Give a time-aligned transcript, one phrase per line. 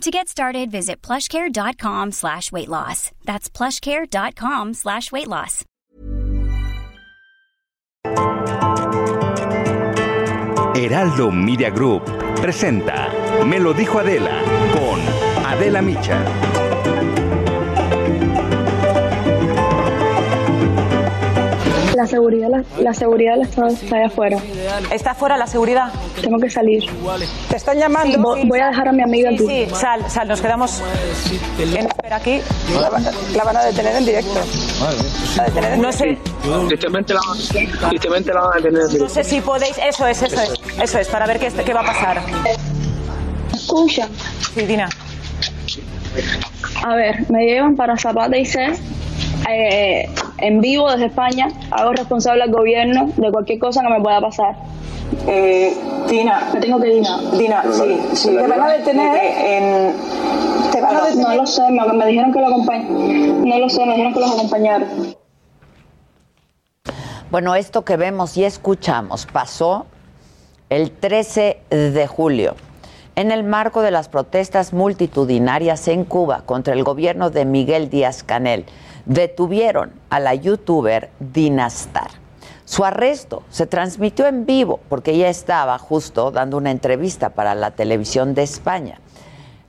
[0.00, 3.10] To get started, visit plushcare.com slash weight loss.
[3.24, 5.64] That's plushcare.com slash weight loss.
[10.74, 12.04] Heraldo Media Group
[12.40, 13.08] presenta
[13.46, 14.42] Me lo dijo Adela
[14.72, 15.00] con
[15.46, 16.63] Adela Micha.
[21.94, 24.38] La seguridad, la, la seguridad del Estado está allá afuera.
[24.90, 25.92] ¿Está fuera la seguridad?
[26.20, 26.82] Tengo que salir.
[27.48, 28.18] Te están llamando.
[28.18, 29.46] Vo- voy a dejar a mi amiga Sí, aquí.
[29.70, 30.82] sí, sal, sal, nos quedamos
[31.60, 32.40] en espera aquí.
[32.80, 33.04] La, van-
[33.36, 34.40] la van a detener en directo.
[35.36, 36.18] La detener en- no sé,
[36.68, 37.20] Tristemente la,
[37.88, 39.00] tristemente la van a tener.
[39.00, 39.78] no sé si podéis.
[39.78, 42.22] Eso es, eso es, eso es, para ver qué, qué va a pasar.
[43.52, 44.08] Escucha,
[44.54, 44.88] Sí, Dina.
[46.84, 48.72] a ver, me llevan para Zapata y C.
[49.48, 50.08] eh,
[50.46, 51.48] en vivo desde España.
[51.70, 54.56] Hago responsable al gobierno de cualquier cosa que me pueda pasar.
[55.26, 55.74] Eh,
[56.08, 57.04] Dina, Me tengo que ir.
[57.38, 58.28] Dina, sí, sí.
[58.36, 59.92] Te van a detener en.
[60.72, 61.36] Te van a No detener.
[61.36, 64.32] lo sé, me, me dijeron que lo acompañ- No lo sé, me dijeron que los
[64.32, 64.88] acompañaron.
[67.30, 69.86] Bueno, esto que vemos y escuchamos pasó
[70.70, 72.54] el 13 de julio
[73.16, 78.22] en el marco de las protestas multitudinarias en Cuba contra el gobierno de Miguel Díaz
[78.22, 78.64] Canel.
[79.06, 82.10] Detuvieron a la youtuber Dinastar.
[82.64, 87.72] Su arresto se transmitió en vivo porque ella estaba justo dando una entrevista para la
[87.72, 89.00] televisión de España.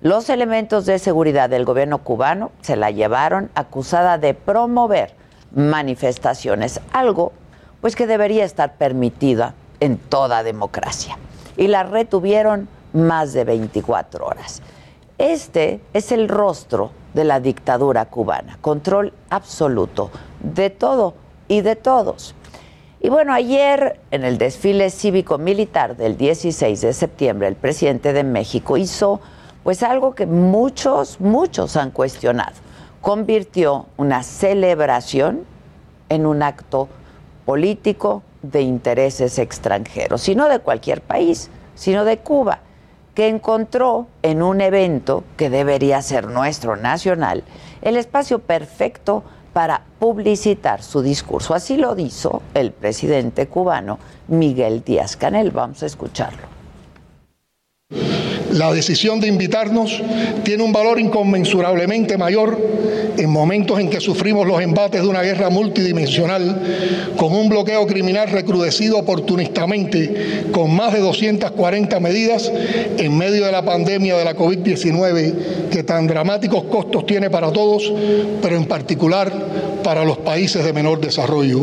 [0.01, 5.13] Los elementos de seguridad del gobierno cubano se la llevaron acusada de promover
[5.53, 7.33] manifestaciones, algo
[7.81, 11.17] pues que debería estar permitida en toda democracia.
[11.57, 14.61] Y la retuvieron más de 24 horas.
[15.17, 20.11] Este es el rostro de la dictadura cubana, control absoluto
[20.41, 21.13] de todo
[21.47, 22.35] y de todos.
[22.99, 28.75] Y bueno, ayer en el desfile cívico-militar del 16 de septiembre, el presidente de México
[28.75, 29.21] hizo
[29.63, 32.55] pues algo que muchos, muchos han cuestionado.
[32.99, 35.45] Convirtió una celebración
[36.09, 36.89] en un acto
[37.45, 42.59] político de intereses extranjeros, y no de cualquier país, sino de Cuba,
[43.15, 47.43] que encontró en un evento que debería ser nuestro nacional
[47.81, 51.53] el espacio perfecto para publicitar su discurso.
[51.53, 55.51] Así lo hizo el presidente cubano Miguel Díaz Canel.
[55.51, 56.54] Vamos a escucharlo.
[58.55, 60.01] La decisión de invitarnos
[60.43, 62.57] tiene un valor inconmensurablemente mayor
[63.17, 66.61] en momentos en que sufrimos los embates de una guerra multidimensional
[67.17, 72.51] con un bloqueo criminal recrudecido oportunistamente con más de 240 medidas
[72.97, 77.93] en medio de la pandemia de la COVID-19 que tan dramáticos costos tiene para todos,
[78.41, 79.31] pero en particular
[79.85, 81.61] para los países de menor desarrollo.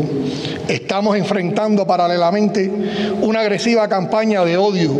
[0.69, 2.71] Estamos enfrentando paralelamente
[3.21, 4.93] una agresiva campaña de odio,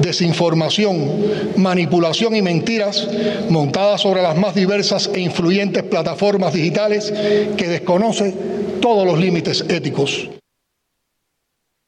[0.00, 3.08] desinformación, manipulación y mentiras
[3.50, 7.12] montada sobre las más diversas e influyentes plataformas digitales
[7.56, 8.32] que desconoce
[8.80, 10.30] todos los límites éticos.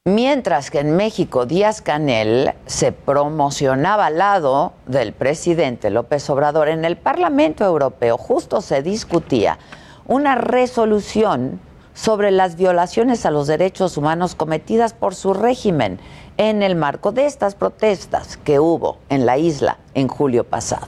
[0.03, 6.83] Mientras que en México Díaz Canel se promocionaba al lado del presidente López Obrador, en
[6.83, 9.57] el Parlamento Europeo justo se discutía
[10.05, 11.59] una resolución
[11.93, 15.99] sobre las violaciones a los derechos humanos cometidas por su régimen
[16.37, 20.87] en el marco de estas protestas que hubo en la isla en julio pasado.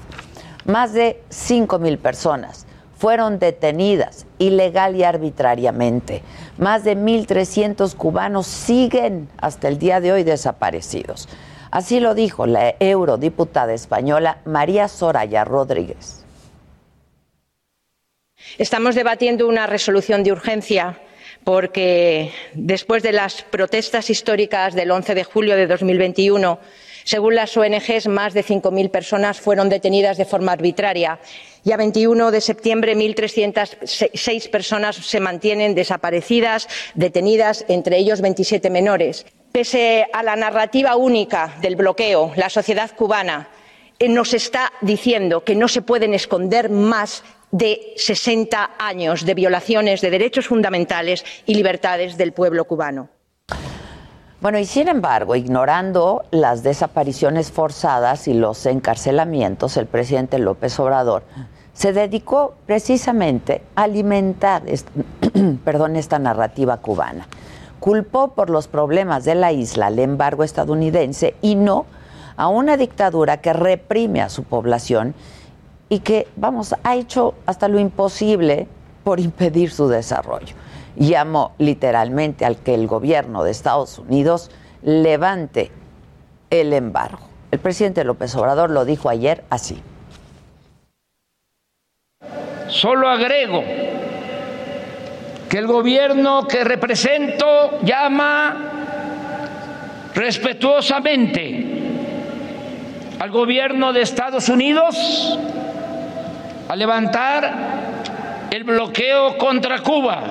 [0.66, 2.66] Más de 5 mil personas
[2.98, 6.24] fueron detenidas ilegal y arbitrariamente.
[6.58, 11.28] Más de 1.300 cubanos siguen hasta el día de hoy desaparecidos.
[11.70, 16.23] Así lo dijo la eurodiputada española María Soraya Rodríguez.
[18.60, 21.00] Estamos debatiendo una resolución de urgencia
[21.44, 26.60] porque después de las protestas históricas del 11 de julio de 2021,
[27.04, 31.20] según las ONG, más de 5.000 personas fueron detenidas de forma arbitraria
[31.66, 39.26] y a 21 de septiembre 1.306 personas se mantienen desaparecidas, detenidas, entre ellos 27 menores.
[39.52, 43.50] Pese a la narrativa única del bloqueo, la sociedad cubana
[43.98, 50.02] eh, nos está diciendo que no se pueden esconder más de 60 años de violaciones
[50.02, 53.10] de derechos fundamentales y libertades del pueblo cubano.
[54.42, 61.24] Bueno, y sin embargo, ignorando las desapariciones forzadas y los encarcelamientos, el presidente López Obrador
[61.74, 64.90] se dedicó precisamente a alimentar, est-
[65.64, 67.28] perdón, esta narrativa cubana.
[67.80, 71.86] Culpó por los problemas de la isla al embargo estadounidense y no
[72.36, 75.14] a una dictadura que reprime a su población
[75.94, 78.68] y que, vamos, ha hecho hasta lo imposible
[79.04, 80.56] por impedir su desarrollo.
[80.96, 84.50] Llamó literalmente al que el gobierno de Estados Unidos
[84.82, 85.70] levante
[86.50, 87.20] el embargo.
[87.52, 89.80] El presidente López Obrador lo dijo ayer así.
[92.70, 93.62] Solo agrego
[95.48, 98.72] que el gobierno que represento llama
[100.16, 101.74] respetuosamente
[103.20, 105.38] al gobierno de Estados Unidos
[106.68, 110.24] a levantar el bloqueo contra Cuba.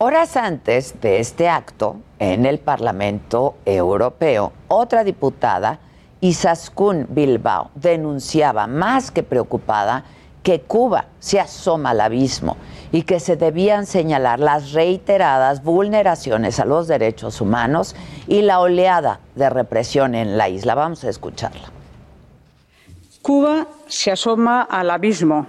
[0.00, 5.80] Horas antes de este acto, en el Parlamento Europeo, otra diputada,
[6.20, 10.04] Isaskun Bilbao, denunciaba más que preocupada
[10.42, 12.56] que Cuba se asoma al abismo
[12.92, 17.94] y que se debían señalar las reiteradas vulneraciones a los derechos humanos
[18.26, 20.74] y la oleada de represión en la isla.
[20.74, 21.70] Vamos a escucharla.
[23.20, 25.46] Cuba se asoma al abismo.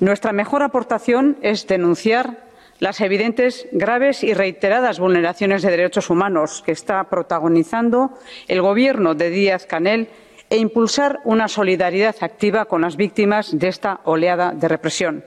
[0.00, 2.48] Nuestra mejor aportación es denunciar
[2.78, 8.10] las evidentes, graves y reiteradas vulneraciones de derechos humanos que está protagonizando
[8.46, 10.08] el Gobierno de Díaz Canel
[10.50, 15.24] e impulsar una solidaridad activa con las víctimas de esta oleada de represión.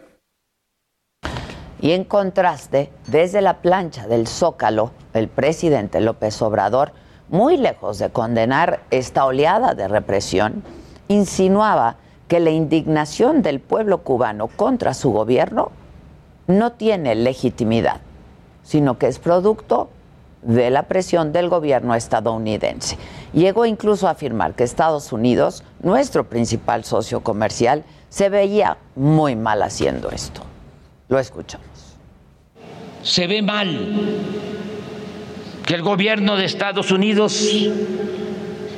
[1.82, 6.94] Y en contraste, desde la plancha del Zócalo, el presidente López Obrador,
[7.28, 10.64] muy lejos de condenar esta oleada de represión,
[11.08, 11.98] insinuaba
[12.32, 15.70] que la indignación del pueblo cubano contra su gobierno
[16.48, 18.00] no tiene legitimidad,
[18.64, 19.90] sino que es producto
[20.42, 22.98] de la presión del gobierno estadounidense.
[23.34, 29.62] Llegó incluso a afirmar que Estados Unidos, nuestro principal socio comercial, se veía muy mal
[29.62, 30.42] haciendo esto.
[31.10, 31.68] Lo escuchamos.
[33.04, 33.90] Se ve mal
[35.66, 37.46] que el gobierno de Estados Unidos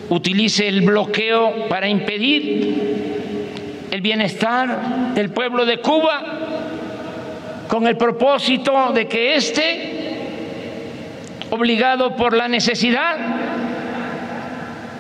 [0.10, 3.14] utilice el bloqueo para impedir
[3.94, 6.24] el bienestar del pueblo de Cuba
[7.68, 10.18] con el propósito de que éste,
[11.52, 13.16] obligado por la necesidad,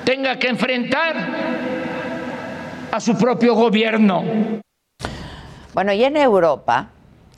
[0.03, 1.15] tenga que enfrentar
[2.91, 4.23] a su propio gobierno.
[5.73, 6.89] Bueno, y en Europa,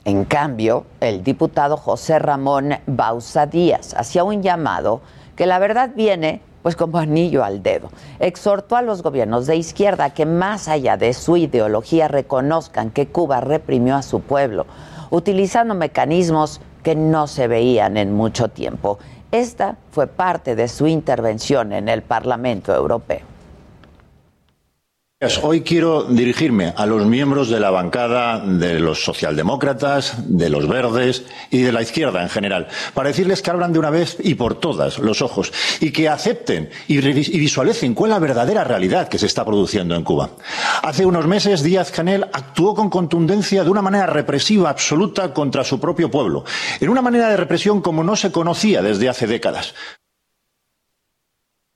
[0.04, 5.00] en cambio, el diputado José Ramón Bausa Díaz hacía un llamado
[5.34, 7.90] que la verdad viene pues como anillo al dedo.
[8.18, 13.40] Exhortó a los gobiernos de izquierda que más allá de su ideología reconozcan que Cuba
[13.40, 14.66] reprimió a su pueblo,
[15.10, 18.98] utilizando mecanismos que no se veían en mucho tiempo.
[19.30, 23.35] Esta fue parte de su intervención en el Parlamento Europeo.
[25.40, 31.24] Hoy quiero dirigirme a los miembros de la bancada de los socialdemócratas, de los verdes
[31.50, 34.60] y de la izquierda en general, para decirles que abran de una vez y por
[34.60, 39.24] todas los ojos y que acepten y, visualicen cuál es la verdadera realidad que se
[39.24, 40.32] está produciendo en Cuba.
[40.82, 45.80] Hace unos meses Díaz Canel actuó con contundencia de una manera represiva absoluta contra su
[45.80, 46.44] propio pueblo,
[46.78, 49.74] en una manera de represión como no se conocía desde hace décadas.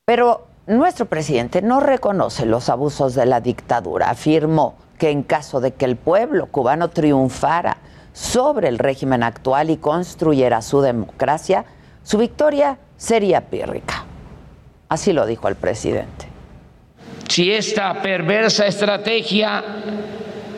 [0.05, 4.09] Pero nuestro presidente no reconoce los abusos de la dictadura.
[4.09, 7.77] Afirmó que en caso de que el pueblo cubano triunfara
[8.13, 11.65] sobre el régimen actual y construyera su democracia,
[12.03, 14.05] su victoria sería pírrica.
[14.89, 16.27] Así lo dijo el presidente.
[17.29, 19.63] Si esta perversa estrategia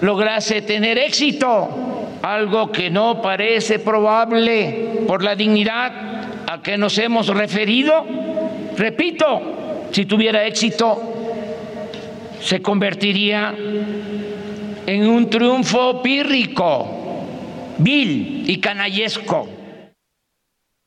[0.02, 1.70] lograse tener éxito,
[2.24, 5.92] algo que no parece probable por la dignidad
[6.48, 8.04] a que nos hemos referido,
[8.76, 9.63] repito,
[9.94, 11.00] si tuviera éxito,
[12.42, 13.54] se convertiría
[14.88, 16.88] en un triunfo pírrico,
[17.78, 19.48] vil y canallesco.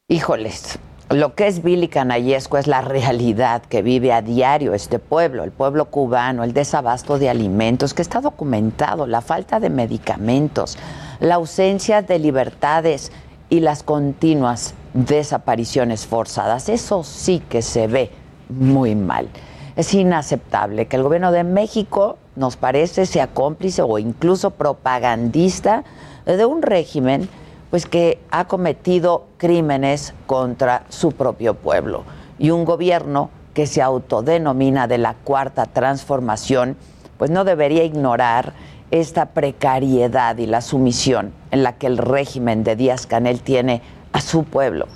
[0.08, 4.98] Híjoles, lo que es vil y canallesco es la realidad que vive a diario este
[4.98, 10.76] pueblo, el pueblo cubano, el desabasto de alimentos, que está documentado, la falta de medicamentos,
[11.20, 13.12] la ausencia de libertades
[13.50, 16.68] y las continuas desapariciones forzadas.
[16.68, 19.28] Eso sí que se ve muy mal.
[19.76, 25.84] Es inaceptable que el gobierno de México, nos parece, sea cómplice o incluso propagandista
[26.24, 27.28] de un régimen
[27.70, 32.04] pues que ha cometido crímenes contra su propio pueblo
[32.38, 36.76] y un gobierno que se autodenomina de la cuarta transformación,
[37.18, 38.52] pues no debería ignorar
[38.90, 44.20] esta precariedad y la sumisión en la que el régimen de Díaz Canel tiene a
[44.20, 44.86] su pueblo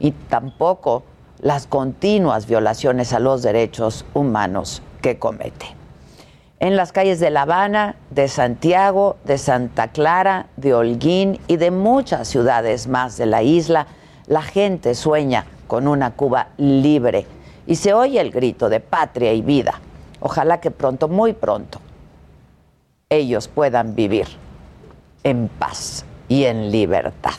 [0.00, 1.04] y tampoco
[1.46, 5.66] las continuas violaciones a los derechos humanos que comete.
[6.58, 11.70] En las calles de La Habana, de Santiago, de Santa Clara, de Holguín y de
[11.70, 13.86] muchas ciudades más de la isla,
[14.26, 17.26] la gente sueña con una Cuba libre
[17.68, 19.80] y se oye el grito de patria y vida.
[20.18, 21.80] Ojalá que pronto, muy pronto,
[23.08, 24.26] ellos puedan vivir
[25.22, 27.38] en paz y en libertad.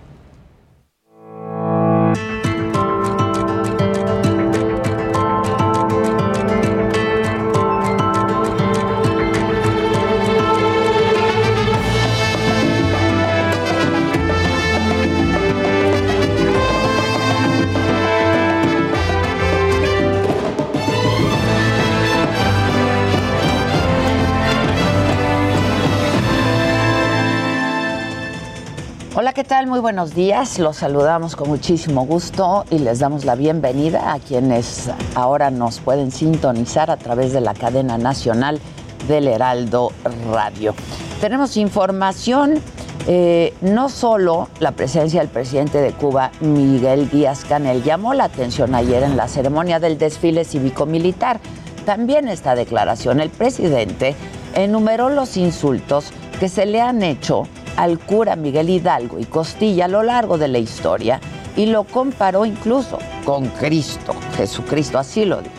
[29.41, 29.65] ¿Qué tal?
[29.65, 30.59] Muy buenos días.
[30.59, 36.11] Los saludamos con muchísimo gusto y les damos la bienvenida a quienes ahora nos pueden
[36.11, 38.59] sintonizar a través de la cadena nacional
[39.07, 39.93] del Heraldo
[40.31, 40.75] Radio.
[41.21, 42.61] Tenemos información,
[43.07, 48.75] eh, no solo la presencia del presidente de Cuba, Miguel Díaz Canel, llamó la atención
[48.75, 51.39] ayer en la ceremonia del desfile cívico-militar.
[51.83, 54.15] También esta declaración, el presidente
[54.53, 59.87] enumeró los insultos que se le han hecho al cura Miguel Hidalgo y Costilla a
[59.87, 61.19] lo largo de la historia
[61.55, 65.55] y lo comparó incluso con Cristo, Jesucristo, así lo dijo.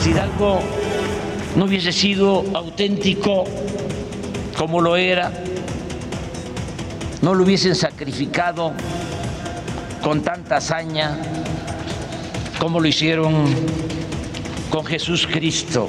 [0.00, 0.60] Si Hidalgo
[1.56, 3.44] no hubiese sido auténtico
[4.56, 5.32] como lo era,
[7.22, 8.72] no lo hubiesen sacrificado
[10.02, 11.18] con tanta hazaña
[12.58, 13.46] como lo hicieron
[14.70, 15.88] con Jesús Cristo.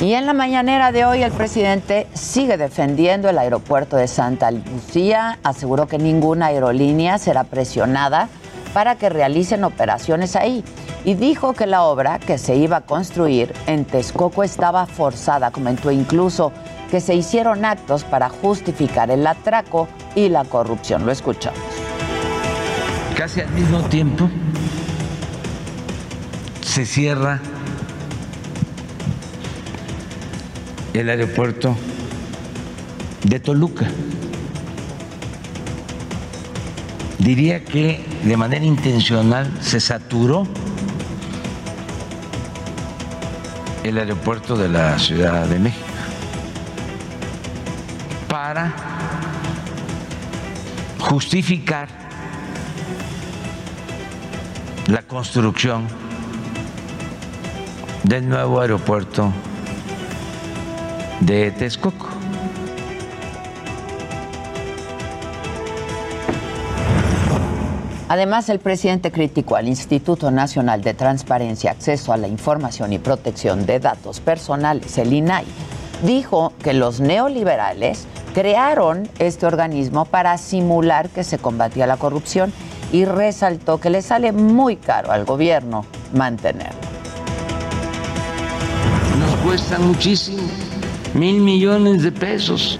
[0.00, 5.40] Y en la mañanera de hoy el presidente sigue defendiendo el aeropuerto de Santa Lucía,
[5.42, 8.28] aseguró que ninguna aerolínea será presionada
[8.72, 10.62] para que realicen operaciones ahí
[11.04, 15.90] y dijo que la obra que se iba a construir en Texcoco estaba forzada, comentó
[15.90, 16.52] incluso
[16.92, 21.06] que se hicieron actos para justificar el atraco y la corrupción.
[21.06, 21.58] Lo escuchamos.
[23.16, 24.30] Casi al mismo tiempo
[26.60, 27.40] se cierra
[30.98, 31.76] el aeropuerto
[33.22, 33.86] de Toluca.
[37.20, 40.44] Diría que de manera intencional se saturó
[43.84, 45.86] el aeropuerto de la Ciudad de México
[48.28, 48.74] para
[50.98, 51.88] justificar
[54.88, 55.86] la construcción
[58.02, 59.32] del nuevo aeropuerto
[61.20, 62.08] de Texcoco.
[68.08, 73.66] Además, el presidente criticó al Instituto Nacional de Transparencia, Acceso a la Información y Protección
[73.66, 75.44] de Datos Personales, el INAI.
[76.02, 82.52] Dijo que los neoliberales crearon este organismo para simular que se combatía la corrupción
[82.92, 85.84] y resaltó que le sale muy caro al gobierno
[86.14, 86.80] mantenerlo.
[89.18, 90.67] Nos cuesta muchísimo
[91.18, 92.78] mil millones de pesos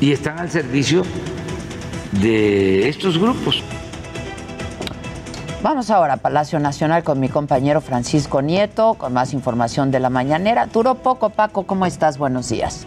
[0.00, 1.02] y están al servicio
[2.22, 3.62] de estos grupos.
[5.62, 10.08] Vamos ahora a Palacio Nacional con mi compañero Francisco Nieto con más información de la
[10.08, 10.66] mañanera.
[10.66, 12.16] Duró poco, Paco, ¿cómo estás?
[12.18, 12.86] Buenos días.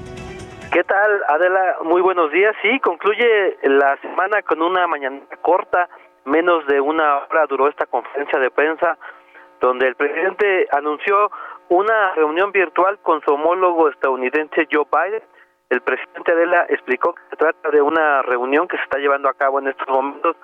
[0.72, 1.78] ¿Qué tal, Adela?
[1.84, 2.56] Muy buenos días.
[2.64, 5.90] Sí, concluye la semana con una mañana corta,
[6.26, 8.98] menos de una hora duró esta conferencia de prensa,
[9.62, 11.32] donde el presidente anunció
[11.70, 15.24] una reunión virtual con su homólogo estadounidense Joe Biden.
[15.70, 19.34] El presidente Adela explicó que se trata de una reunión que se está llevando a
[19.34, 20.36] cabo en estos momentos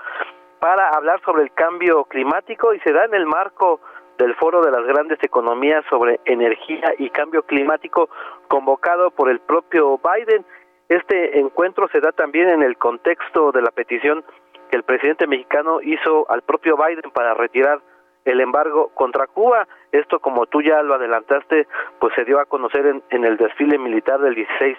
[0.59, 3.79] para hablar sobre el cambio climático y se da en el marco
[4.17, 8.09] del Foro de las Grandes Economías sobre Energía y Cambio Climático
[8.47, 10.45] convocado por el propio Biden.
[10.89, 14.23] Este encuentro se da también en el contexto de la petición
[14.69, 17.79] que el presidente mexicano hizo al propio Biden para retirar
[18.25, 19.67] el embargo contra Cuba.
[19.91, 21.67] Esto, como tú ya lo adelantaste,
[21.99, 24.77] pues se dio a conocer en, en el desfile militar del 16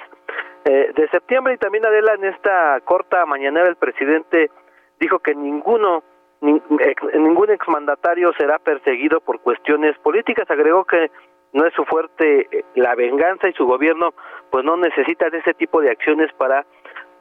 [0.67, 4.51] eh, de septiembre y también Adela en esta corta mañanera el presidente
[4.99, 6.03] dijo que ninguno
[6.41, 10.51] ningún exmandatario será perseguido por cuestiones políticas.
[10.51, 11.11] Agregó que
[11.53, 14.15] no es su fuerte eh, la venganza y su gobierno
[14.51, 16.67] pues no necesita de ese tipo de acciones para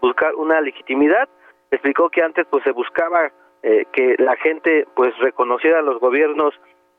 [0.01, 1.29] buscar una legitimidad.
[1.71, 3.31] Explicó que antes pues se buscaba
[3.63, 6.53] eh, que la gente pues reconociera a los gobiernos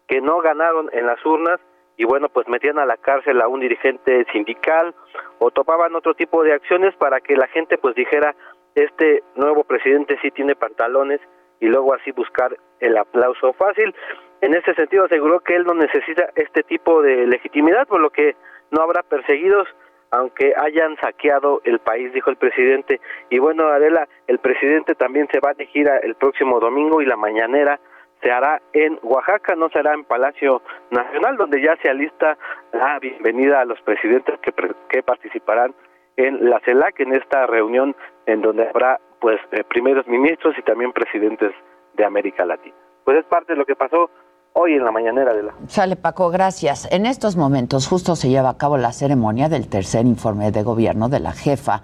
[0.09, 1.61] que no ganaron en las urnas
[1.97, 4.95] y bueno, pues metían a la cárcel a un dirigente sindical
[5.39, 8.35] o topaban otro tipo de acciones para que la gente pues dijera,
[8.75, 11.21] este nuevo presidente sí tiene pantalones
[11.61, 13.95] y luego así buscar el aplauso fácil.
[14.41, 18.35] En ese sentido aseguró que él no necesita este tipo de legitimidad, por lo que
[18.71, 19.69] no habrá perseguidos
[20.11, 23.01] aunque hayan saqueado el país, dijo el presidente.
[23.31, 27.17] Y bueno, Adela, el presidente también se va a elegir el próximo domingo y la
[27.17, 27.81] mañanera
[28.23, 32.39] se hará en Oaxaca, no será en Palacio Nacional, donde ya se alista
[32.73, 34.53] la bienvenida a los presidentes que,
[34.89, 35.75] que participarán
[36.17, 37.95] en la CELAC, en esta reunión
[38.27, 41.53] en donde habrá pues eh, primeros ministros y también presidentes
[41.95, 42.75] de América Latina.
[43.05, 44.11] Pues es parte de lo que pasó
[44.55, 45.55] hoy en la mañanera de la.
[45.69, 46.89] Sale Paco, gracias.
[46.91, 51.09] En estos momentos justo se lleva a cabo la ceremonia del tercer informe de gobierno
[51.09, 51.83] de la jefa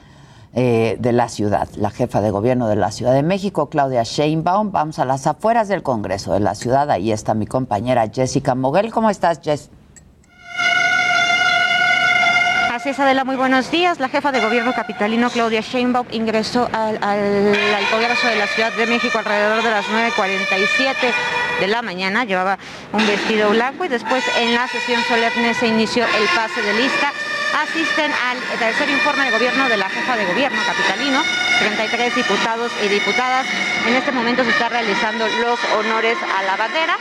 [0.55, 4.73] eh, de la ciudad, la jefa de gobierno de la Ciudad de México, Claudia Sheinbaum.
[4.73, 6.91] Vamos a las afueras del Congreso de la ciudad.
[6.91, 8.91] Ahí está mi compañera Jessica Moguel.
[8.93, 9.71] ¿Cómo estás, Jess?
[12.83, 14.01] Es, Adela, muy buenos días.
[14.01, 16.99] La jefa de gobierno capitalino, Claudia Sheinbaum, ingresó al,
[17.91, 20.95] Congreso de la Ciudad de México alrededor de las 9.47
[21.61, 22.25] de la mañana.
[22.25, 22.59] Llevaba
[22.93, 27.13] un vestido blanco y después en la sesión solemne se inició el pase de lista.
[27.63, 31.21] Asisten al tercer informe de gobierno de la jefa de gobierno capitalino,
[31.59, 33.47] 33 diputados y diputadas.
[33.87, 36.97] En este momento se está realizando los honores a la bandera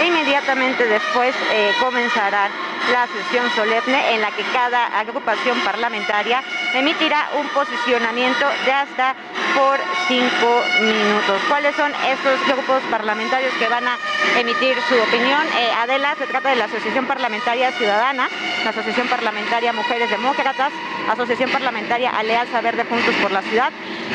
[0.00, 2.48] e inmediatamente después eh, comenzará
[2.92, 6.42] la sesión solemne en la que cada agrupación parlamentaria
[6.74, 9.14] emitirá un posicionamiento de hasta
[9.58, 11.42] por cinco minutos.
[11.48, 13.98] ¿Cuáles son estos grupos parlamentarios que van a
[14.38, 15.42] emitir su opinión?
[15.58, 18.28] Eh, Adela, se trata de la Asociación Parlamentaria Ciudadana,
[18.62, 20.72] la Asociación Parlamentaria Mujeres Demócratas,
[21.10, 23.72] Asociación Parlamentaria Alianza Verde Juntos por la Ciudad,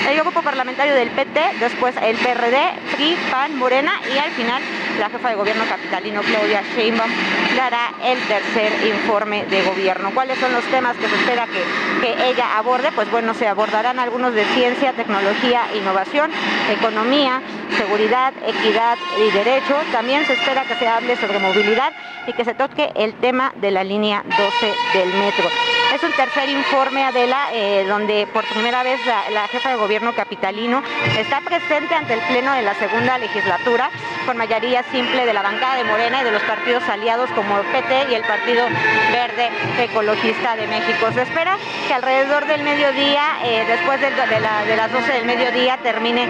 [0.10, 2.58] el grupo parlamentario del PT, después el PRD,
[2.96, 4.62] PRI, PAN, Morena y al final
[5.00, 7.10] la jefa de gobierno capitalino Claudia Sheinbaum
[7.58, 10.12] dará el tercer informe de gobierno.
[10.14, 11.64] ¿Cuáles son los temas que se espera que,
[12.02, 12.92] que ella aborde?
[12.94, 15.33] Pues bueno, se abordarán algunos de ciencia, tecnología,
[15.76, 16.32] innovación,
[16.72, 17.42] economía,
[17.78, 19.76] seguridad, equidad y derecho.
[19.92, 21.94] También se espera que se hable sobre movilidad
[22.28, 25.50] y que se toque el tema de la línea 12 del metro.
[25.94, 30.82] Es un tercer informe, Adela, eh, donde por primera vez la, jefa de gobierno capitalino
[31.20, 33.92] está presente ante el Pleno de la segunda legislatura
[34.26, 38.08] con mayoría simple de la bancada de Morena y de los partidos aliados como PT
[38.10, 38.66] y el Partido
[39.12, 41.12] Verde Ecologista de México.
[41.14, 46.24] Se espera que alrededor del mediodía, eh, después de, de, las 12 del mediodía, termine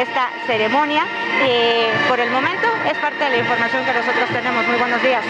[0.00, 1.04] esta ceremonia.
[1.42, 4.66] Eh, por el momento es parte de la información que nosotros tenemos.
[4.66, 5.22] Muy buenos días.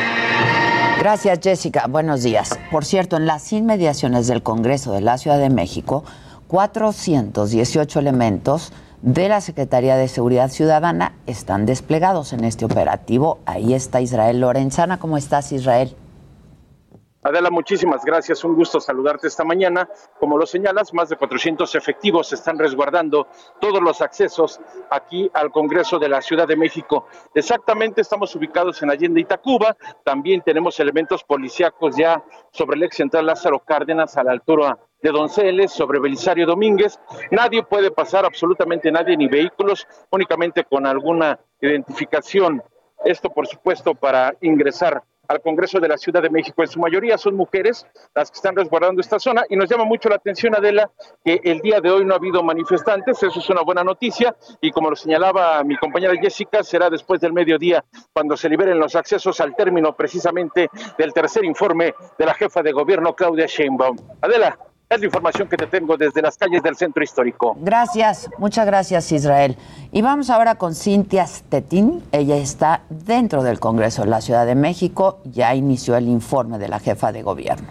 [0.99, 1.87] Gracias, Jessica.
[1.89, 2.59] Buenos días.
[2.71, 6.05] Por cierto, en las inmediaciones del Congreso de la Ciudad de México,
[6.49, 13.39] 418 elementos de la Secretaría de Seguridad Ciudadana están desplegados en este operativo.
[13.47, 14.99] Ahí está Israel Lorenzana.
[14.99, 15.95] ¿Cómo estás, Israel?
[17.23, 18.43] Adela, muchísimas gracias.
[18.45, 19.87] Un gusto saludarte esta mañana.
[20.19, 23.27] Como lo señalas, más de 400 efectivos están resguardando
[23.61, 24.59] todos los accesos
[24.91, 27.07] aquí al Congreso de la Ciudad de México.
[27.35, 29.77] Exactamente, estamos ubicados en Allende Itacuba.
[30.03, 35.11] También tenemos elementos policíacos ya sobre el ex central Lázaro Cárdenas a la altura de
[35.11, 36.99] Donceles, sobre Belisario Domínguez.
[37.31, 42.63] Nadie puede pasar, absolutamente nadie, ni vehículos, únicamente con alguna identificación.
[43.05, 46.61] Esto, por supuesto, para ingresar al Congreso de la Ciudad de México.
[46.61, 50.09] En su mayoría son mujeres las que están resguardando esta zona y nos llama mucho
[50.09, 50.91] la atención, Adela,
[51.25, 54.73] que el día de hoy no ha habido manifestantes, eso es una buena noticia y
[54.73, 59.41] como lo señalaba mi compañera Jessica, será después del mediodía cuando se liberen los accesos
[59.41, 63.97] al término precisamente del tercer informe de la jefa de gobierno, Claudia Sheinbaum.
[64.23, 64.59] Adela.
[64.91, 67.57] Es la información que te tengo desde las calles del centro histórico.
[67.61, 69.57] Gracias, muchas gracias Israel.
[69.93, 72.03] Y vamos ahora con Cintia Stettin.
[72.11, 75.21] Ella está dentro del Congreso de la Ciudad de México.
[75.27, 77.69] Ya inició el informe de la jefa de gobierno.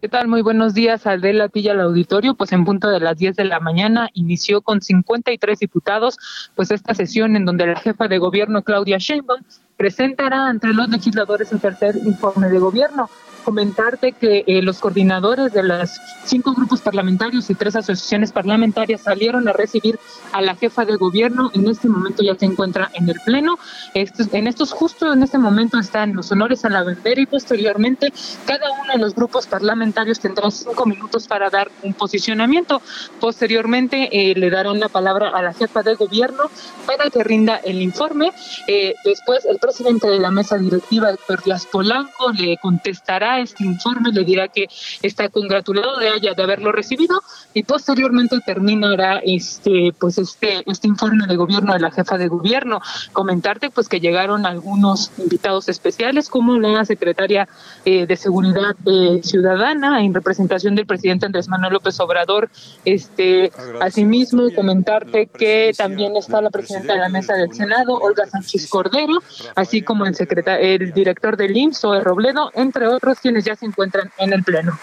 [0.00, 0.26] ¿Qué tal?
[0.26, 2.34] Muy buenos días, Adela Tilla, al auditorio.
[2.34, 6.16] Pues en punto de las 10 de la mañana inició con 53 diputados,
[6.56, 9.42] pues esta sesión en donde la jefa de gobierno, Claudia Sheinbaum,
[9.76, 13.10] presentará ante los legisladores el tercer informe de gobierno
[13.42, 15.90] comentarte que eh, los coordinadores de los
[16.24, 19.98] cinco grupos parlamentarios y tres asociaciones parlamentarias salieron a recibir
[20.32, 21.50] a la jefa de gobierno.
[21.54, 23.58] En este momento ya se encuentra en el Pleno.
[23.94, 28.12] Estos, en estos, justo en este momento están los honores a la bandera y posteriormente
[28.46, 32.80] cada uno de los grupos parlamentarios tendrá cinco minutos para dar un posicionamiento.
[33.20, 36.44] Posteriormente eh, le darán la palabra a la jefa de gobierno
[36.86, 38.32] para que rinda el informe.
[38.66, 43.64] Eh, después el presidente de la mesa directiva, Héctor Díaz Polanco, le contestará leerá este
[43.64, 44.68] informe, le dirá que
[45.02, 47.20] está congratulado de haya de haberlo recibido
[47.54, 52.80] y posteriormente terminará este pues este este informe de gobierno de la jefa de gobierno.
[53.12, 57.48] Comentarte pues que llegaron algunos invitados especiales como la secretaria
[57.84, 62.50] eh, de Seguridad eh, Ciudadana en representación del presidente Andrés Manuel López Obrador.
[62.84, 68.68] Este asimismo comentarte que también está la presidenta de la mesa del Senado, Olga Sánchez
[68.68, 69.22] Cordero,
[69.54, 74.10] así como el secretario, el director del IMSS, Zoe Robledo, entre otros ya se encuentran
[74.18, 74.78] en el pleno.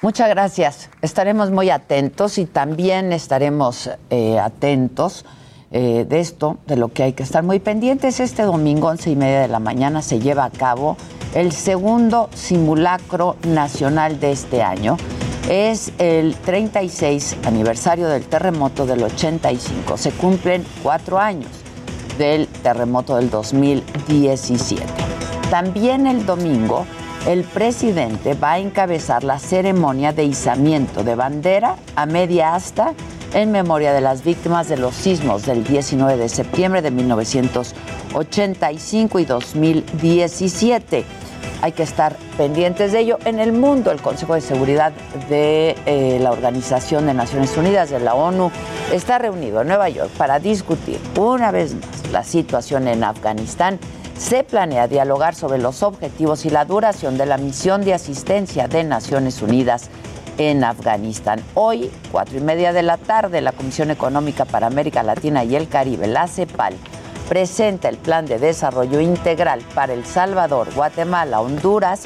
[0.00, 0.90] Muchas gracias.
[1.02, 5.24] Estaremos muy atentos y también estaremos eh, atentos
[5.70, 8.20] eh, de esto, de lo que hay que estar muy pendientes.
[8.20, 10.96] Este domingo, once y media de la mañana, se lleva a cabo
[11.34, 14.96] el segundo simulacro nacional de este año.
[15.50, 19.96] Es el 36 aniversario del terremoto del 85.
[19.96, 21.50] Se cumplen cuatro años
[22.18, 24.84] del terremoto del 2017.
[25.50, 26.86] También el domingo
[27.28, 32.94] el presidente va a encabezar la ceremonia de izamiento de bandera a media asta
[33.34, 39.26] en memoria de las víctimas de los sismos del 19 de septiembre de 1985 y
[39.26, 41.04] 2017.
[41.60, 43.18] Hay que estar pendientes de ello.
[43.26, 44.94] En el mundo, el Consejo de Seguridad
[45.28, 48.50] de eh, la Organización de Naciones Unidas, de la ONU,
[48.90, 53.78] está reunido en Nueva York para discutir una vez más la situación en Afganistán
[54.18, 58.82] se planea dialogar sobre los objetivos y la duración de la misión de asistencia de
[58.82, 59.90] Naciones Unidas
[60.38, 61.40] en Afganistán.
[61.54, 65.68] Hoy, cuatro y media de la tarde, la Comisión Económica para América Latina y el
[65.68, 66.74] Caribe, la CEPAL,
[67.28, 72.02] presenta el Plan de Desarrollo Integral para El Salvador, Guatemala, Honduras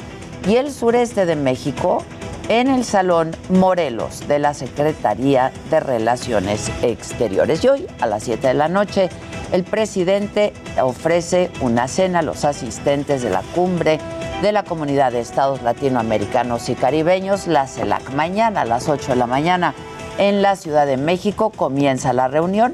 [0.47, 2.03] y el sureste de México
[2.49, 7.63] en el Salón Morelos de la Secretaría de Relaciones Exteriores.
[7.63, 9.09] Y hoy, a las 7 de la noche,
[9.51, 13.99] el presidente ofrece una cena a los asistentes de la cumbre
[14.41, 18.11] de la Comunidad de Estados Latinoamericanos y Caribeños, la CELAC.
[18.11, 19.73] Mañana a las 8 de la mañana
[20.17, 22.73] en la Ciudad de México comienza la reunión.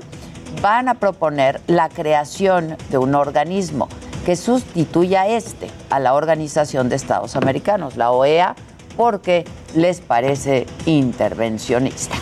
[0.62, 3.88] Van a proponer la creación de un organismo
[4.26, 8.56] que sustituya a este, a la Organización de Estados Americanos, la OEA,
[8.98, 12.16] porque les parece intervencionista.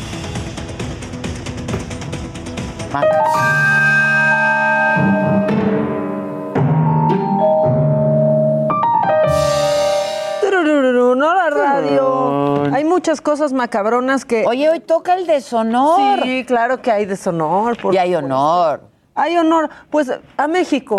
[11.16, 12.64] No la radio.
[12.74, 14.46] Hay muchas cosas macabronas que.
[14.46, 16.22] Oye, hoy toca el deshonor.
[16.22, 17.78] Sí, claro que hay deshonor.
[17.92, 18.82] y hay honor.
[19.16, 19.70] Hay honor.
[19.90, 20.98] Pues a México.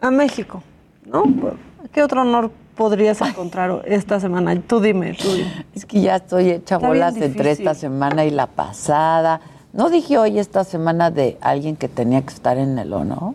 [0.00, 0.62] A México.
[1.04, 1.24] ¿No?
[1.92, 4.60] ¿Qué otro honor podrías encontrar esta semana?
[4.60, 5.66] Tú dime, tú dime.
[5.74, 9.40] Es que ya estoy hecha bolas entre esta semana y la pasada.
[9.72, 13.34] No dije hoy esta semana de alguien que tenía que estar en el honor.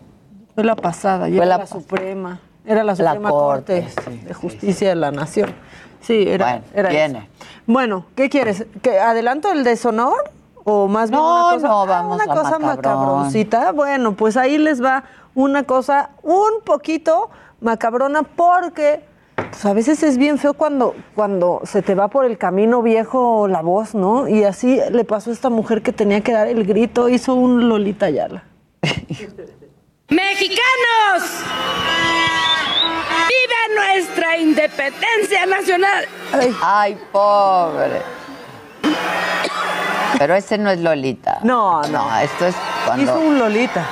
[0.54, 2.40] Fue la pasada, ya la, Suprema.
[2.64, 3.86] Era la Suprema Corte,
[4.26, 5.54] de Justicia de la Nación.
[6.00, 7.28] Sí, era, viene.
[7.66, 8.66] Bueno, ¿qué quieres?
[8.82, 10.30] ¿Que adelanto el deshonor?
[10.64, 13.72] ¿O más bien no, una cosa, no, vamos una cosa macabroncita?
[13.72, 19.04] Bueno, pues ahí les va una cosa un poquito macabrona porque
[19.48, 23.48] pues a veces es bien feo cuando, cuando se te va por el camino viejo
[23.48, 24.28] la voz, ¿no?
[24.28, 27.68] Y así le pasó a esta mujer que tenía que dar el grito, hizo un
[27.68, 28.44] Lolita Yala.
[30.08, 31.22] ¡Mexicanos!
[33.28, 36.04] ¡Viva nuestra independencia nacional!
[36.62, 38.02] Ay, pobre.
[40.18, 41.38] Pero ese no es Lolita.
[41.42, 42.18] No, no.
[42.18, 43.04] esto es cuando...
[43.04, 43.86] Hizo un Lolita.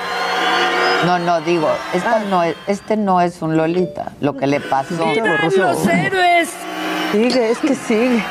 [1.07, 1.69] No, no, digo,
[2.05, 2.21] ah.
[2.29, 5.07] no es, este no es un Lolita, lo que le pasó.
[5.07, 6.51] ¡Vivan los héroes!
[7.13, 8.25] Sigue, es que sigue.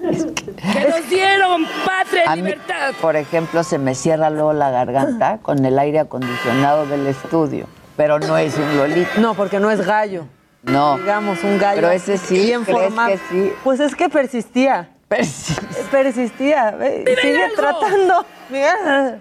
[0.00, 2.94] que nos dieron patria y libertad.
[3.00, 8.18] por ejemplo, se me cierra luego la garganta con el aire acondicionado del estudio, pero
[8.18, 9.20] no es un lolito.
[9.20, 10.26] No, porque no es gallo.
[10.62, 10.96] No.
[10.96, 11.76] Digamos, un gallo.
[11.76, 13.52] Pero ese sí, bien que sí?
[13.62, 14.88] Pues es que persistía.
[15.08, 15.88] Persistía.
[15.90, 16.78] Persistía.
[17.20, 18.24] Sigue tratando.
[18.48, 19.20] Mira.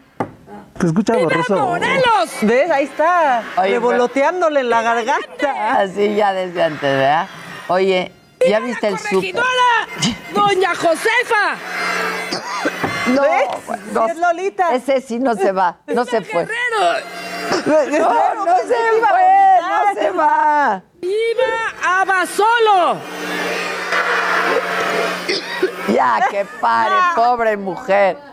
[0.82, 1.56] Te escucha borroso.
[1.56, 2.30] Morelos!
[2.42, 2.72] ¿Ves?
[2.72, 3.44] Ahí está.
[3.58, 5.80] revoloteándole en la garganta.
[5.80, 7.28] Así ya desde antes, ¿verdad?
[7.68, 8.12] Oye,
[8.50, 9.36] ¿Ya viste el súper?
[10.34, 11.56] ¡Doña Josefa!
[13.08, 13.22] No,
[13.94, 14.74] no, es Lolita.
[14.74, 16.46] Ese sí no se va, no se fue.
[16.46, 16.94] No,
[17.66, 18.36] no se fue,
[19.62, 20.82] no se va.
[21.00, 22.98] ¡Viva Abasolo!
[25.94, 28.31] Ya, que pare, pobre mujer.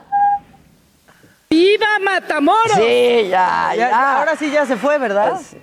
[1.50, 2.76] ¡Viva Matamoros!
[2.76, 4.18] Sí, ya, ya.
[4.18, 5.32] Ahora sí ya se fue, ¿verdad?
[5.32, 5.56] Pues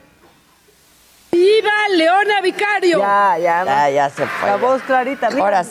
[1.32, 3.00] ¡Viva Leona Vicario!
[3.00, 3.66] Ya, ya.
[3.66, 4.50] Ya, ya se fue.
[4.50, 5.30] La voz clarita.
[5.30, 5.64] Mira,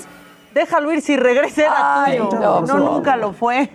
[0.53, 2.29] Déjalo ir si regrese era tuyo.
[2.41, 3.71] No, no, nunca lo fue.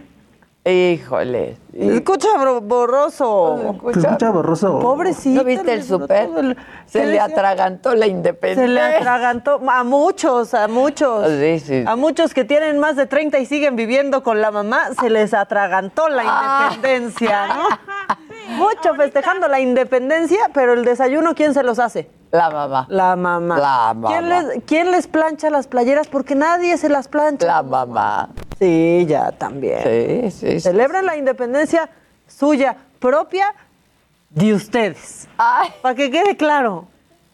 [0.69, 1.57] Híjole.
[1.73, 2.27] Escucha
[2.61, 3.77] borroso.
[3.93, 4.79] Se escucha borroso.
[4.79, 5.35] Pobrecito.
[5.41, 6.57] ¿No viste el súper?
[6.85, 8.65] Se le atragantó la independencia.
[8.65, 11.27] Se le atragantó a muchos, a muchos.
[11.29, 11.83] Sí, sí.
[11.87, 15.33] A muchos que tienen más de 30 y siguen viviendo con la mamá, se les
[15.33, 16.69] atragantó la Ah.
[16.73, 17.63] independencia, ¿no?
[18.59, 22.09] Mucho festejando la independencia, pero el desayuno, ¿quién se los hace?
[22.31, 22.85] La mamá.
[22.89, 23.57] La mamá.
[23.57, 24.09] La mamá.
[24.09, 26.07] ¿Quién les, quién les plancha las playeras?
[26.07, 27.47] Porque nadie se las plancha.
[27.47, 28.29] La mamá.
[28.59, 29.81] Sí, ya también.
[29.83, 30.59] Sí, sí, sí.
[30.59, 31.89] Celebren la independencia
[32.27, 33.55] suya, propia,
[34.29, 35.27] de ustedes.
[35.81, 36.87] Para que quede claro.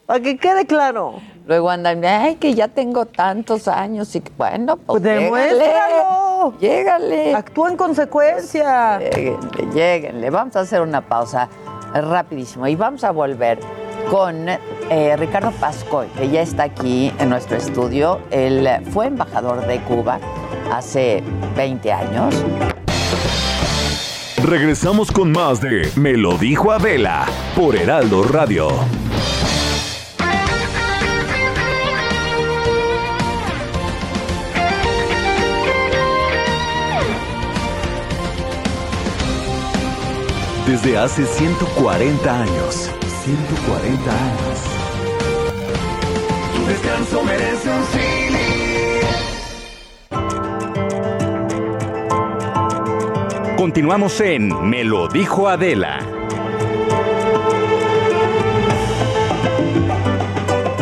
[0.06, 1.20] Para que quede claro.
[1.46, 6.54] Luego andan, ay, que ya tengo tantos años y que, bueno, pues, Pues demuéstralo.
[6.58, 7.34] llégale.
[7.36, 8.98] Actúa en consecuencia.
[8.98, 10.30] Lléguenle, lléguenle.
[10.30, 11.48] Vamos a hacer una pausa
[11.94, 13.60] rapidísimo y vamos a volver
[14.10, 18.18] con eh, Ricardo Pascoy, que ya está aquí en nuestro estudio.
[18.32, 20.18] Él fue embajador de Cuba
[20.72, 21.22] hace
[21.56, 22.34] 20 años.
[24.42, 27.24] Regresamos con más de Me lo dijo Adela
[27.56, 28.68] por Heraldo Radio.
[40.66, 42.90] Desde hace 140 años.
[43.22, 44.58] 140 años.
[46.56, 47.84] Tu descanso merece un
[53.56, 56.00] Continuamos en Me lo dijo Adela.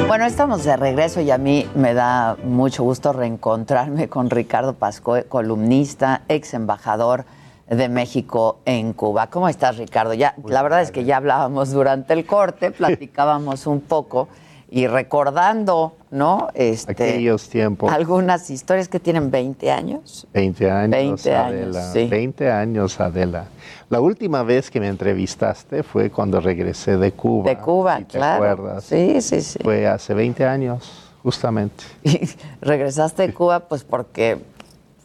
[0.09, 5.25] Bueno, estamos de regreso y a mí me da mucho gusto reencontrarme con Ricardo Pascoe,
[5.25, 7.27] columnista, ex embajador
[7.69, 9.29] de México en Cuba.
[9.29, 10.15] ¿Cómo estás, Ricardo?
[10.15, 14.29] Ya, la verdad es que ya hablábamos durante el corte, platicábamos un poco
[14.71, 16.49] y recordando, ¿no?
[16.55, 17.93] Este, Aquellos tiempos.
[17.93, 20.27] Algunas historias que tienen 20 años.
[20.33, 21.93] 20 años, 20 años, Adela.
[21.93, 22.09] sí.
[22.09, 23.45] 20 años, Adela.
[23.89, 27.51] La última vez que me entrevistaste fue cuando regresé de Cuba.
[27.51, 28.45] De Cuba, si te claro.
[28.45, 28.85] acuerdas.
[28.85, 29.59] Sí, sí, sí.
[29.63, 31.85] Fue hace 20 años, justamente.
[32.61, 34.39] Regresaste de Cuba, pues porque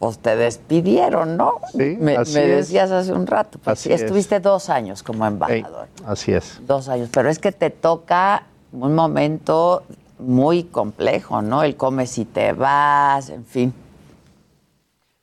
[0.00, 1.52] pues, te despidieron, ¿no?
[1.72, 2.56] Sí, me, así me es.
[2.68, 3.58] decías hace un rato.
[3.62, 4.00] Pues, Así sí, es.
[4.00, 5.88] estuviste dos años como embajador.
[6.06, 6.58] Así es.
[6.66, 7.10] Dos años.
[7.12, 9.82] Pero es que te toca un momento
[10.18, 11.62] muy complejo, ¿no?
[11.62, 13.74] El come si te vas, en fin.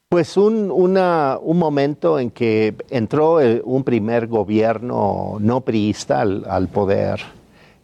[0.10, 6.46] Pues un, una- un momento en que entró el- un primer gobierno no priista al,
[6.48, 7.20] al poder.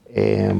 [0.09, 0.53] Eh,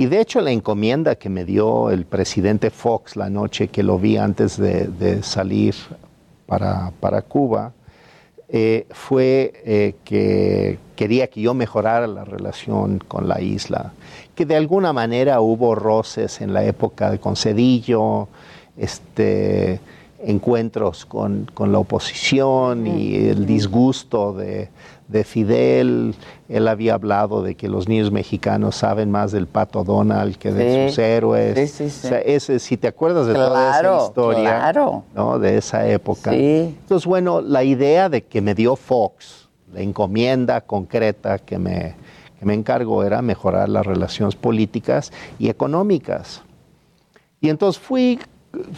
[0.00, 3.98] y de hecho la encomienda que me dio el presidente Fox la noche que lo
[3.98, 5.74] vi antes de, de salir
[6.46, 7.72] para, para Cuba
[8.48, 13.92] eh, fue eh, que quería que yo mejorara la relación con la isla,
[14.34, 18.28] que de alguna manera hubo roces en la época de Concedillo,
[18.78, 19.80] este,
[20.24, 24.70] encuentros con, con la oposición y el disgusto de,
[25.08, 26.14] de Fidel.
[26.48, 30.86] Él había hablado de que los niños mexicanos saben más del pato Donald que de
[30.86, 30.88] Sí.
[30.90, 31.58] sus héroes.
[31.58, 32.06] Sí, sí, sí.
[32.06, 35.04] O sea, ese, si te acuerdas de toda esa historia claro.
[35.14, 35.38] ¿no?
[35.38, 36.34] de esa época.
[36.34, 41.94] Entonces, bueno, la idea de que me dio Fox, la encomienda concreta que me,
[42.38, 46.42] que me encargó era mejorar las relaciones políticas y económicas.
[47.40, 48.18] Y entonces fui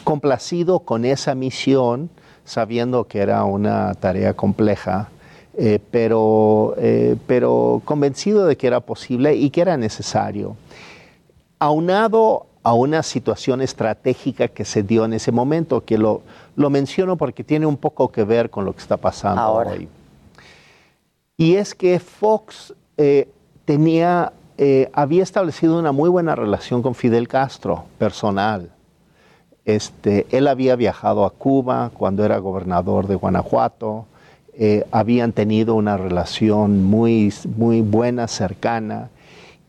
[0.05, 2.11] complacido con esa misión,
[2.45, 5.09] sabiendo que era una tarea compleja,
[5.63, 10.57] eh, pero, eh, pero convencido de que era posible y que era necesario.
[11.59, 16.23] Aunado a una situación estratégica que se dio en ese momento, que lo,
[16.57, 19.73] lo menciono porque tiene un poco que ver con lo que está pasando Ahora.
[19.73, 19.87] hoy.
[21.37, 23.29] Y es que Fox eh,
[23.67, 28.71] tenía, eh, había establecido una muy buena relación con Fidel Castro, personal.
[29.67, 34.07] Este, él había viajado a Cuba cuando era gobernador de Guanajuato,
[34.55, 39.11] eh, habían tenido una relación muy, muy buena, cercana,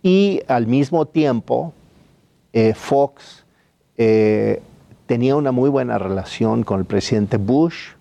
[0.04, 1.74] y al mismo tiempo
[2.54, 3.46] eh, Fox
[3.98, 4.62] eh,
[5.06, 7.92] tenía una muy buena relación con el presidente Bush.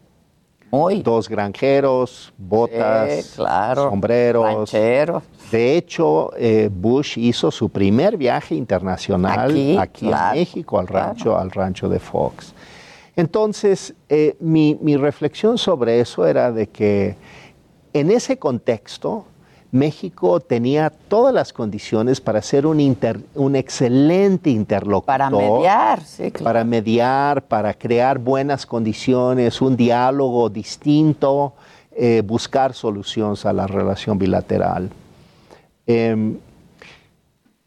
[1.02, 3.90] Dos granjeros, botas, Sí, claro.
[3.90, 4.44] sombreros.
[4.44, 5.24] Rancheros.
[5.50, 10.86] De hecho, eh, Bush hizo su primer viaje internacional Aquí, aquí, claro, en México, al
[10.86, 12.54] rancho, al rancho de Fox.
[13.20, 17.16] Entonces, eh, mi, mi reflexión sobre eso era de que
[17.92, 19.24] en ese contexto,
[19.72, 25.06] México tenía todas las condiciones para ser un, inter- un excelente interlocutor.
[25.06, 26.44] Para mediar, sí, claro.
[26.44, 31.52] Para mediar, para crear buenas condiciones, un diálogo distinto,
[31.92, 34.90] eh, buscar soluciones a la relación bilateral.
[35.86, 36.38] Em,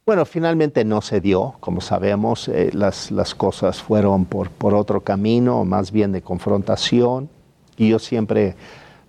[0.06, 5.02] bueno, finalmente no se dio, como sabemos, eh, las, las cosas fueron por, por otro
[5.02, 7.30] camino, más bien de confrontación,
[7.78, 8.56] y yo siempre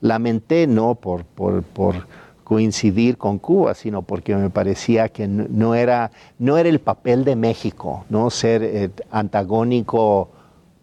[0.00, 2.07] lamenté no por, por, por
[2.44, 7.35] coincidir con Cuba, sino porque me parecía que no era, no era el papel de
[7.35, 10.28] México, no ser eh, antagónico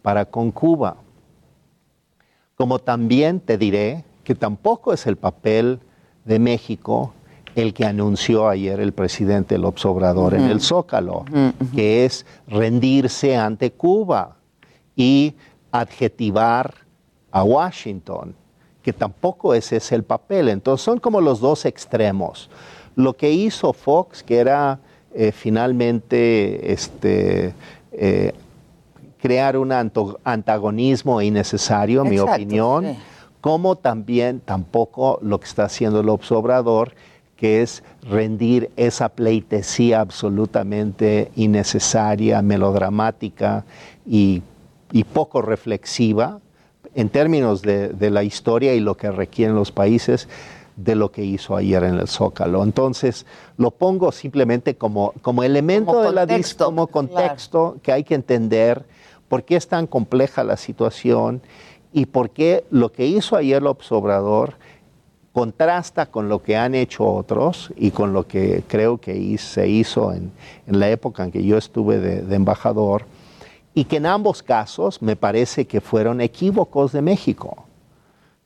[0.02, 0.97] para con Cuba.
[2.56, 5.80] Como también te diré que tampoco es el papel
[6.26, 7.13] de México
[7.55, 11.25] el que anunció ayer el presidente López Obrador en el Zócalo,
[11.75, 14.37] que es rendirse ante Cuba
[14.95, 15.35] y
[15.71, 16.73] adjetivar
[17.31, 18.35] a Washington,
[18.81, 20.49] que tampoco ese es el papel.
[20.49, 22.49] Entonces son como los dos extremos.
[22.95, 24.79] Lo que hizo Fox, que era
[25.13, 27.53] eh, finalmente este,
[27.91, 28.33] eh,
[29.21, 32.97] crear un antagonismo innecesario, en mi opinión, sí.
[33.39, 36.93] como también tampoco lo que está haciendo López Obrador,
[37.41, 43.65] que es rendir esa pleitesía absolutamente innecesaria, melodramática
[44.06, 44.43] y,
[44.91, 46.39] y poco reflexiva
[46.93, 50.30] en términos de, de la historia y lo que requieren los países
[50.75, 52.63] de lo que hizo ayer en el Zócalo.
[52.63, 53.25] Entonces,
[53.58, 58.13] lo pongo simplemente como, como elemento Como de la contexto, como contexto que hay que
[58.13, 58.86] entender
[59.30, 61.41] por qué es tan compleja la situación
[61.91, 64.61] y por qué lo que hizo ayer López Obrador
[65.34, 70.12] contrasta con lo que han hecho otros y con lo que creo que se hizo
[70.13, 70.32] en,
[70.67, 73.06] en la época en que yo estuve de, de embajador,
[73.74, 77.63] y que en ambos casos me parece que fueron equívocos de México,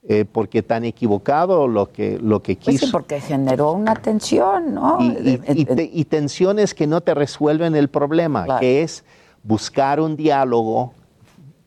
[0.08, 4.72] eh, porque tan equivocado lo que, lo que Pues quiso sí, porque generó una tensión,
[4.74, 4.98] ¿no?
[5.00, 8.60] y, y- y te- y tensiones que no te resuelven el problema, Claro.
[8.60, 9.02] que es
[9.42, 10.92] buscar un diálogo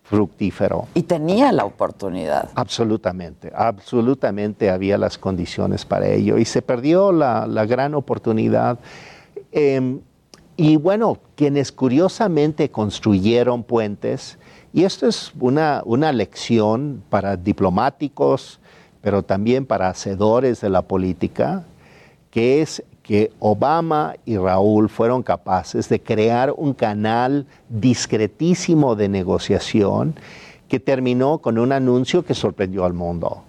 [0.09, 0.87] fructífero.
[0.95, 2.49] Y tenía la oportunidad.
[2.55, 8.79] Absolutamente, absolutamente había las condiciones para ello y se perdió la, la gran oportunidad.
[9.51, 9.99] Eh,
[10.57, 14.39] y bueno, quienes curiosamente construyeron puentes,
[14.73, 18.59] y esto es una, una lección para diplomáticos,
[19.01, 21.63] pero también para hacedores de la política,
[22.31, 30.13] que es que Obama y Raúl fueron capaces de crear un canal discretísimo de negociación
[30.67, 33.41] que terminó con un anuncio que sorprendió al mundo.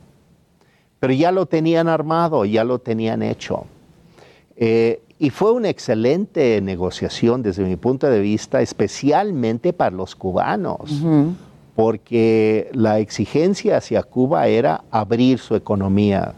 [0.99, 3.67] Pero ya lo tenían armado, ya lo tenían hecho.
[4.57, 11.03] Eh, y fue una excelente negociación desde mi punto de vista, especialmente para los cubanos,
[11.77, 16.33] porque la exigencia hacia Cuba era abrir su economía,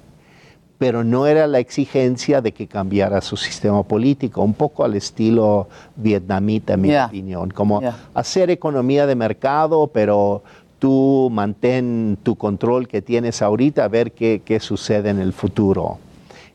[0.83, 5.69] pero no era la exigencia de que cambiara su sistema político, un poco al estilo
[5.95, 7.81] vietnamita, en mi opinión, como
[8.15, 10.43] hacer economía de mercado, pero
[10.81, 15.99] tú mantén tu control que tienes ahorita, a ver qué, qué sucede en el futuro.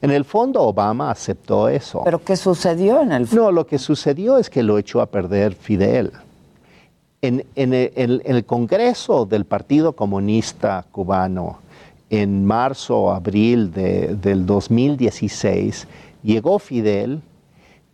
[0.02, 2.02] En el fondo Obama aceptó eso.
[2.04, 5.56] ¿Pero qué sucedió en el No, lo que sucedió es que lo echó a perder
[5.56, 6.12] Fidel.
[7.22, 11.60] En, en el, en el Congreso del Partido Comunista Cubano,
[12.10, 15.88] en marzo o abril de- del 2016,
[16.24, 17.22] llegó Fidel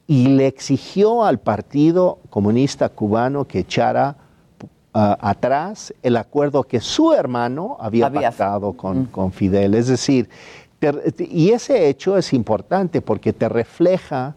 [0.08, 4.16] y le exigió al Partido Comunista Cubano que echara
[4.94, 9.74] ah, atrás el acuerdo que su hermano había, Había- pactado con, con Fidel.
[9.74, 10.30] Es decir,
[10.80, 10.94] te-
[11.32, 14.36] y ese hecho es importante porque te refleja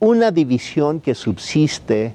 [0.00, 2.14] una división que subsiste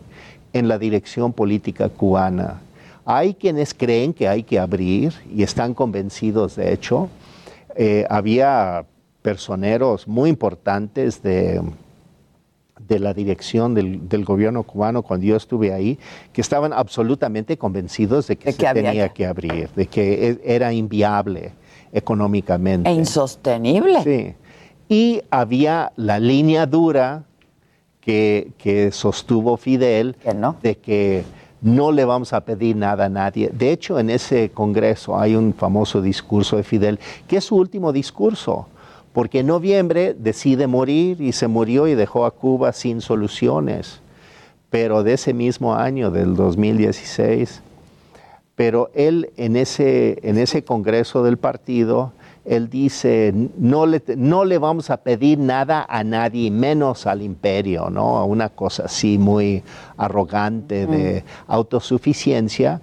[0.54, 2.62] en la dirección política cubana.
[3.10, 7.08] Hay quienes creen que hay que abrir y están convencidos, de hecho.
[7.78, 8.84] Eh, había
[9.22, 11.62] personeros muy importantes de,
[12.86, 15.98] de la dirección del, del gobierno cubano cuando yo estuve ahí,
[16.34, 20.30] que estaban absolutamente convencidos de que, De se que había tenía que abrir, de que
[20.32, 21.54] e- era inviable
[21.93, 22.89] económicamente.
[22.89, 24.04] E insostenible.
[24.04, 24.34] Sí.
[24.89, 27.24] Y había la línea dura
[28.02, 30.17] que, que sostuvo Fidel
[30.62, 31.24] de que
[31.62, 33.50] no le vamos a pedir nada a nadie.
[33.52, 37.91] De hecho, en ese congreso hay un famoso discurso de Fidel, que es su último
[37.91, 38.67] discurso,
[39.13, 44.02] porque en noviembre decide morir y se murió y dejó a Cuba sin soluciones.
[44.70, 47.62] Pero de ese mismo año, del 2016,
[48.56, 52.12] pero él en ese, en ese congreso del partido,
[52.48, 57.90] él dice, no le, no le vamos a pedir nada a nadie, menos al imperio,
[57.90, 58.26] ¿no?
[58.26, 59.64] Una cosa así muy
[59.98, 62.80] arrogante de autosuficiencia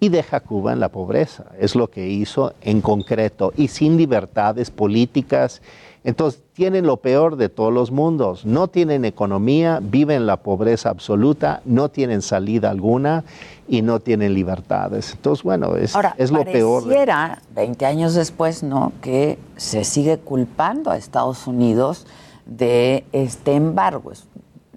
[0.00, 1.44] y deja a Cuba en la pobreza.
[1.60, 5.60] Es lo que hizo en concreto y sin libertades políticas.
[6.06, 8.46] Entonces tienen lo peor de todos los mundos.
[8.46, 13.24] No tienen economía, viven la pobreza absoluta, no tienen salida alguna
[13.68, 15.12] y no tienen libertades.
[15.14, 16.82] Entonces, bueno, es, Ahora, es lo peor.
[16.84, 18.92] de- pareciera, 20 años después, ¿no?
[19.02, 22.06] Que se sigue culpando a Estados Unidos
[22.46, 24.12] de este embargo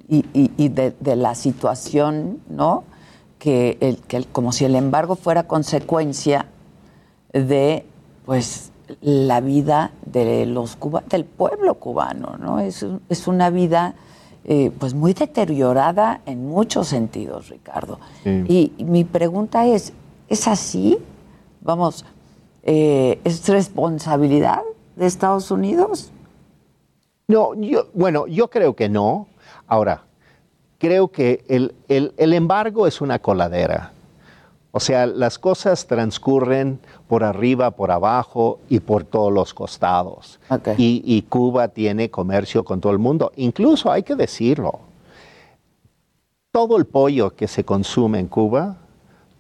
[0.08, 2.84] y, y- y de, de la situación, ¿no?
[3.38, 6.48] Que, el, que el- como si el embargo fuera consecuencia
[7.34, 7.86] de,
[8.26, 8.69] pues,
[9.02, 12.60] la vida de los cuba, del pueblo cubano, ¿no?
[12.60, 13.96] Es, es una vida
[14.46, 18.00] eh, pues muy deteriorada en muchos sentidos, Ricardo.
[18.26, 19.94] Y, mi pregunta es,
[20.28, 20.98] ¿es así?
[21.62, 22.06] Vamos,
[22.64, 24.62] eh, ¿es responsabilidad
[24.96, 26.12] de Estados Unidos?
[27.28, 29.28] No, yo, bueno, yo creo que no.
[29.68, 30.04] Ahora,
[30.80, 33.92] creo que el, el embargo es una coladera.
[34.72, 40.40] O sea, las cosas transcurren por arriba, por abajo y por todos los costados.
[40.78, 43.32] Y, Cuba tiene comercio con todo el mundo.
[43.36, 44.80] Incluso hay que decirlo,
[46.52, 48.78] todo el pollo que se consume en Cuba,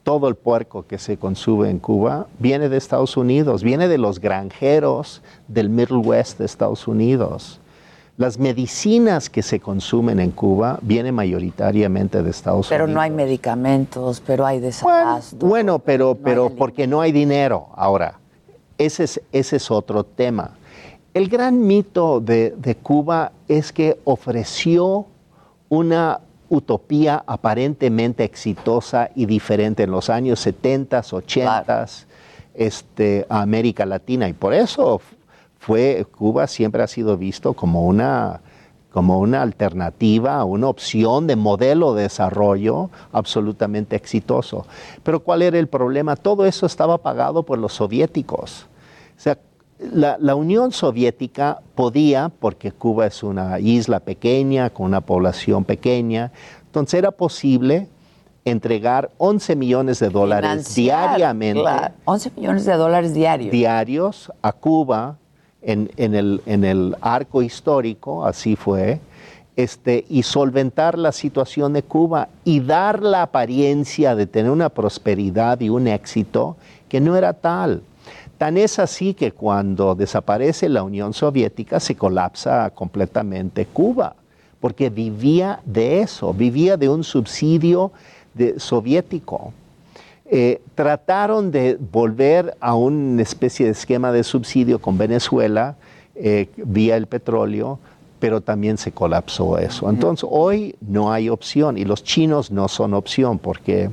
[0.03, 4.19] todo el puerco que se consume en Cuba, viene de Estados Unidos, viene de los
[4.19, 7.59] granjeros del Middle West de Estados Unidos.
[8.19, 12.69] Las medicinas que se consumen en Cuba vienen mayoritariamente de Estados Unidos.
[12.69, 15.37] Pero no hay medicamentos, pero hay desabasto.
[15.45, 17.67] Bueno, pero, pero porque no hay dinero.
[17.77, 18.19] Ahora,
[18.77, 20.51] ese es, ese es otro tema.
[21.13, 25.05] El gran mito de, de Cuba es que ofreció
[25.69, 31.85] una utopía aparentemente exitosa y diferente en los años 70, 80
[32.53, 34.27] este, a América Latina.
[34.27, 34.99] Y por eso
[35.59, 38.41] fue, Cuba siempre ha sido visto como una,
[38.91, 44.65] como una alternativa, una opción de modelo de desarrollo absolutamente exitoso.
[45.03, 46.15] Pero ¿cuál era el problema?
[46.15, 48.67] Todo eso estaba pagado por los soviéticos.
[49.17, 49.37] O sea,
[49.79, 56.31] la, la, Unión Soviética podía, porque Cuba es una isla pequeña, con una población pequeña,
[56.65, 57.87] entonces era posible
[58.45, 61.63] entregar 11 millones de dólares diariamente.
[62.05, 63.51] 11 millones de dólares diarios.
[63.51, 65.17] Diarios a Cuba
[65.61, 68.99] en, el, arco histórico, así fue,
[69.55, 75.59] este, y solventar la situación de Cuba y dar la apariencia de tener una prosperidad
[75.59, 76.55] y un éxito
[76.87, 77.81] que no era tal.
[78.37, 84.15] Tan es así que cuando desaparece la Unión Soviética se colapsa completamente Cuba,
[84.61, 87.91] porque vivía de eso, vivía de un subsidio
[88.57, 89.53] soviético.
[90.31, 95.75] Eh, trataron de volver a una especie de esquema de subsidio con Venezuela
[96.13, 97.79] eh, vía el petróleo,
[98.19, 99.89] pero también se colapsó eso.
[99.89, 103.89] Entonces hoy no hay opción y los chinos no son opción porque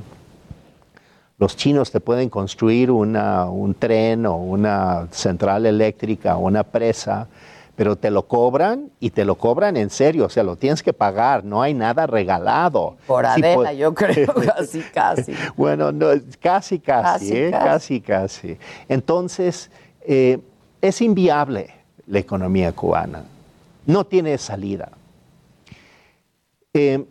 [1.39, 7.27] los chinos te pueden construir un tren o una central eléctrica o una presa
[7.77, 10.93] pero te lo cobran y te lo cobran en serio, o sea, lo tienes que
[10.93, 12.97] pagar, no hay nada regalado.
[13.05, 15.33] Por Adela, yo creo, casi, casi.
[15.55, 16.07] bueno, no,
[16.41, 17.51] casi, casi, casi, ¿eh?
[17.51, 18.01] casi.
[18.01, 18.57] casi,
[18.89, 19.69] Entonces,
[20.01, 20.39] eh,
[20.81, 21.69] es inviable
[22.07, 23.23] la economía cubana,
[23.85, 24.89] no tiene salida.
[26.73, 27.05] Eh,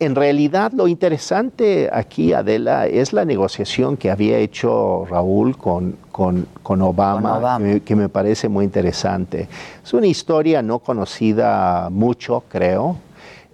[0.00, 6.46] en realidad lo interesante aquí, Adela, es la negociación que había hecho Raúl con, con,
[6.82, 9.46] Obama, Que, me parece muy interesante.
[9.84, 12.96] Es una historia no conocida mucho, creo,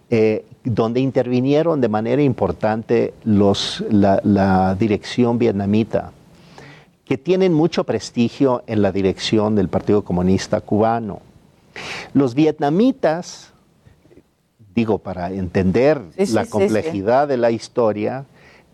[0.08, 6.12] eh, donde intervinieron de manera importante los, la, la dirección vietnamita,
[7.04, 11.22] que tienen mucho prestigio en la dirección del Partido Comunista Cubano.
[12.14, 13.52] Los vietnamitas
[14.76, 18.26] digo, para entender la complejidad de la historia,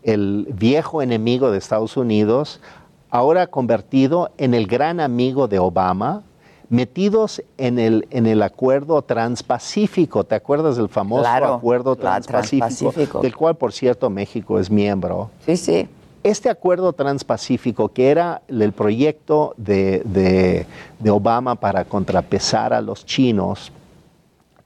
[0.03, 2.61] el viejo enemigo de Estados Unidos,
[3.09, 6.25] ahora convertido en el gran amigo de Obama,
[6.69, 10.25] metidos en el, en el acuerdo transpacífico.
[10.25, 15.31] ¿Te acuerdas del famoso acuerdo transpacífico, Del cual, por cierto, México es miembro.
[15.47, 15.89] Sí, sí.
[16.25, 20.67] Este acuerdo transpacífico, que era el proyecto de, de,
[20.99, 23.71] de Obama para contrapesar a los chinos,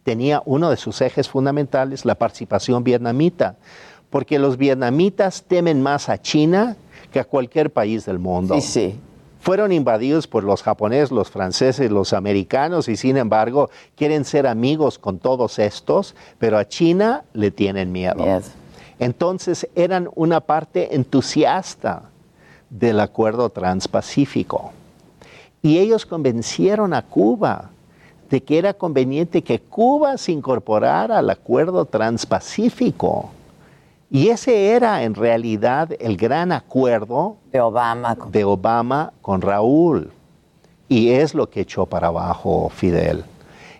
[0.06, 3.56] tenía uno de sus ejes fundamentales la participación vietnamita,
[4.08, 6.76] porque los vietnamitas temen más a China
[7.10, 8.54] que a cualquier país del mundo.
[8.54, 9.00] Sí, sí.
[9.40, 15.00] Fueron invadidos por los japoneses, los franceses, los americanos y sin embargo quieren ser amigos
[15.00, 18.24] con todos estos, pero a China le tienen miedo.
[19.00, 22.10] Entonces eran una parte entusiasta
[22.70, 24.70] del acuerdo transpacífico.
[25.62, 27.70] Y ellos convencieron a Cuba
[28.30, 33.30] de que era conveniente que Cuba se incorporara al acuerdo transpacífico.
[34.10, 40.10] Y ese era en realidad el gran acuerdo de Obama, de Obama con Raúl.
[40.88, 43.24] Y es lo que echó para abajo Fidel.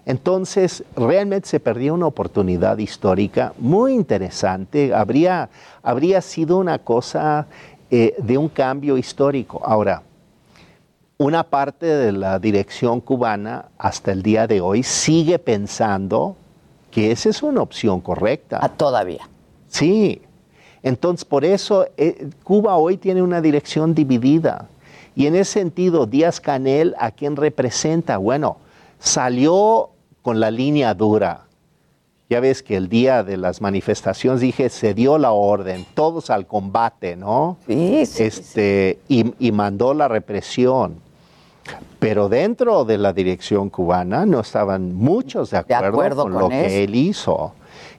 [0.05, 4.95] Entonces, realmente se perdió una oportunidad histórica muy interesante.
[4.95, 5.49] Habría,
[5.83, 7.47] habría sido una cosa
[7.91, 9.61] eh, de un cambio histórico.
[9.65, 10.03] Ahora,
[11.19, 16.37] una parte de la dirección cubana hasta el día de hoy sigue pensando
[16.91, 18.59] que esa es una opción correcta.
[18.61, 19.29] Ah, todavía.
[19.69, 20.23] Sí.
[20.83, 24.69] Entonces, por eso eh, Cuba hoy tiene una dirección dividida.
[25.15, 28.19] Y en ese sentido, Díaz Canel, ¿a quién representa?
[28.19, 28.59] Bueno,
[28.99, 29.91] salió
[30.21, 31.45] con la línea dura.
[32.29, 36.47] Ya ves que el día de las manifestaciones dije, se dio la orden, todos al
[36.47, 37.57] combate, ¿no?
[37.67, 38.23] Sí, sí.
[38.25, 41.06] Este, Y, y mandó la represión.
[41.99, 46.51] Pero dentro de la dirección cubana no estaban muchos de acuerdo, acuerdo con, con lo
[46.51, 46.69] eso.
[46.69, 47.53] que él hizo.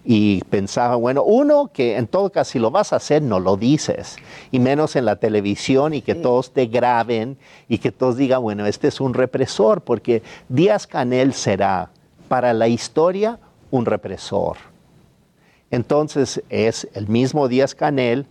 [0.06, 3.58] Y pensaban, bueno, uno, que en todo caso, si lo vas a hacer, no lo
[3.58, 4.16] dices.
[4.52, 7.38] Y menos en la televisión y que todos te graben
[7.68, 11.90] y que todos digan, bueno, este es un represor, porque Díaz Canel será
[12.30, 13.40] para la historia
[13.72, 14.58] un represor.
[15.72, 18.26] Entonces es el mismo Díaz Canel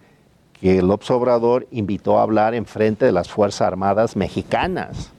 [0.61, 5.12] que López Obrador invitó a hablar en frente de las Fuerzas Armadas mexicanas.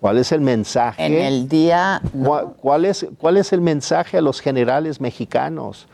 [0.00, 1.04] ¿Cuál es el mensaje?
[1.04, 2.00] En el día...
[2.24, 5.86] ¿Cuál, cuál es, ¿Cuál es el mensaje a los generales mexicanos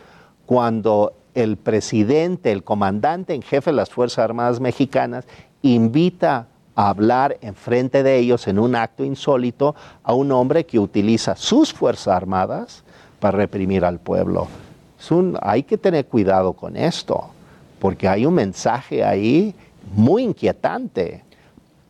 [0.47, 5.25] cuando el presidente, el comandante en jefe de las Fuerzas Armadas mexicanas,
[5.63, 6.47] invita
[6.77, 11.35] a hablar en frente de ellos en un acto insólito a un hombre que utiliza
[11.35, 12.85] sus Fuerzas Armadas
[13.19, 14.47] para reprimir al pueblo?
[14.99, 17.31] Es un- hay que tener cuidado con esto,
[17.81, 19.55] porque hay un mensaje ahí
[19.95, 21.23] muy inquietante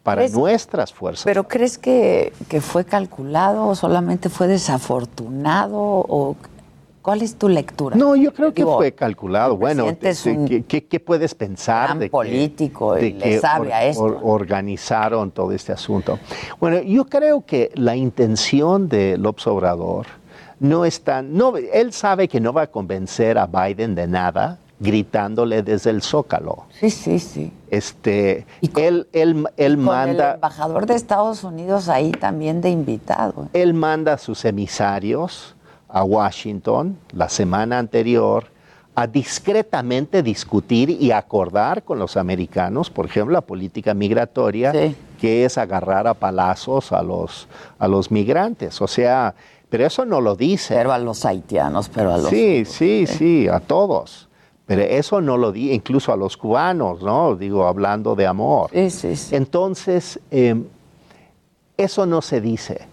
[0.07, 1.24] para ¿Crees- nuestras fuerzas.
[1.24, 5.76] ¿Pero crees que, que fue calculado o solamente fue desafortunado?
[5.78, 6.36] o
[7.02, 7.96] ¿Cuál es tu lectura?
[7.96, 9.57] No, yo creo que fue calculado.
[9.57, 14.20] Bueno, ¿qué, qué- qué puedes pensar de que, político y de que sabe a esto.
[14.22, 16.18] organizaron todo este asunto?
[16.61, 20.07] Bueno, yo creo que la intención de López Obrador
[20.61, 25.62] no está, no, él sabe que no va a convencer a Biden de nada gritándole
[25.62, 26.64] desde el zócalo.
[26.79, 27.53] Sí, sí, sí.
[27.70, 28.47] Este,
[28.77, 33.49] él, él, él Con el manda, embajador de Estados Unidos ahí también de invitado.
[33.53, 35.55] él manda a sus emisarios
[35.89, 38.49] a Washington la semana anterior
[38.95, 44.72] a discretamente discutir y acordar con los americanos, por ejemplo, la política migratoria,
[45.20, 47.47] que es agarrar a palazos a los,
[47.79, 48.81] a los migrantes.
[48.81, 49.35] O sea,
[49.68, 50.74] pero eso no lo dice.
[50.77, 52.31] Pero a los haitianos, pero a los...
[52.31, 54.26] Sí, sí, sí, a todos.
[54.67, 57.37] Pero eso no lo di, incluso a los cubanos, ¿no?
[57.37, 58.69] Digo, hablando de amor.
[59.33, 60.61] Entonces, eh,
[61.77, 62.89] eso no se dice.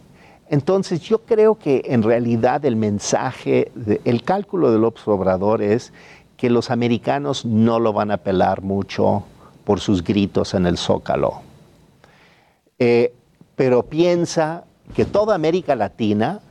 [0.50, 5.92] Entonces, yo creo que en realidad el mensaje, de- el cálculo del Obrador es
[6.38, 9.24] que los americanos no lo van a pelar mucho
[9.64, 11.42] por sus gritos en el zócalo.
[12.78, 13.14] Eh,
[13.56, 16.42] pero piensa que toda América Latina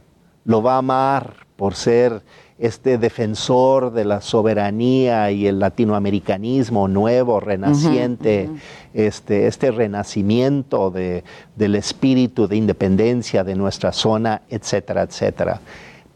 [0.45, 2.23] lo va a amar por ser
[2.62, 8.48] este defensor de la soberanía y el latinoamericanismo nuevo, renaciente,
[8.94, 11.24] este, este renacimiento de-
[11.56, 15.60] del espíritu de independencia de nuestra zona, etcétera, etcétera.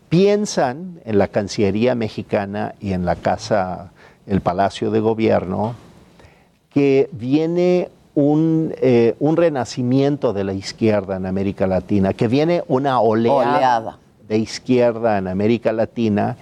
[0.09, 3.91] Piensan en la Cancillería mexicana y en la Casa,
[4.29, 5.75] el Palacio de Gobierno,
[6.73, 13.01] que viene un, eh, un renacimiento de la izquierda en América Latina, que viene una
[13.01, 13.99] oleada, Oleada.
[14.29, 16.37] De izquierda en América Latina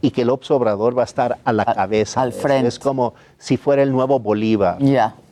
[0.00, 2.22] y que López Obrador va a estar a la cabeza.
[2.22, 2.68] Al frente.
[2.68, 4.80] Es como si fuera el nuevo Bolívar.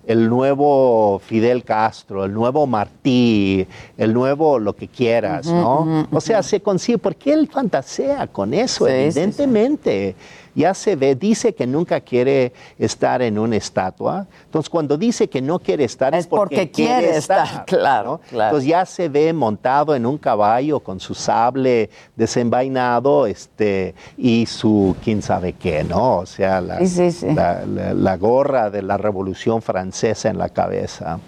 [0.07, 6.07] El nuevo Fidel Castro, el nuevo Martí, el nuevo lo que quieras, ¿no?
[6.13, 10.15] O sea, se consigue, porque él fantasea con eso, Sí, sí, sí.
[10.57, 14.27] Ya se ve, dice que nunca quiere estar en una estatua.
[14.47, 18.19] Entonces, cuando dice que no quiere estar es, porque, porque quiere estar, claro, ¿no?
[18.31, 18.49] claro.
[18.57, 24.97] Entonces ya se ve montado en un caballo con su sable desenvainado este, y su
[25.05, 26.17] quién sabe qué, ¿no?
[26.19, 27.27] O sea, la, Sí, sí, sí.
[27.35, 31.21] la- la- la gorra de la Revolución Francesa en la cabeza.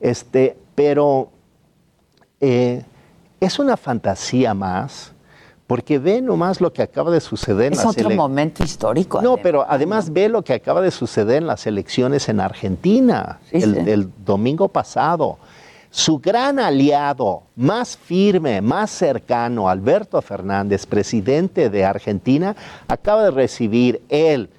[0.00, 1.30] Este, pero
[2.40, 2.82] eh,
[3.40, 5.11] es una fantasía más,
[5.72, 9.22] porque ve nomás lo que acaba de suceder en Es las otro ele- momento histórico.
[9.22, 13.74] no, pero además ve lo que acaba de suceder en las elecciones en Argentina el,
[13.76, 13.90] sí.
[13.90, 15.38] el domingo pasado.
[15.90, 22.54] Su gran aliado más firme, más cercano, Alberto Fernández, presidente de Argentina,
[22.86, 24.50] acaba de recibir él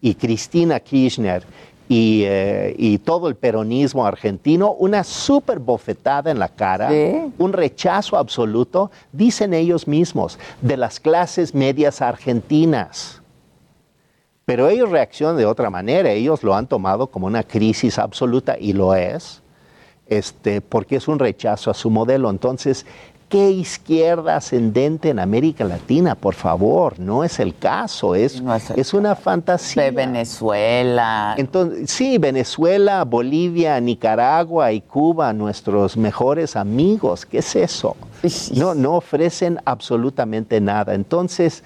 [0.00, 1.44] y Cristina Kirchner
[1.88, 6.90] y, eh, y todo el peronismo argentino una súper bofetada en la cara,
[7.38, 13.20] un rechazo absoluto, dicen ellos mismos, de las clases medias argentinas.
[14.44, 18.72] Pero ellos reaccionan de otra manera, ellos lo han tomado como una crisis absoluta y
[18.72, 19.42] lo es,
[20.06, 22.28] este, porque es un rechazo a su modelo.
[22.28, 22.84] Entonces,
[23.32, 26.14] ¿qué izquierda ascendente en América Latina?
[26.14, 28.42] Por favor, no es el caso, es,
[28.76, 29.84] es una fantasía.
[29.84, 31.34] De Venezuela.
[31.38, 37.96] Entonces, sí, Venezuela, Bolivia, Nicaragua y Cuba, nuestros mejores amigos, ¿qué es eso?
[38.54, 40.94] No, no ofrecen absolutamente nada.
[40.94, 41.64] Entonces,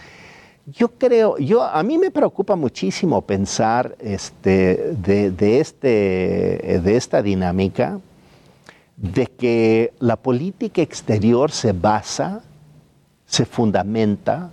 [0.66, 7.22] yo creo, yo, a mí me preocupa muchísimo pensar este, de, de este, de esta
[7.22, 7.98] dinámica,
[8.96, 12.42] de que la política exterior se basa,
[13.26, 14.50] se fundamenta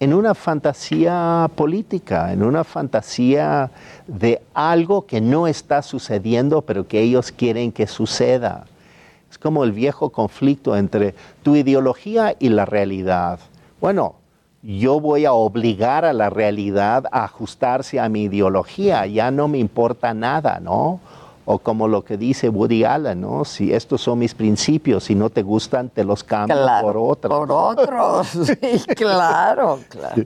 [0.00, 3.70] en una fantasía política, en una fantasía
[4.08, 8.66] de algo que no está sucediendo, pero que ellos quieren que suceda.
[9.30, 13.38] Es como el viejo conflicto entre tu ideología y la realidad.
[13.80, 14.16] Bueno,
[14.62, 19.58] yo voy a obligar a la realidad a ajustarse a mi ideología, ya no me
[19.58, 21.00] importa nada, ¿no?
[21.44, 23.44] O como lo que dice Woody Allen, ¿no?
[23.44, 27.38] Si estos son mis principios, si no te gustan, te los cambio Claro, por otros.
[27.38, 30.22] Por otros, sí, claro, claro.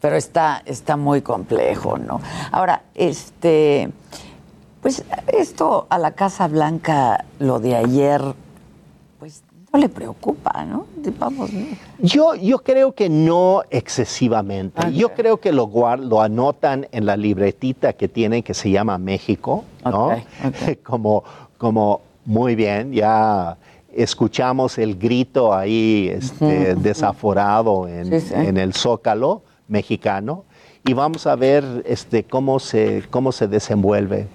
[0.00, 2.20] Pero está, está muy complejo, ¿no?
[2.52, 3.90] Ahora, este,
[4.80, 8.22] pues esto a la Casa Blanca, lo de ayer,
[9.72, 10.86] no le preocupa, ¿no?
[11.18, 11.66] Vamos, ¿no?
[11.98, 14.92] Yo, yo creo que no excesivamente.
[14.92, 19.64] Yo creo que lo, lo anotan en la libretita que tienen que se llama México,
[19.84, 20.10] ¿no?
[20.82, 21.22] Como,
[21.56, 23.56] como, muy bien, ya
[23.92, 28.34] escuchamos el grito ahí este, desaforado en, Sí, sí.
[28.34, 30.44] en el Zócalo mexicano
[30.84, 34.28] y vamos a ver este, cómo, se, cómo se desenvuelve.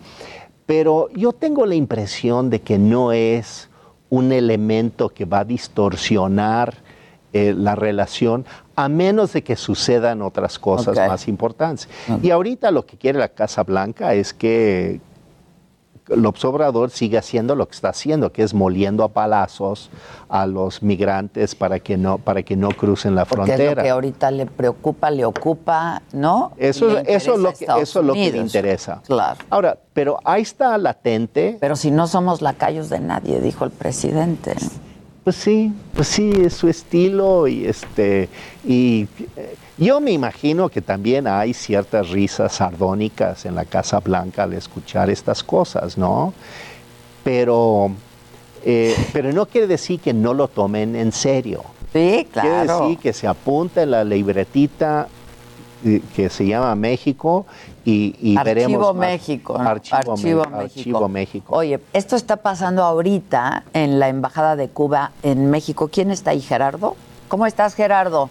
[0.65, 3.69] Pero yo tengo la impresión de que no es
[4.09, 6.75] un elemento que va a distorsionar
[7.33, 8.45] eh, la relación,
[8.75, 11.89] a menos de que sucedan otras cosas más importantes.
[12.21, 15.01] Y ahorita lo que quiere la Casa Blanca es que
[16.07, 19.89] López Obrador siga haciendo lo que está haciendo, que es moliendo a palazos
[20.29, 23.83] a los migrantes para que no, para que no crucen la Porque es lo frontera.
[23.83, 26.51] que ahorita le preocupa, le ocupa, ¿no?
[26.57, 29.01] Eso, eso, es lo que, eso es lo que le interesa.
[29.05, 29.39] Claro.
[29.49, 31.57] Ahora, pero ahí está latente.
[31.59, 34.55] Pero si no somos lacayos de nadie, dijo el presidente.
[35.23, 38.29] Pues sí, pues sí, es su estilo y este
[38.63, 44.43] y eh, yo me imagino que también hay ciertas risas sardónicas en la Casa Blanca
[44.43, 46.33] al escuchar estas cosas, ¿no?
[47.23, 47.91] Pero,
[48.63, 51.63] eh, pero no quiere decir que no lo tomen en serio.
[51.91, 52.81] Sí, Quiere claro.
[52.81, 55.07] decir que se apunta en la libretita
[55.83, 57.45] eh, que se llama México
[57.85, 59.07] y, y Archivo veremos más.
[59.11, 59.57] México.
[59.57, 59.69] ¿no?
[59.69, 60.57] Archivo, Archivo México.
[60.57, 61.55] Archivo México.
[61.55, 65.89] Oye, esto está pasando ahorita en la Embajada de Cuba en México.
[65.91, 66.95] ¿Quién está ahí, Gerardo?
[67.27, 68.29] ¿Cómo estás, Gerardo?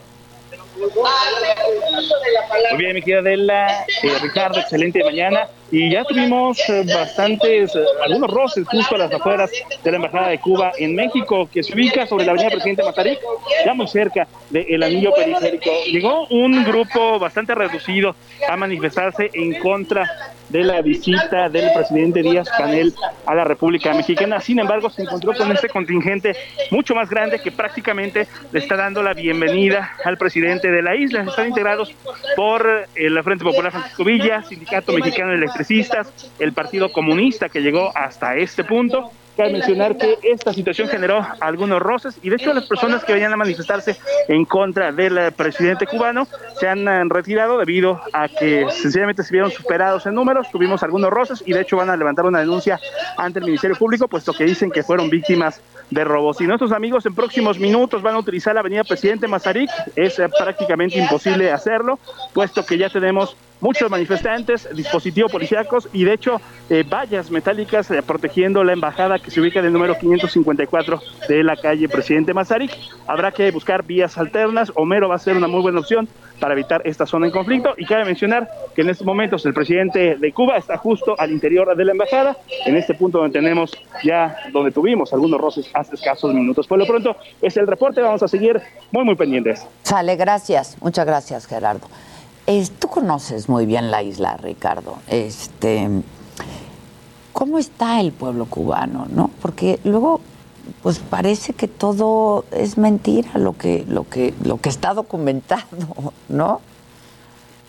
[2.70, 5.48] Muy bien, mi querida Adela, eh, Ricardo, excelente mañana.
[5.74, 9.50] Y ya tuvimos eh, bastantes, eh, algunos roces justo a las afueras
[9.82, 13.18] de la Embajada de Cuba en México, que se ubica sobre la avenida Presidente Mazarik,
[13.66, 15.70] ya muy cerca del anillo periférico.
[15.90, 18.14] Llegó un grupo bastante reducido
[18.48, 20.08] a manifestarse en contra
[20.48, 22.92] de la visita del presidente Díaz Canel
[23.26, 24.40] a la República Mexicana.
[24.40, 26.36] Sin embargo, se encontró con este contingente
[26.70, 31.22] mucho más grande que prácticamente le está dando la bienvenida al presidente de la isla.
[31.22, 31.92] Están integrados
[32.36, 35.38] por el Frente Popular Francisco Villa, Sindicato Mexicano de
[35.70, 39.10] Electricistas, el Partido Comunista que llegó hasta este punto.
[39.36, 43.32] Cabe mencionar que esta situación generó algunos roces y de hecho las personas que venían
[43.32, 43.96] a manifestarse
[44.28, 46.28] en contra del eh, presidente cubano
[46.60, 51.10] se han eh, retirado debido a que sencillamente se vieron superados en números, tuvimos algunos
[51.10, 52.78] roces y de hecho van a levantar una denuncia
[53.16, 55.60] ante el Ministerio Público puesto que dicen que fueron víctimas
[55.90, 56.40] de robos.
[56.40, 60.28] Y nuestros amigos en próximos minutos van a utilizar la avenida Presidente Mazarik, es eh,
[60.28, 61.98] prácticamente imposible hacerlo
[62.32, 66.40] puesto que ya tenemos muchos manifestantes, dispositivos policíacos y de hecho
[66.70, 71.42] eh, vallas metálicas eh, protegiendo la embajada que se ubica en el número 554 de
[71.44, 72.72] la calle Presidente Mazarik.
[73.06, 74.72] Habrá que buscar vías alternas.
[74.74, 76.08] Homero va a ser una muy buena opción
[76.40, 77.74] para evitar esta zona en conflicto.
[77.76, 81.74] Y cabe mencionar que en estos momentos el presidente de Cuba está justo al interior
[81.76, 82.36] de la embajada,
[82.66, 86.66] en este punto donde tenemos ya, donde tuvimos algunos roces hace escasos minutos.
[86.66, 89.66] Por lo pronto es el reporte, vamos a seguir muy, muy pendientes.
[89.82, 90.76] Sale, gracias.
[90.80, 91.88] Muchas gracias, Gerardo.
[92.78, 94.98] Tú conoces muy bien la isla, Ricardo.
[95.08, 95.88] Este,
[97.32, 99.30] ¿Cómo está el pueblo cubano, no?
[99.40, 100.20] Porque luego,
[100.82, 106.60] pues parece que todo es mentira lo que, lo que, lo que está documentado, ¿no?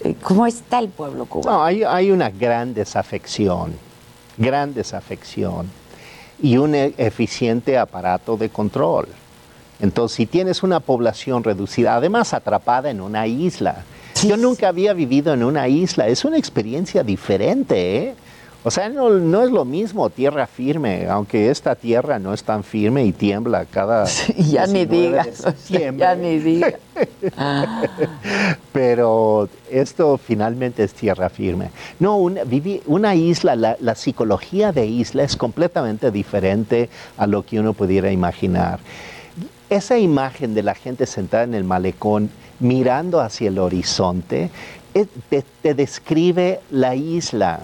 [0.04, 1.58] Eh, ¿Cómo está el pueblo cubano?
[1.58, 3.74] No, hay, hay una gran desafección,
[4.38, 5.68] gran desafección
[6.42, 9.08] y un e- eficiente aparato de control.
[9.80, 13.84] Entonces, si tienes una población reducida, además atrapada en una isla,
[14.24, 18.16] yo nunca había vivido en una isla, es una experiencia diferente, ¿eh?
[18.68, 22.64] O sea, no, no es lo mismo tierra firme, aunque esta tierra no es tan
[22.64, 24.06] firme y tiembla cada
[24.38, 26.74] ya ni 19 de digas, ya ni digas.
[28.74, 31.70] Pero esto finalmente es tierra firme.
[32.00, 37.44] No, una, viví- una isla, la, la psicología de isla es completamente diferente a lo
[37.46, 38.80] que uno pudiera imaginar.
[39.70, 42.30] Esa imagen de la gente sentada en el malecón
[42.60, 44.50] mirando hacia el horizonte
[44.94, 47.60] eh, te, te describe la isla.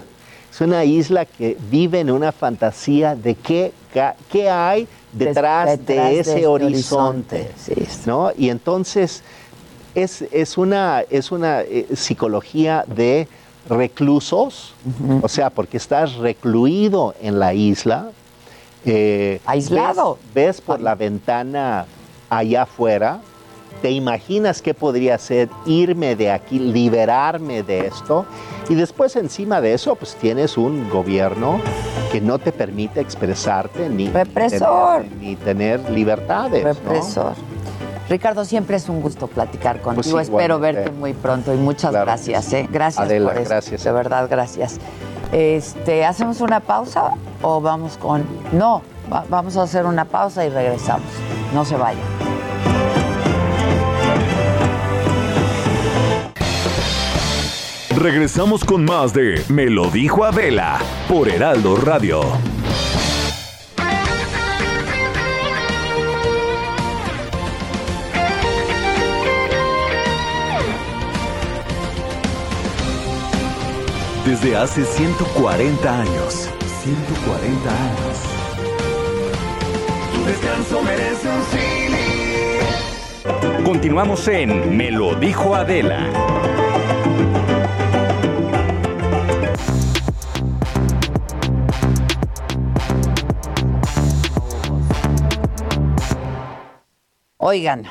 [0.51, 3.71] Es una isla que vive en una fantasía de qué,
[4.29, 7.51] qué hay detrás, detrás de de ese este horizonte.
[8.05, 8.31] ¿no?
[8.37, 9.23] Y entonces
[9.95, 13.27] es, es una, es una eh, psicología de
[13.69, 14.73] reclusos,
[15.21, 18.09] o sea, porque estás recluido en la isla.
[18.85, 20.17] eh, Aislado.
[20.33, 21.85] Ves, ves por la ventana
[22.29, 23.21] allá afuera,
[23.81, 28.25] te imaginas qué podría ser irme de aquí, liberarme de esto,
[28.69, 31.59] y después encima de eso, pues tienes un gobierno
[32.11, 35.01] que no te permite expresarte ni Represor.
[35.03, 36.63] tener, ni tener libertades.
[36.63, 36.73] ¿no?
[36.73, 37.33] Represor.
[38.09, 40.11] Ricardo, siempre es un gusto platicar contigo.
[40.17, 42.45] Pues Espero verte muy pronto y muchas Claro gracias.
[42.45, 42.55] sí.
[42.57, 42.67] ¿eh?
[42.69, 43.83] Gracias Adela, por gracias.
[43.83, 44.79] De verdad, gracias.
[45.31, 47.11] Este, ¿Hacemos una pausa
[47.41, 48.25] o vamos con.?
[48.51, 51.07] No, va- vamos a hacer una pausa y regresamos.
[51.53, 52.30] No se vayan.
[57.97, 60.79] Regresamos con más de Me lo dijo Adela
[61.09, 62.21] por Heraldo Radio.
[74.25, 76.49] Desde hace 140 años.
[76.83, 78.17] 140 años.
[80.13, 81.41] Tu descanso merece un
[83.65, 86.40] Continuamos en Me lo dijo Adela.
[97.51, 97.83] Oigan,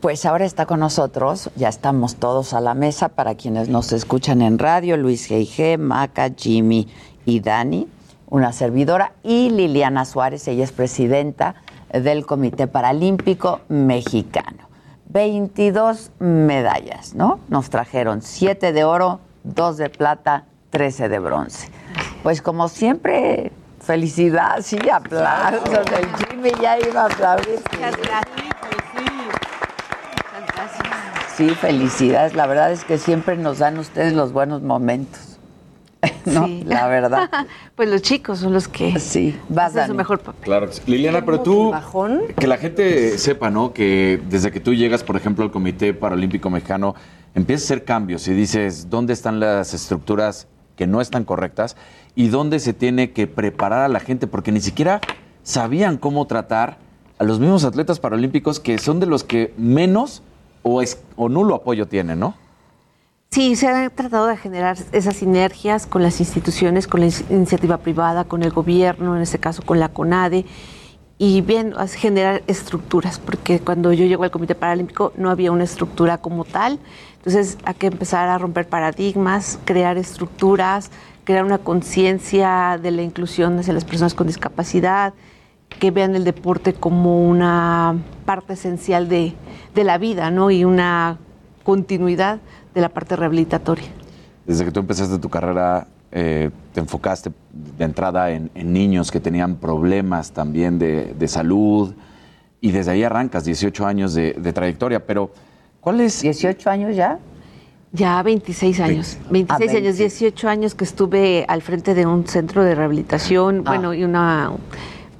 [0.00, 4.40] pues ahora está con nosotros, ya estamos todos a la mesa para quienes nos escuchan
[4.40, 6.88] en radio, Luis G.I.G., Maca, Jimmy
[7.26, 7.88] y Dani,
[8.30, 11.56] una servidora, y Liliana Suárez, ella es presidenta
[11.92, 14.70] del Comité Paralímpico Mexicano.
[15.10, 17.40] 22 medallas, ¿no?
[17.48, 21.68] Nos trajeron 7 de oro, 2 de plata, 13 de bronce.
[22.22, 25.84] Pues como siempre, felicidad, sí, aplausos.
[25.98, 27.60] El Jimmy ya iba a aplaudir.
[31.36, 32.34] Sí, felicidades.
[32.34, 35.20] La verdad es que siempre nos dan ustedes los buenos momentos.
[36.24, 36.64] No, Sí.
[36.66, 37.28] la verdad.
[37.76, 40.42] pues los chicos son los que sí, vas hacen su mejor papel.
[40.42, 40.68] Claro.
[40.86, 41.72] Liliana, pero tú,
[42.38, 43.72] que la gente sepa, ¿no?
[43.72, 46.94] Que desde que tú llegas, por ejemplo, al Comité Paralímpico Mexicano,
[47.34, 51.76] empiezas a hacer cambios y dices, ¿dónde están las estructuras que no están correctas?
[52.16, 54.26] ¿Y dónde se tiene que preparar a la gente?
[54.26, 55.00] Porque ni siquiera
[55.44, 56.78] sabían cómo tratar
[57.18, 60.22] a los mismos atletas paralímpicos que son de los que menos
[60.62, 62.34] o, es, o nulo apoyo tienen, ¿no?
[63.30, 67.78] Sí, se ha tratado de generar esas sinergias con las instituciones, con la in- iniciativa
[67.78, 70.44] privada, con el gobierno, en este caso con la CONADE,
[71.18, 76.18] y bien, generar estructuras, porque cuando yo llego al Comité Paralímpico no había una estructura
[76.18, 76.78] como tal,
[77.16, 80.90] entonces hay que empezar a romper paradigmas, crear estructuras,
[81.24, 85.14] crear una conciencia de la inclusión hacia las personas con discapacidad,
[85.78, 89.32] que vean el deporte como una parte esencial de,
[89.74, 90.50] de la vida, ¿no?
[90.50, 91.18] Y una
[91.64, 92.40] continuidad
[92.74, 93.86] de la parte rehabilitatoria.
[94.46, 97.30] Desde que tú empezaste tu carrera, eh, te enfocaste
[97.78, 101.94] de entrada en, en niños que tenían problemas también de, de salud
[102.60, 105.04] y desde ahí arrancas 18 años de, de trayectoria.
[105.06, 105.30] Pero,
[105.80, 106.24] ¿cuál es?
[106.24, 107.18] ¿18 años ya?
[107.92, 109.18] Ya 26 años.
[109.30, 110.02] 26 Ah, años, 20.
[110.02, 113.70] 18 años que estuve al frente de un centro de rehabilitación, Ah.
[113.70, 114.50] bueno, y una...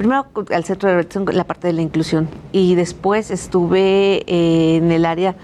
[0.02, 4.90] Primero al centro de rehabilitación, la parte de la inclusión, y después estuve eh, en
[4.90, 5.36] el área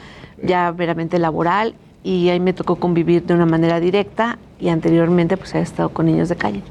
[0.42, 5.54] ya meramente laboral y ahí me tocó convivir de una manera directa y anteriormente pues
[5.54, 6.64] he estado con niños de calle.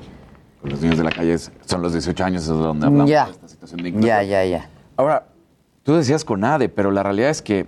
[0.61, 3.27] Con los niños de la calle son los 18 años, es donde hablamos Ya.
[3.27, 4.17] de esta situación de inclusión.
[4.17, 4.69] Ya, ya, ya.
[4.97, 5.27] Ahora,
[5.83, 7.67] tú decías CONADE, pero la realidad es que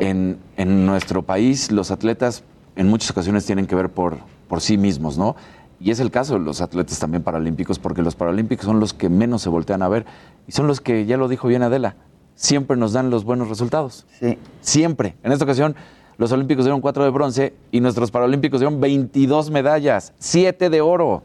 [0.00, 2.42] en, en nuestro país los atletas
[2.74, 4.18] en muchas ocasiones tienen que ver por,
[4.48, 5.36] por sí mismos, ¿no?
[5.82, 9.08] Y es el caso de los atletas también paralímpicos, porque los paralímpicos son los que
[9.08, 10.06] menos se voltean a ver
[10.46, 11.96] y son los que, ya lo dijo bien Adela,
[12.36, 14.06] siempre nos dan los buenos resultados.
[14.20, 14.38] Sí.
[14.60, 15.16] Siempre.
[15.24, 15.74] En esta ocasión,
[16.18, 21.24] los olímpicos dieron cuatro de bronce y nuestros paralímpicos dieron 22 medallas, siete de oro.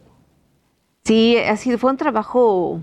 [1.03, 2.80] Sí, sido, fue un trabajo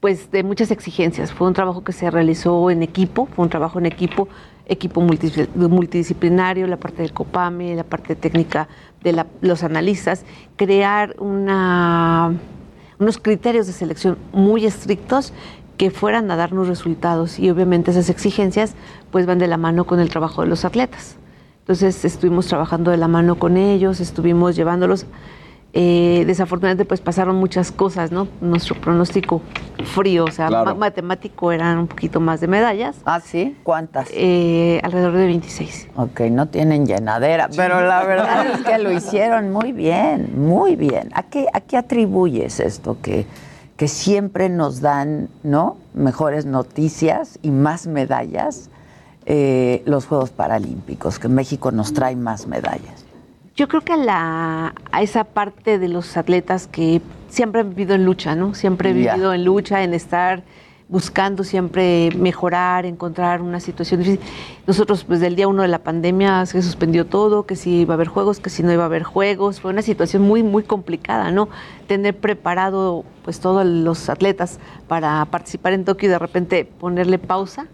[0.00, 1.32] pues de muchas exigencias.
[1.32, 4.28] Fue un trabajo que se realizó en equipo, fue un trabajo en equipo,
[4.66, 8.68] equipo multidis- multidisciplinario, la parte del COPAME, la parte técnica
[9.02, 10.24] de la- los analistas,
[10.56, 12.34] crear una,
[12.98, 15.32] unos criterios de selección muy estrictos
[15.76, 18.74] que fueran a darnos resultados y obviamente esas exigencias
[19.10, 21.16] pues van de la mano con el trabajo de los atletas.
[21.60, 25.04] Entonces estuvimos trabajando de la mano con ellos, estuvimos llevándolos
[25.72, 28.28] Eh, desafortunadamente pues pasaron muchas cosas, ¿no?
[28.40, 29.42] Nuestro pronóstico
[29.84, 30.64] frío, o sea, Claro.
[30.70, 32.96] ma- matemático eran un poquito más de medallas.
[33.04, 34.08] Ah, sí, ¿cuántas?
[34.12, 35.88] Eh, alrededor de 26.
[35.96, 41.10] Ok, no tienen llenadera, pero la verdad es que lo hicieron muy bien, muy bien.
[41.14, 42.96] ¿A qué, a qué atribuyes esto?
[43.02, 43.26] Que,
[43.76, 45.76] que siempre nos dan ¿no?
[45.92, 48.70] mejores noticias y más medallas
[49.26, 53.04] eh, los Juegos Paralímpicos, que México nos trae más medallas.
[53.56, 57.94] Yo creo que a, la, a esa parte de los atletas que siempre han vivido
[57.94, 58.52] en lucha, ¿no?
[58.52, 60.42] Siempre he vivido en lucha, en estar
[60.88, 64.20] buscando siempre mejorar, encontrar una situación difícil.
[64.66, 67.96] Nosotros, pues del día uno de la pandemia se suspendió todo, que si iba a
[67.96, 69.62] haber juegos, que si no iba a haber juegos.
[69.62, 71.48] Fue una situación muy, muy complicada, ¿no?
[71.86, 77.68] Tener preparado, pues, todos los atletas para participar en Tokio y de repente ponerle pausa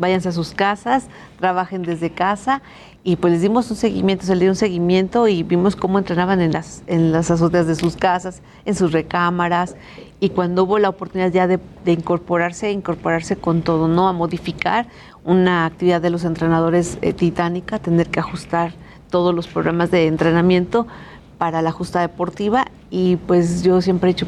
[0.00, 1.08] váyanse a sus casas,
[1.38, 2.62] trabajen desde casa
[3.02, 6.40] y pues les dimos un seguimiento, se le dio un seguimiento y vimos cómo entrenaban
[6.40, 9.74] en las, en las azoteas de sus casas, en sus recámaras
[10.20, 14.06] y cuando hubo la oportunidad ya de, de incorporarse, incorporarse con todo, ¿no?
[14.06, 14.86] A modificar
[15.24, 18.74] una actividad de los entrenadores eh, titánica, tener que ajustar
[19.08, 20.86] todos los programas de entrenamiento
[21.38, 24.26] para la justa deportiva y pues yo siempre he hecho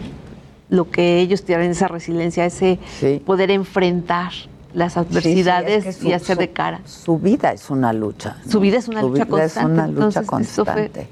[0.70, 2.78] lo que ellos tienen esa resiliencia, ese
[3.26, 4.32] poder enfrentar
[4.74, 6.80] las adversidades Sí, sí, es que su- y hacer de cara.
[6.84, 8.36] Su vida es una lucha.
[8.48, 9.72] Su vida es una Su lucha vida constante.
[9.72, 11.08] Es una lucha entonces, eso fue constante.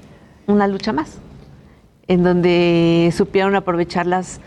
[0.47, 1.17] una lucha más,
[2.07, 4.39] en donde supieron aprovechar las,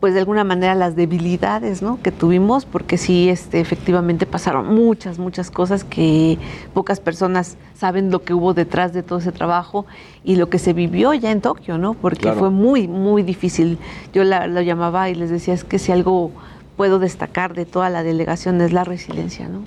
[0.00, 1.98] pues de alguna manera las debilidades ¿no?
[2.02, 6.38] que tuvimos, porque sí, este, efectivamente pasaron muchas, muchas cosas que
[6.74, 9.86] pocas personas saben lo que hubo detrás de todo ese trabajo
[10.22, 11.94] y lo que se vivió ya en Tokio, ¿no?
[11.94, 12.38] Porque Claro.
[12.38, 13.78] fue muy, muy difícil.
[14.12, 16.30] Yo la, lo llamaba y les decía, es que si algo
[16.78, 19.64] puedo destacar de toda la delegación es la resiliencia, ¿no?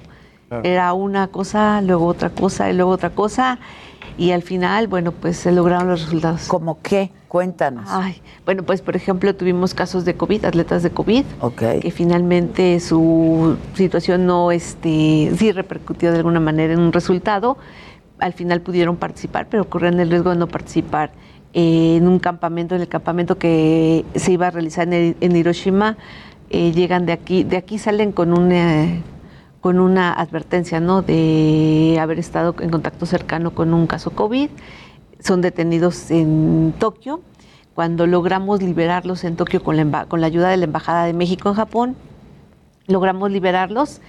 [0.47, 0.63] Claro.
[0.63, 3.59] Era una cosa, luego otra cosa y luego otra cosa.
[4.17, 6.47] Y al final, bueno, pues se lograron los resultados.
[6.47, 7.11] ¿Cómo qué?
[7.27, 7.85] Cuéntanos.
[7.89, 11.61] Ay, bueno, pues por ejemplo tuvimos casos de COVID, atletas de COVID, Ok.
[11.81, 17.57] que finalmente su situación no, este, sí repercutió de alguna manera en un resultado.
[18.19, 21.11] Al final pudieron participar, pero corrían el riesgo de no participar
[21.53, 25.97] eh, en un campamento, en el campamento que se iba a realizar en, en Hiroshima.
[26.51, 29.01] Eh, llegan de aquí, de aquí salen con una
[29.61, 31.03] con una advertencia, ¿no?
[31.03, 34.49] De haber estado en contacto cercano con un caso COVID.
[35.19, 37.21] Son detenidos en Tokio.
[37.75, 41.47] Cuando logramos liberarlos en Tokio con la, con la ayuda de la Embajada de México
[41.47, 41.95] en Japón,
[42.87, 44.01] logramos liberarlos.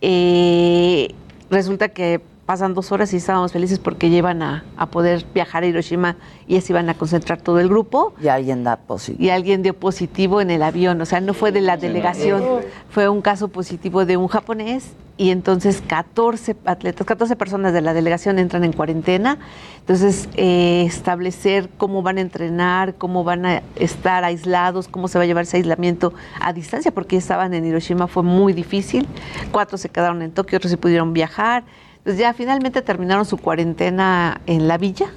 [0.00, 1.14] Eh,
[1.50, 5.66] resulta que pasan dos horas y estábamos felices porque llevan a, a poder viajar a
[5.66, 6.16] Hiroshima
[6.46, 8.14] y se iban a concentrar todo el grupo.
[8.22, 9.22] Y alguien da positivo.
[9.22, 12.42] Y alguien dio positivo en el avión, o sea, no fue de la delegación,
[12.88, 17.94] fue un caso positivo de un japonés y entonces 14 atletas, 14 personas de la
[17.94, 19.38] delegación entran en cuarentena.
[19.80, 25.24] Entonces, eh, establecer cómo van a entrenar, cómo van a estar aislados, cómo se va
[25.24, 29.08] a llevar ese aislamiento a distancia, porque estaban en Hiroshima, fue muy difícil.
[29.52, 31.64] Cuatro se quedaron en Tokio, otros sí pudieron viajar.
[32.06, 35.10] Entonces, ya finalmente terminaron su cuarentena en la villa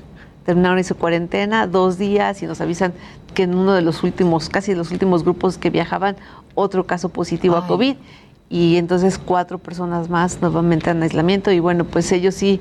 [0.50, 2.92] terminaron su cuarentena dos días y nos avisan
[3.36, 6.16] que en uno de los últimos, casi los últimos grupos que viajaban,
[6.56, 7.96] otro caso positivo a COVID.
[8.50, 11.52] Y entonces cuatro personas más nuevamente en aislamiento.
[11.52, 12.60] Y bueno, pues ellos sí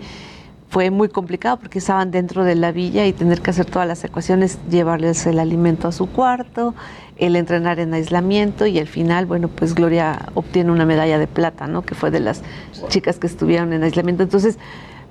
[0.70, 4.04] fue muy complicado porque estaban dentro de la villa y tener que hacer todas las
[4.04, 6.74] ecuaciones, llevarles el alimento a su cuarto,
[7.16, 11.66] el entrenar en aislamiento y al final, bueno, pues Gloria obtiene una medalla de plata,
[11.66, 11.82] ¿no?
[11.82, 12.42] Que fue de las
[12.88, 14.22] chicas que estuvieron en aislamiento.
[14.22, 14.58] Entonces,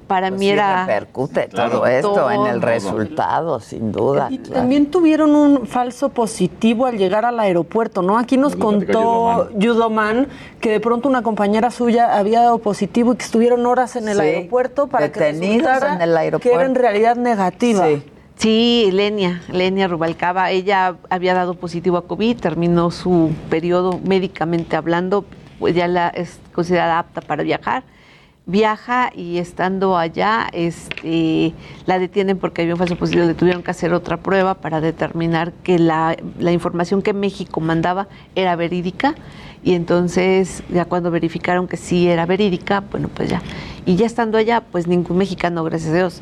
[0.08, 0.86] para Pues mí sí era...
[0.86, 1.72] repercute Claro.
[1.72, 4.28] todo esto en el resultado, sin duda.
[4.32, 4.62] Y claro.
[4.62, 8.18] también tuvieron un falso positivo al llegar al aeropuerto, ¿no?
[8.18, 10.28] Aquí nos contó Yudoman
[10.60, 14.16] que de pronto una compañera suya había dado positivo y que estuvieron horas en el
[14.18, 17.88] Sí, aeropuerto para que detenidos resultara en el que era en realidad negativa.
[18.36, 25.26] Sí, Lenia, Lenia Rubalcaba, ella había dado positivo a COVID, terminó su periodo médicamente hablando,
[25.58, 27.84] pues ya la es considerada apta para viajar.
[28.50, 31.54] Viaja y estando allá, este,
[31.86, 35.52] la detienen porque había un falso positivo, le tuvieron que hacer otra prueba para determinar
[35.52, 39.16] que la, la información que México mandaba era verídica
[39.68, 43.42] y entonces ya cuando verificaron que sí era verídica, bueno, pues ya.
[43.86, 46.22] Y ya estando allá, pues ningún mexicano, gracias a Dios,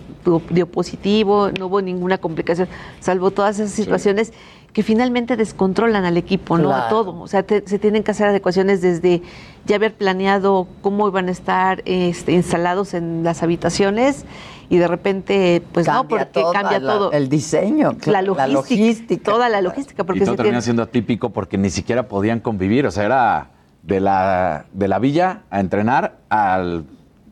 [0.50, 2.68] dio positivo, no hubo ninguna complicación,
[3.00, 4.34] salvo todas esas situaciones
[4.74, 6.72] que finalmente descontrolan al equipo, ¿no?
[6.74, 7.22] A todo.
[7.22, 9.22] O sea, te- se tienen que hacer adecuaciones desde
[9.68, 14.26] ya haber planeado cómo iban a estar este, instalados en las habitaciones
[14.70, 17.12] y de repente, pues no, porque toda cambia la- todo.
[17.12, 20.62] el diseño, la logística, toda la logística, porque y todo se termina tiene...
[20.64, 22.86] siendo atípico porque ni siquiera podían convivir.
[22.88, 23.50] O sea, era
[23.84, 26.86] de la, de la villa a entrenar al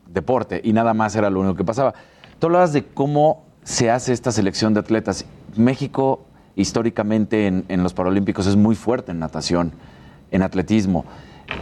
[0.06, 1.94] deporte y nada más era lo único que pasaba.
[2.38, 5.24] Tú hablabas de cómo se hace esta selección de atletas.
[5.56, 6.20] México
[6.56, 9.72] históricamente en, en los Paralímpicos es muy fuerte en natación,
[10.30, 11.04] en atletismo.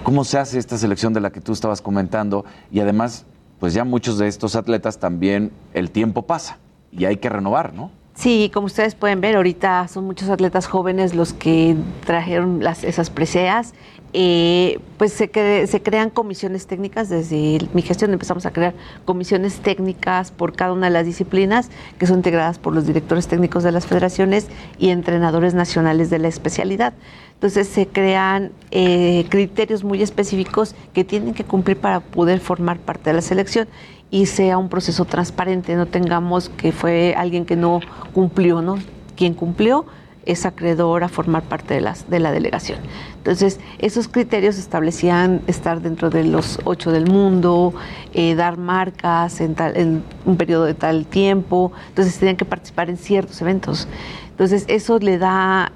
[0.02, 2.44] ¿Cómo se hace esta selección de la que tú estabas comentando?
[2.70, 3.24] Y además,
[3.62, 6.58] pues ya muchos de estos atletas también el tiempo pasa
[6.90, 7.92] y hay que renovar, ¿no?
[8.14, 13.10] Sí, como ustedes pueden ver, ahorita son muchos atletas jóvenes los que trajeron las, esas
[13.10, 13.72] preseas.
[14.14, 18.74] Eh, pues se, se crean comisiones técnicas, desde mi gestión empezamos a crear
[19.06, 23.62] comisiones técnicas por cada una de las disciplinas que son integradas por los directores técnicos
[23.62, 24.48] de las federaciones
[24.78, 26.92] y entrenadores nacionales de la especialidad.
[27.32, 33.08] Entonces se crean eh, criterios muy específicos que tienen que cumplir para poder formar parte
[33.10, 33.66] de la selección
[34.12, 37.80] y sea un proceso transparente, no tengamos que fue alguien que no
[38.12, 38.78] cumplió, ¿no?
[39.16, 39.86] Quien cumplió
[40.24, 42.78] es acreedor a formar parte de, las, de la delegación.
[43.16, 47.72] Entonces, esos criterios establecían estar dentro de los ocho del mundo,
[48.12, 52.88] eh, dar marcas en, tal- en un periodo de tal tiempo, entonces tenían que participar
[52.90, 53.88] en ciertos eventos.
[54.30, 55.72] Entonces, eso le da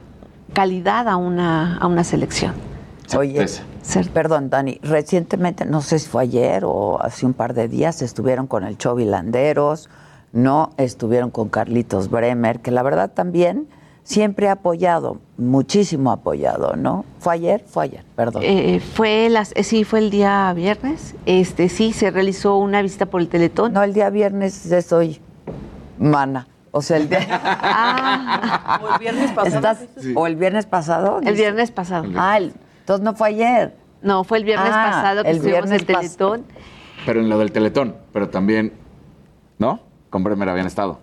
[0.53, 2.53] calidad a una, a una selección.
[3.17, 3.43] Oye,
[4.13, 8.47] perdón, Dani, recientemente, no sé si fue ayer o hace un par de días, estuvieron
[8.47, 9.89] con el Chovy Landeros,
[10.33, 13.69] no estuvieron con Carlitos Bremer, que la verdad también
[14.03, 17.05] siempre ha apoyado, muchísimo apoyado, ¿no?
[17.19, 17.65] ¿Fue ayer?
[17.67, 18.43] Fue ayer, perdón.
[18.45, 21.15] Eh, fue las, eh, sí, fue el día viernes.
[21.27, 23.73] Este, sí, se realizó una visita por el Teletón.
[23.73, 25.21] No, el día viernes es hoy,
[25.99, 26.47] mana.
[26.71, 28.79] O sea, el día...
[28.83, 31.21] o el viernes ¿Estás- ¿O el viernes pasado?
[31.23, 32.07] El viernes pasado.
[32.17, 32.53] Ah, el-
[32.87, 33.75] entonces no fue ayer.
[34.01, 36.45] No, fue el viernes Ah, pasado que el estuvimos en el viernes pas- Teletón.
[37.05, 38.73] Pero en lo del Teletón, pero también,
[39.59, 39.81] ¿no?
[40.09, 41.01] Con Bremer habían estado.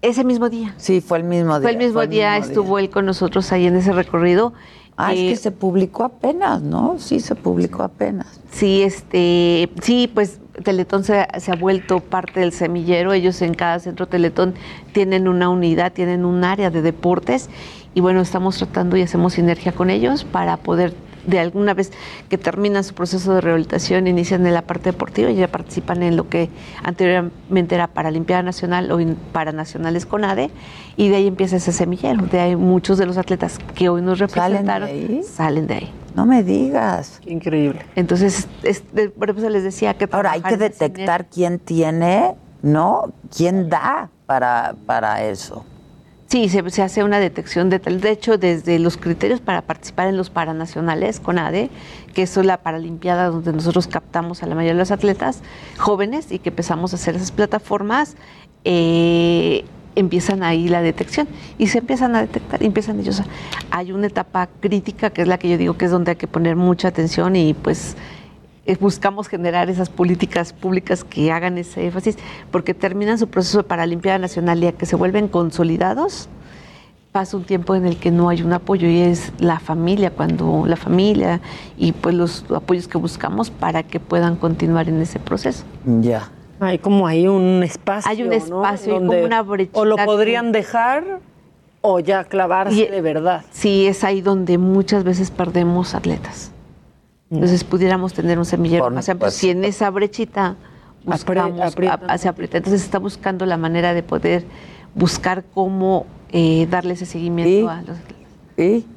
[0.00, 0.72] Ese mismo día.
[0.78, 1.62] Sí, fue el mismo día.
[1.62, 4.54] Fue el mismo día, estuvo él con nosotros ahí en ese recorrido.
[4.96, 6.96] Ah, Eh, es que se publicó apenas, ¿no?
[6.98, 8.40] Sí, se publicó apenas.
[8.50, 13.12] Sí, este, sí, pues Teletón se, se ha vuelto parte del semillero.
[13.12, 14.54] Ellos en cada centro Teletón
[14.92, 17.50] tienen una unidad, tienen un área de deportes
[17.92, 20.94] y bueno, estamos tratando y hacemos sinergia con ellos para poder
[21.26, 21.92] de alguna vez
[22.28, 26.16] que terminan su proceso de rehabilitación, inician en la parte deportiva y ya participan en
[26.16, 26.48] lo que
[26.82, 30.50] anteriormente era Paralimpiada Nacional o in- Paranacionales con ADE
[30.96, 32.24] y de ahí empieza ese semillero.
[32.26, 34.88] De ahí muchos de los atletas que hoy nos representaron
[35.24, 35.92] salen de ahí.
[36.14, 37.20] No me digas.
[37.26, 37.80] Increíble.
[37.94, 40.08] Entonces, es, de- por eso les decía que...
[40.10, 43.12] Ahora, hay que detectar quién tiene, ¿no?
[43.36, 45.64] ¿Quién da para, para eso?
[46.28, 48.00] Sí, se, hace una detección de tal.
[48.00, 51.70] De hecho, desde los criterios para participar en los paranacionales con ADE,
[52.14, 55.42] que es la Paralimpiada donde nosotros captamos a la mayoría de los atletas
[55.78, 58.16] jóvenes y que empezamos a hacer esas plataformas,
[58.64, 59.64] eh,
[59.94, 63.22] empiezan ahí la detección y se empiezan a detectar, empiezan ellos.
[63.70, 66.26] hay una etapa crítica que es la que yo digo que es donde hay que
[66.26, 67.96] poner mucha atención y pues
[68.74, 72.16] buscamos generar esas políticas públicas que hagan ese énfasis,
[72.50, 76.28] porque terminan su proceso de Paralimpiada Nacional y a que se vuelven consolidados,
[77.12, 80.64] pasa un tiempo en el que no hay un apoyo y es la familia, cuando
[80.66, 81.40] la familia
[81.78, 85.64] y pues los apoyos que buscamos para que puedan continuar en ese proceso.
[86.00, 86.30] Ya.
[86.60, 88.10] Hay como hay un espacio.
[88.10, 88.34] Hay un ¿no?
[88.34, 91.20] espacio y Donde como una brechita O lo que- podrían dejar
[91.80, 93.44] o ya clavarse de verdad.
[93.50, 96.50] Sí, es ahí donde muchas veces perdemos atletas.
[97.30, 99.30] Entonces pudiéramos tener un semillero más amplio.
[99.30, 100.54] Si en esa brechita
[101.04, 102.00] buscamos, aprieta.
[102.08, 102.58] a- se aprieta.
[102.58, 104.44] Entonces está buscando la manera de poder
[104.94, 107.96] buscar cómo eh, darle ese seguimiento a los.
[108.56, 108.86] ¿Y?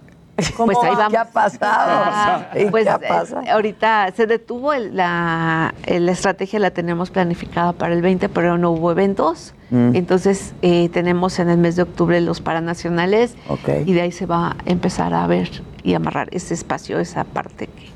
[0.55, 1.09] Pues ahí vamos.
[1.11, 2.01] ¿Qué ha pasado?
[2.05, 3.41] Ah, ¿Y pues qué ha eh, pasado?
[3.51, 8.71] ahorita se detuvo el- la, la estrategia, la tenemos planificada para el 20, pero no
[8.71, 9.53] hubo eventos.
[9.69, 9.95] Mm.
[9.95, 13.69] Entonces eh, tenemos en el mes de octubre los paranacionales Ok.
[13.85, 15.49] y de ahí se va a empezar a ver
[15.83, 17.67] y amarrar ese espacio, esa parte.
[17.67, 17.89] que-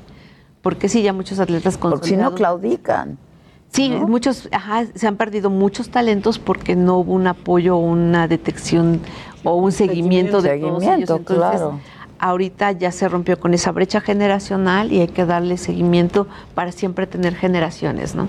[0.64, 3.18] porque sí, ya muchos atletas Porque si no claudican.
[3.70, 9.00] Sí, muchos, ajá, se han perdido muchos talentos porque no hubo un apoyo, una detección
[9.42, 10.84] o un seguimiento, de todos ellos.
[10.84, 11.80] Seguimiento, Entonces, claro.
[12.18, 17.06] ahorita ya se rompió con esa brecha generacional y hay que darle seguimiento para siempre
[17.06, 18.26] tener generaciones, ¿no?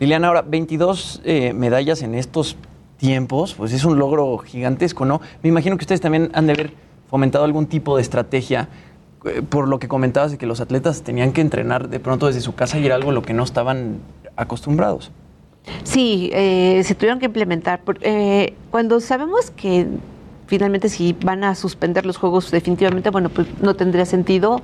[0.00, 2.56] Liliana, ahora, 22 eh, medallas en estos
[2.96, 5.20] tiempos, pues es un logro gigantesco, ¿no?
[5.42, 6.72] Me imagino que ustedes también han de haber
[7.10, 8.68] fomentado algún tipo de estrategia,
[9.48, 12.54] por lo que comentabas de que los atletas tenían que entrenar de pronto desde su
[12.54, 13.98] casa y era algo a lo que no estaban
[14.36, 15.10] acostumbrados.
[15.82, 17.80] Sí, eh, se tuvieron que implementar.
[18.02, 19.86] eh, cuando sabemos que
[20.46, 24.60] finalmente si van a suspender los juegos definitivamente, bueno, pues no tendría sentido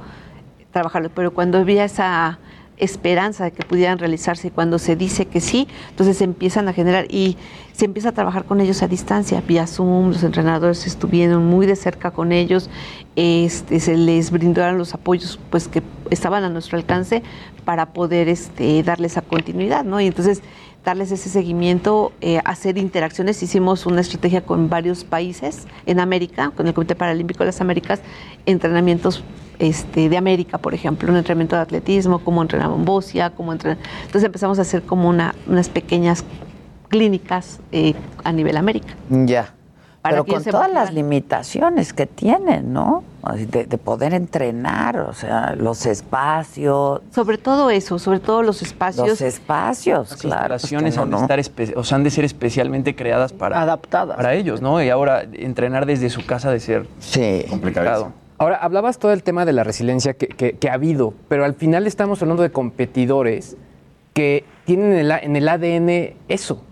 [0.72, 1.10] trabajarlo.
[1.14, 2.38] Pero cuando había esa
[2.80, 6.72] esperanza de que pudieran realizarse y cuando se dice que sí, entonces se empiezan a
[6.72, 7.36] generar y
[7.72, 11.76] se empieza a trabajar con ellos a distancia, vía Zoom, los entrenadores estuvieron muy de
[11.76, 12.68] cerca con ellos,
[13.16, 17.22] este, se les brindaron los apoyos pues que estaban a nuestro alcance
[17.64, 20.00] para poder este, darles esa continuidad, ¿no?
[20.00, 20.42] Y entonces
[20.84, 23.42] darles ese seguimiento, eh, hacer interacciones.
[23.42, 28.00] Hicimos una estrategia con varios países en América, con el Comité Paralímpico de las Américas,
[28.46, 29.22] entrenamientos
[29.58, 33.78] este, de América, por ejemplo, un entrenamiento de atletismo, cómo entrenaba en Bocia, cómo entrenar.
[34.00, 36.24] Entonces empezamos a hacer como una, unas pequeñas
[36.88, 38.96] clínicas eh, a nivel América.
[39.10, 39.54] Ya.
[40.02, 43.04] Para Pero que con todas las limitaciones que tienen, ¿no?
[43.22, 47.02] Así De, de poder entrenar, o sea, los espacios.
[47.14, 49.06] Sobre todo eso, sobre todo los espacios.
[49.06, 50.54] Los espacios, Las claro.
[50.54, 51.22] instalaciones que no, han, de no.
[51.22, 54.16] estar espe- o sea, han de ser especialmente creadas para, Adaptadas.
[54.16, 54.82] para ellos, ¿no?
[54.82, 56.86] Y ahora entrenar desde su casa de ser
[57.50, 58.12] complicado.
[58.38, 61.52] Ahora, hablabas todo el tema de la resiliencia que, que- que ha habido, pero al
[61.52, 63.58] final estamos hablando de competidores
[64.14, 66.62] que tienen en el, A- en el ADN eso,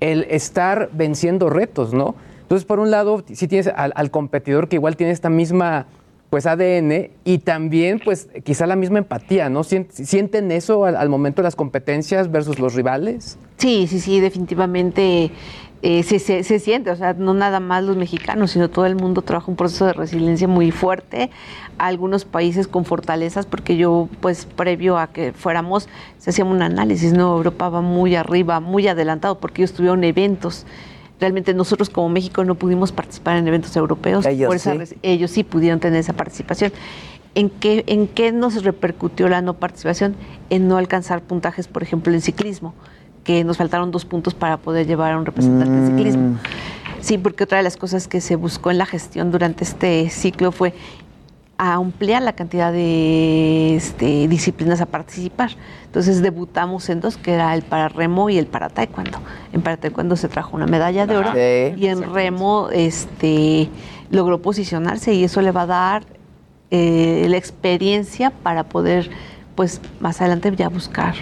[0.00, 2.14] el estar venciendo retos, ¿no?
[2.44, 5.86] Entonces, por un lado, si tienes al, competidor que igual tiene esta misma
[6.30, 9.62] pues ADN y también pues quizá la misma empatía, ¿no?
[9.62, 13.38] Sien- ¿Sienten eso al, al momento de las competencias versus los rivales?
[13.56, 15.30] Sí, sí, sí, definitivamente
[15.82, 18.96] eh, se, se- se siente, o sea, no nada más los mexicanos, sino todo el
[18.96, 21.30] mundo trabaja un proceso de resiliencia muy fuerte.
[21.78, 25.88] Algunos países con fortalezas, porque yo, pues, previo a que fuéramos,
[26.18, 27.36] se hacía un análisis, ¿no?
[27.36, 30.66] Europa va muy arriba, muy adelantado, porque ellos tuvieron eventos.
[31.24, 34.26] Realmente nosotros como México no pudimos participar en eventos europeos.
[34.26, 34.94] Ellos por esa sí.
[35.00, 36.70] ellos sí pudieron tener esa participación.
[37.34, 40.16] ¿En qué, ¿En qué nos repercutió la no participación?
[40.50, 42.74] En no alcanzar puntajes, por ejemplo, en ciclismo,
[43.24, 46.38] que nos faltaron dos puntos para poder llevar a un representante de ciclismo.
[47.00, 50.52] Sí, porque otra de las cosas que se buscó en la gestión durante este ciclo
[50.52, 50.74] fue
[51.58, 55.50] ampliar la cantidad de este, disciplinas a participar.
[55.86, 59.18] Entonces debutamos en dos, que era el para remo y el para taekwondo.
[59.52, 63.68] En para taekwondo se trajo una medalla de oro Sí, y en remo este,
[64.10, 66.04] logró posicionarse y eso le va a dar
[66.70, 69.10] eh, la experiencia para poder,
[69.54, 71.14] pues más adelante ya buscar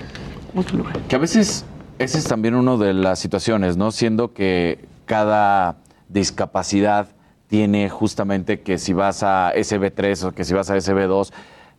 [0.55, 0.99] otro lugar.
[1.09, 1.65] Que a veces
[1.99, 3.91] esa es también una de las situaciones, ¿no?
[3.91, 5.77] Siendo que cada
[6.09, 7.09] discapacidad
[7.53, 11.35] tiene justamente que si vas a SB3 o que si vas a SB2,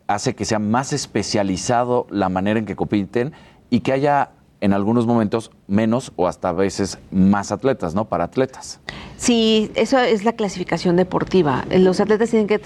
[0.06, 3.34] hace que sea más especializado la manera en que compiten
[3.72, 4.30] y que haya
[4.62, 8.06] en algunos momentos menos o hasta a veces más atletas, ¿no?
[8.06, 8.82] Para atletas.
[9.18, 11.66] Sí, eso es la clasificación deportiva.
[11.72, 12.60] Los atletas tienen que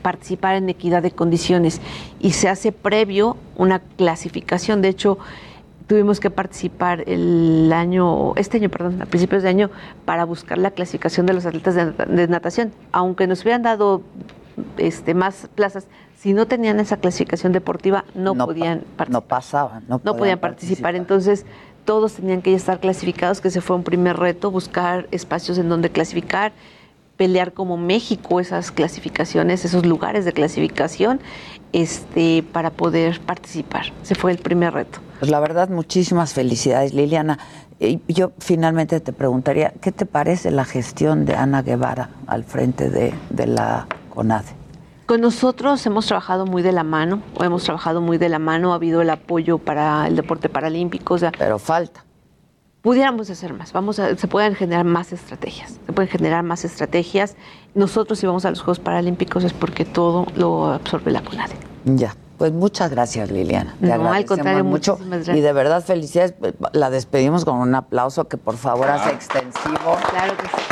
[0.00, 1.80] participar en equidad de condiciones
[2.20, 4.80] y se hace previo una clasificación.
[4.80, 5.18] De hecho,
[5.86, 9.70] tuvimos que participar el año, este año, perdón, a principios de año,
[10.04, 12.72] para buscar la clasificación de los atletas de, nata- de natación.
[12.92, 14.02] Aunque nos hubieran dado
[14.78, 15.86] este, más plazas,
[16.18, 19.10] si no tenían esa clasificación deportiva, no, podían participar.
[19.10, 20.94] No pasaban, no, no podían participar.
[20.96, 21.44] Entonces,
[21.84, 25.90] todos tenían que estar clasificados, que ese fue un primer reto, buscar espacios en donde
[25.90, 26.52] clasificar,
[27.16, 31.20] pelear como México esas clasificaciones, esos lugares de clasificación,
[31.72, 33.92] este, para poder participar.
[34.02, 35.00] Ese fue el primer reto.
[35.18, 37.38] Pues la verdad, muchísimas felicidades, Liliana.
[37.80, 42.90] Y yo finalmente te preguntaría, ¿qué te parece la gestión de Ana Guevara al frente
[42.90, 44.64] de, de la CONADE?
[45.06, 48.76] Con nosotros hemos trabajado muy de la mano, hemos trabajado muy de la mano, ha
[48.76, 52.04] habido el apoyo para el deporte paralímpico, o sea, pero falta.
[52.84, 57.34] Pudiéramos hacer más, vamos a, se pueden generar más estrategias, se pueden generar más estrategias.
[57.74, 61.54] Nosotros si vamos a los Juegos Paralímpicos es porque todo lo absorbe la CONADE.
[61.86, 63.74] Ya, pues muchas gracias, Liliana.
[63.80, 64.92] Te No, al contrario, mucho.
[64.92, 65.36] muchísimas gracias.
[65.36, 66.34] Y de verdad, felicidades.
[66.72, 69.96] La despedimos con un aplauso que por favor hace extensivo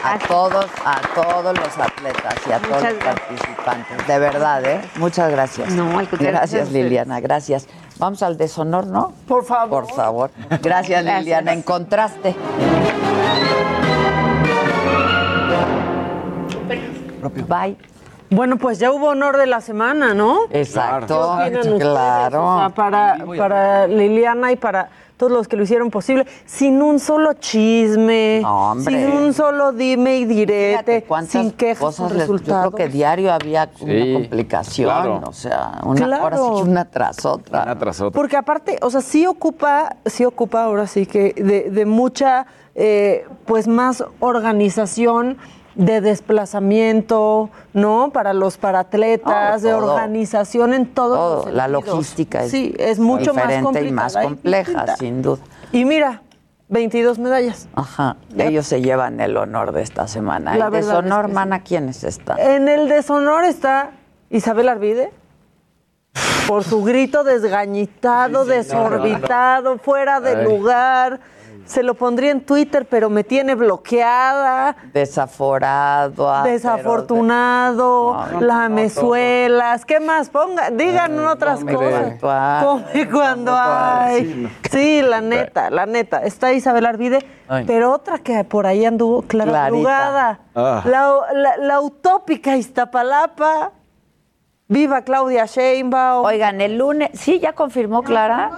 [0.04, 3.04] a todos, a todos los atletas y a todos los gracias.
[3.20, 4.06] participantes.
[4.06, 4.80] De verdad, ¿eh?
[4.98, 5.72] Muchas gracias.
[5.72, 6.72] No, al contrario, gracias Gracias.
[6.72, 7.66] Liliana, gracias.
[7.98, 9.12] Vamos al deshonor, ¿no?
[9.28, 9.84] Por favor.
[9.86, 10.30] Por favor.
[10.62, 11.52] Gracias, Liliana.
[11.52, 12.34] En contraste.
[17.48, 17.91] Bye.
[18.34, 20.40] Bueno, pues ya hubo honor de la semana, ¿no?
[20.50, 21.36] Exacto.
[21.78, 22.46] Claro.
[22.56, 26.98] O sea, para, para Liliana y para todos los que lo hicieron posible, sin un
[26.98, 29.06] solo chisme, hombre.
[29.06, 32.74] sin un solo dime y direte, ¿Cuántas sin quejas cosas les- Yo resultados.
[32.74, 35.20] creo que diario había una Sí, complicación, claro.
[35.24, 36.22] o sea, una, Claro.
[36.24, 37.62] ahora sí que una tras otra.
[37.62, 38.18] Una tras otra.
[38.18, 43.24] Porque aparte, o sea, sí ocupa, sí ocupa ahora sí que de, de mucha, eh,
[43.46, 45.36] pues más organización
[45.74, 48.10] de desplazamiento, ¿no?
[48.12, 49.92] Para los paratletas, No, de todo.
[49.94, 53.92] organización en todos Todo, los la logística es Sí, es mucho más diferente complicada y
[53.92, 55.40] más compleja, sin duda.
[55.72, 56.22] Y mira,
[56.68, 57.68] 22 medallas.
[57.74, 60.56] Ajá, ellos se llevan el honor de esta semana.
[60.56, 62.38] La el deshonor, es que hermana, ¿quiénes están?
[62.38, 63.90] En el deshonor está
[64.30, 65.12] Isabel Arvide,
[66.46, 70.44] por su grito desgañitado, desorbitado, fuera de Ay.
[70.44, 71.20] lugar.
[71.64, 74.76] Se lo pondría en Twitter, pero me tiene bloqueada.
[74.92, 76.30] Desaforado.
[76.30, 80.28] ah, Desafortunado, de- No, no, lamezuelas, ¿qué más?
[80.28, 82.14] Ponga, digan otras come cosas.
[82.20, 82.64] cuando hay.
[82.64, 84.56] Come cuando Come cuando hay.
[84.70, 86.18] Sí, la neta, la neta.
[86.22, 87.64] Está Isabel Arvide, Ay.
[87.66, 90.40] pero otra que por ahí anduvo, Clara.
[90.54, 90.82] Ah.
[90.84, 93.70] La, la- la utópica Iztapalapa.
[94.68, 96.24] Viva Claudia Sheinbaum.
[96.24, 98.50] Oigan, el lunes, ¿sí ya confirmó Clara?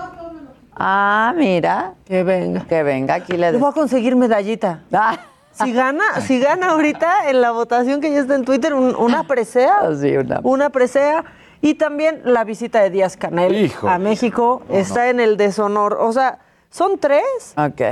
[0.76, 1.94] Ah, mira.
[2.05, 2.64] Que venga.
[2.66, 4.80] Que venga, aquí le Le voy a conseguir medallita.
[4.92, 5.16] Ah.
[5.52, 9.22] Si gana, si gana ahorita en la votación que ya está en Twitter, un- una
[9.24, 9.76] presea.
[9.82, 10.70] Ah, Sí, una.
[10.70, 11.24] presea.
[11.60, 13.88] Y también la visita de Díaz Canel Hijo.
[13.88, 15.96] a México está en el deshonor.
[16.01, 16.40] O sea,
[16.70, 17.22] son tres.
[17.56, 17.82] Ok.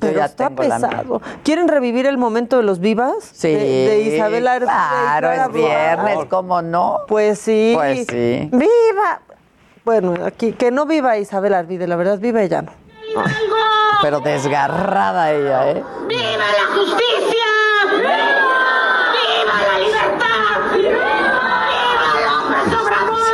[0.00, 1.22] Pero ya está pesado.
[1.44, 3.14] ¿Quieren revivir el momento de los vivas?
[3.32, 3.48] Sí.
[3.52, 6.18] De, de Isabel y Claro, es viernes.
[6.28, 6.98] ¿cómo no?
[7.08, 7.72] Pues sí.
[7.74, 8.48] Pues sí.
[8.52, 9.20] ¡Viva!
[9.88, 12.72] Bueno, aquí, que no viva Isabel Arvide, la verdad, viva ella no.
[14.02, 15.82] Pero desgarrada ella, ¿eh?
[16.06, 17.46] ¡Viva la justicia!
[17.96, 18.12] ¡Viva
[19.66, 20.74] la libertad!
[20.74, 20.92] ¡Viva
[22.68, 23.28] López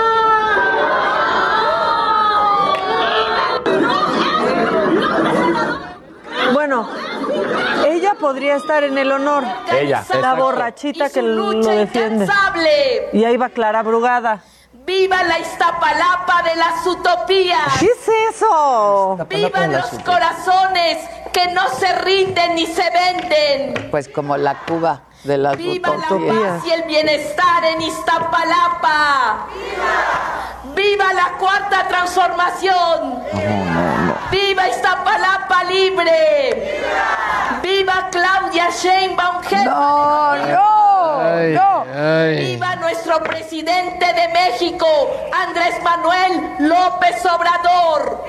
[6.52, 6.88] Bueno,
[7.84, 9.42] ella podría estar en el honor.
[9.72, 10.36] Ella, La exacto.
[10.44, 12.26] borrachita que lo defiende.
[12.26, 13.08] incansable.
[13.12, 14.40] Y ahí va Clara Brugada.
[14.86, 17.72] ¡Viva la Iztapalapa de las utopías!
[17.80, 19.16] ¿Qué es eso?
[19.30, 20.98] ¡Vivan los corazones
[21.32, 23.90] que no se rinden ni se venden!
[23.90, 29.46] Pues como la Cuba de las ¡Viva la paz y el bienestar en Iztapalapa!
[30.74, 33.22] ¡Viva la cuarta transformación!
[34.30, 36.82] ¡Viva Iztapalapa libre!
[37.62, 39.42] ¡Viva Claudia Sheinbaum!
[39.44, 40.83] jefa ¡No,
[41.54, 41.84] no!
[42.36, 44.86] ¡Viva nuestro presidente de México,
[45.32, 48.24] Andrés Manuel López Obrador!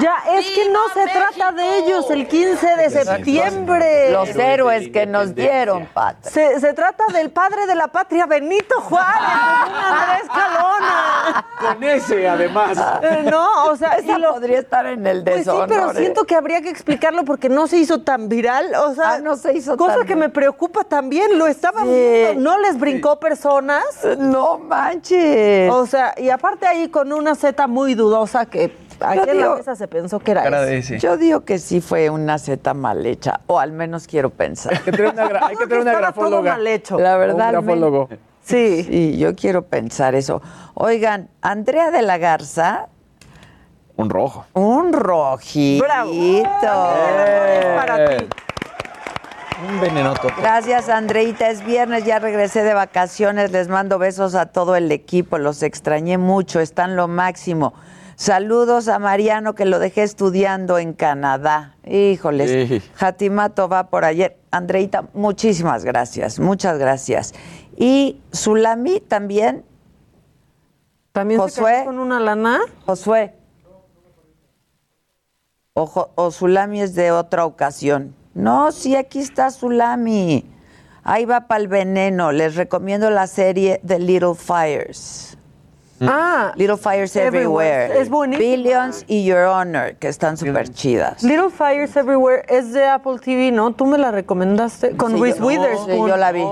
[0.00, 4.10] Ya, es que no se trata de ellos el 15 de septiembre.
[4.10, 6.16] Los héroes que nos dieron, Pat.
[6.24, 11.46] Se, se trata del padre de la patria, Benito Juárez, Andrés Calona.
[11.60, 12.78] Con ese, además.
[13.02, 15.68] Eh, No, o sea, Esa lo- podría estar en el Pues sí, deshonor.
[15.68, 15.94] pero ¿eh?
[15.96, 18.74] siento que habría que explicarlo porque no se hizo tan viral.
[18.74, 21.38] O sea, Ah, no se hizo cosa tan que me preocupa también.
[21.38, 21.90] Lo estaban Sí.
[21.90, 23.84] viendo, no les brincó personas.
[24.18, 25.70] No manches.
[25.72, 29.56] O sea, y aparte ahí con una Z muy dudosa que aquí en la digo-
[29.56, 30.98] mesa se pensó que era Cara de ese.
[30.98, 34.72] Yo digo que sí fue una Z mal hecha, o al menos quiero pensar.
[34.74, 36.52] Hay que tener una, gra- hay que tener una Estaba todo grafóloga.
[36.52, 36.98] mal hecho.
[36.98, 37.50] La Un verdad.
[37.52, 38.08] grafólogo.
[38.42, 38.84] Sí.
[38.84, 40.40] Sí, yo quiero pensar eso.
[40.74, 42.86] Oigan, Andrea de la Garza,
[43.96, 44.46] Un rojo.
[44.52, 45.84] un rojito.
[45.84, 46.12] Bravo.
[46.12, 46.46] Es
[47.76, 48.26] para ti.
[49.64, 50.28] Un venenoto.
[50.38, 51.48] Gracias, Andreita.
[51.50, 53.52] Es viernes, ya regresé de vacaciones.
[53.52, 55.38] Les mando besos a todo el equipo.
[55.38, 57.72] Los extrañé mucho, están lo máximo.
[58.16, 61.76] Saludos a Mariano, que lo dejé estudiando en Canadá.
[61.86, 62.82] Híjoles, Sí.
[62.94, 64.38] Jatimato va por ayer.
[64.50, 67.34] Andreita, muchísimas gracias, muchas gracias.
[67.76, 69.64] Y Zulami también.
[71.12, 71.82] También Josué.
[71.84, 72.60] con una lana.
[72.84, 73.34] Josué.
[75.74, 78.14] O, Jo- o Zulami es de otra ocasión.
[78.36, 80.44] No, sí, aquí está Zulami.
[81.02, 82.32] Ahí va para el veneno.
[82.32, 85.38] Les recomiendo la serie The Little Fires.
[86.02, 87.84] Ah, Little Fires Everywhere.
[87.86, 88.00] Everywhere.
[88.02, 88.46] Es buenísima.
[88.50, 91.22] Billions y Your Honor, que están súper chidas.
[91.22, 93.72] Little Fires Everywhere es de Apple TV, ¿no?
[93.72, 95.86] Tú me la recomendaste con Sí, Reese yo- Witherspoon.
[96.04, 96.44] sí, yo la vi.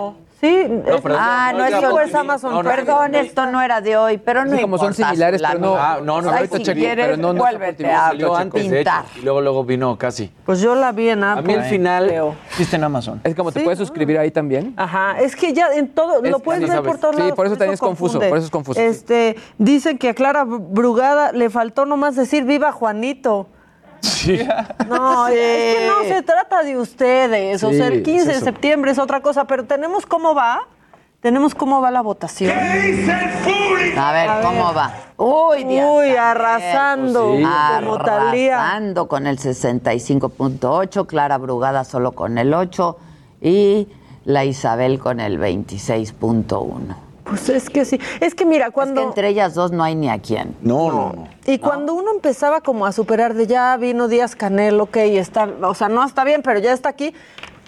[0.45, 2.85] Sí, No, pero- Ah, no, no, es es Amazon no, no, Prime.
[2.85, 5.99] Perdón, esto no era de hoy, pero no Sí, como son similares, pero no- Ah,
[6.03, 8.11] no, no, ahorita si quieres, pero no- no vuélvete a
[8.53, 9.05] pintar.
[9.17, 10.31] y luego, luego vino casi.
[10.45, 11.45] Pues yo la vi en A Apple.
[11.47, 12.35] mí el final, creo.
[12.51, 13.21] Existe en Amazon.
[13.25, 13.85] Es como te Sí, puedes ah.
[13.85, 14.75] suscribir ahí también.
[14.77, 16.91] Ajá, es que ya en todo, Es- lo puedes sí ver sabes.
[16.93, 17.35] por todos Sí, lados.
[17.37, 18.87] por eso también es confuso, por eso es confuso, sí.
[18.87, 23.49] Este, dicen que a Clara Brugada le faltó nomás decir viva Juanito.
[24.05, 24.39] Sí.
[24.89, 27.63] No, es que no se trata de ustedes.
[27.65, 30.69] o sea, el 15 es de septiembre es otra cosa, pero tenemos cómo va.
[31.21, 32.53] Tenemos cómo va la votación.
[33.97, 34.93] A ver, ¿cómo va?
[35.17, 37.45] Uy, Dios Uy, arrasando Pues sí.
[37.45, 38.51] como.
[38.51, 42.99] Arrasando con el 65.8, Clara Brugada solo con el 8
[43.41, 43.89] y
[44.27, 46.95] la Isabel con el 26.1.
[47.25, 47.99] Pues es que sí.
[48.21, 49.01] Es que mira, Es cuando.
[49.01, 50.57] que entre ellas dos no hay ni a quién.
[50.61, 51.29] No, no, no.
[51.47, 55.75] Y cuando uno empezaba como a superar de ya vino Díaz Canel, ok, está, o
[55.75, 57.15] sea, no está bien, pero ya está aquí,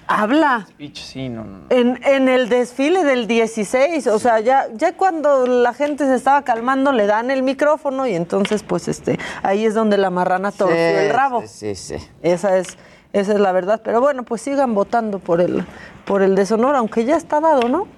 [0.06, 0.66] habla.
[0.70, 1.58] Speech, sí, no, no.
[1.70, 6.42] En, en el desfile del 16, o sea, ya, ya cuando la gente se estaba
[6.42, 10.76] calmando, le dan el micrófono y entonces, pues, este, ahí es donde la marrana torció
[10.76, 11.42] el rabo.
[11.46, 12.08] Sí, sí, sí.
[12.22, 12.76] Esa es,
[13.12, 13.80] esa es la verdad.
[13.82, 15.64] Pero bueno, pues sigan votando por el,
[16.04, 17.88] por el deshonor, aunque ya está dado, ¿no?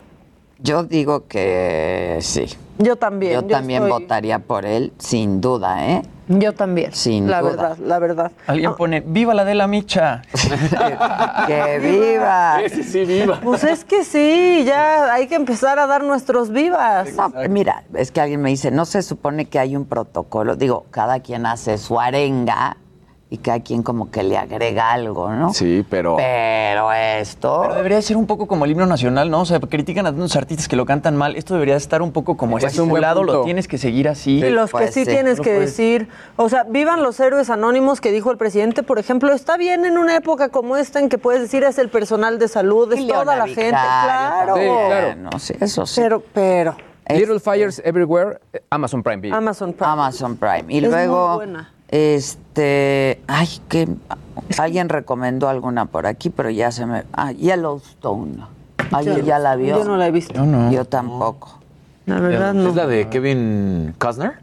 [0.61, 2.47] Yo digo que sí.
[2.79, 3.33] Yo también.
[3.33, 6.03] Yo, también estoy- votaría por él, sin duda, ¿eh?
[6.29, 6.93] Yo también.
[6.93, 7.51] Sin la duda.
[7.51, 8.33] verdad, la verdad.
[8.47, 10.23] Alguien pone, viva la de la micha.
[11.47, 12.59] ¡Que viva!
[12.69, 13.41] Sí, sí, viva.
[13.43, 17.15] Pues es que sí, ya hay que empezar a dar nuestros vivas.
[17.15, 20.55] No, mira, es que alguien me dice, no se supone que hay un protocolo.
[20.57, 22.77] Digo, cada quien hace su arenga
[23.31, 25.53] y cada quien como que le agrega algo, ¿no?
[25.53, 26.17] Sí, pero.
[26.17, 27.59] Pero esto.
[27.63, 29.43] Pero debería ser un poco como el himno nacional, ¿no?
[29.43, 31.37] O sea, critican a unos artistas que lo cantan mal.
[31.37, 34.39] Esto debería estar un poco como Es un buen estipulado, lo tienes que seguir así.
[34.43, 35.11] Y los que Pues sí sí.
[35.11, 35.71] tienes No que puedes.
[35.77, 39.85] decir, o sea, vivan los héroes anónimos que dijo el presidente, por ejemplo, está bien
[39.85, 43.01] en una época como esta en que puedes decir es el personal de salud, es
[43.01, 44.55] Y toda la gente, claro.
[44.57, 45.07] Sí, claro.
[45.07, 46.01] Bueno, sí, eso sí.
[46.01, 46.77] Pero, pero,
[47.11, 49.37] Little Fires Everywhere, eh, Amazon Prime Video.
[49.37, 49.91] Amazon Prime.
[49.93, 50.65] Amazon Prime.
[50.69, 51.73] Y Es muy luego, buena.
[51.89, 53.89] Este, ay, que
[54.59, 58.45] alguien recomendó alguna por aquí, pero ya se me, ah, Yellowstone.
[58.93, 59.79] ¿Alguien ya la vio?
[59.79, 60.35] Yo no la he visto.
[60.35, 60.71] Yo no.
[60.71, 61.59] Yo tampoco.
[62.07, 62.75] La verdad ¿Es no.
[62.75, 64.39] la de Kevin Costner?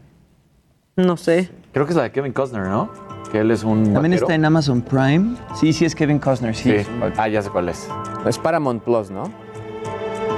[0.96, 1.50] No sé.
[1.72, 2.90] Creo que es la de Kevin Costner, ¿no?
[3.32, 3.82] Que él es un.
[3.92, 4.26] También vaquero.
[4.26, 5.36] está en Amazon Prime.
[5.56, 6.78] Sí, sí, es Kevin Costner, sí.
[6.78, 6.86] Sí.
[7.16, 7.88] Ah, ya sé cuál es.
[8.24, 9.24] Es Paramount Plus, ¿no?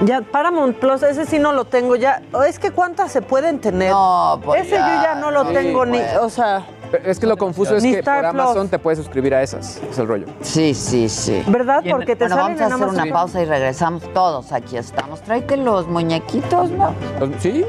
[0.04, 2.22] Ya Paramount Plus, ese sí no lo tengo ya.
[2.32, 3.90] O Es que cuántas se pueden tener.
[3.90, 6.16] No, pues ese yo ya no lo sí, tengo ni, pues.
[6.20, 8.24] o sea, Pero Es que lo confuso es que por.
[8.24, 9.80] Amazon te puedes suscribir a esas.
[9.90, 10.26] Es el rollo.
[10.40, 11.42] Sí, sí, sí.
[11.48, 11.82] ¿verdad?
[11.88, 13.02] Porque te Bueno, salen vamos a en hacer Amazon.
[13.04, 14.52] una pausa y regresamos todos.
[14.52, 15.20] Aquí estamos.
[15.22, 16.94] Tráete los muñequitos, ¿no?
[17.40, 17.64] Sí,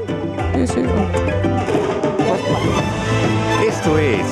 [0.54, 0.82] sí, sí.
[3.66, 4.26] Esto es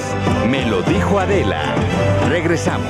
[0.49, 1.61] Me lo dijo Adela.
[2.29, 2.89] Regresamos.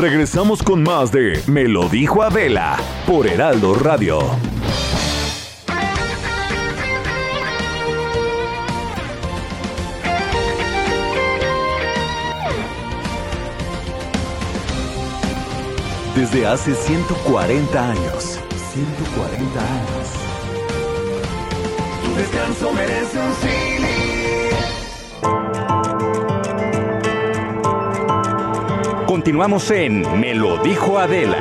[0.00, 4.18] Regresamos con más de Me lo dijo Adela por Heraldo Radio.
[16.16, 18.40] Desde hace 140 años.
[18.72, 20.08] 140 años.
[22.02, 23.34] Tu descanso merece un
[29.10, 31.38] Continuamos en Me lo dijo Adela.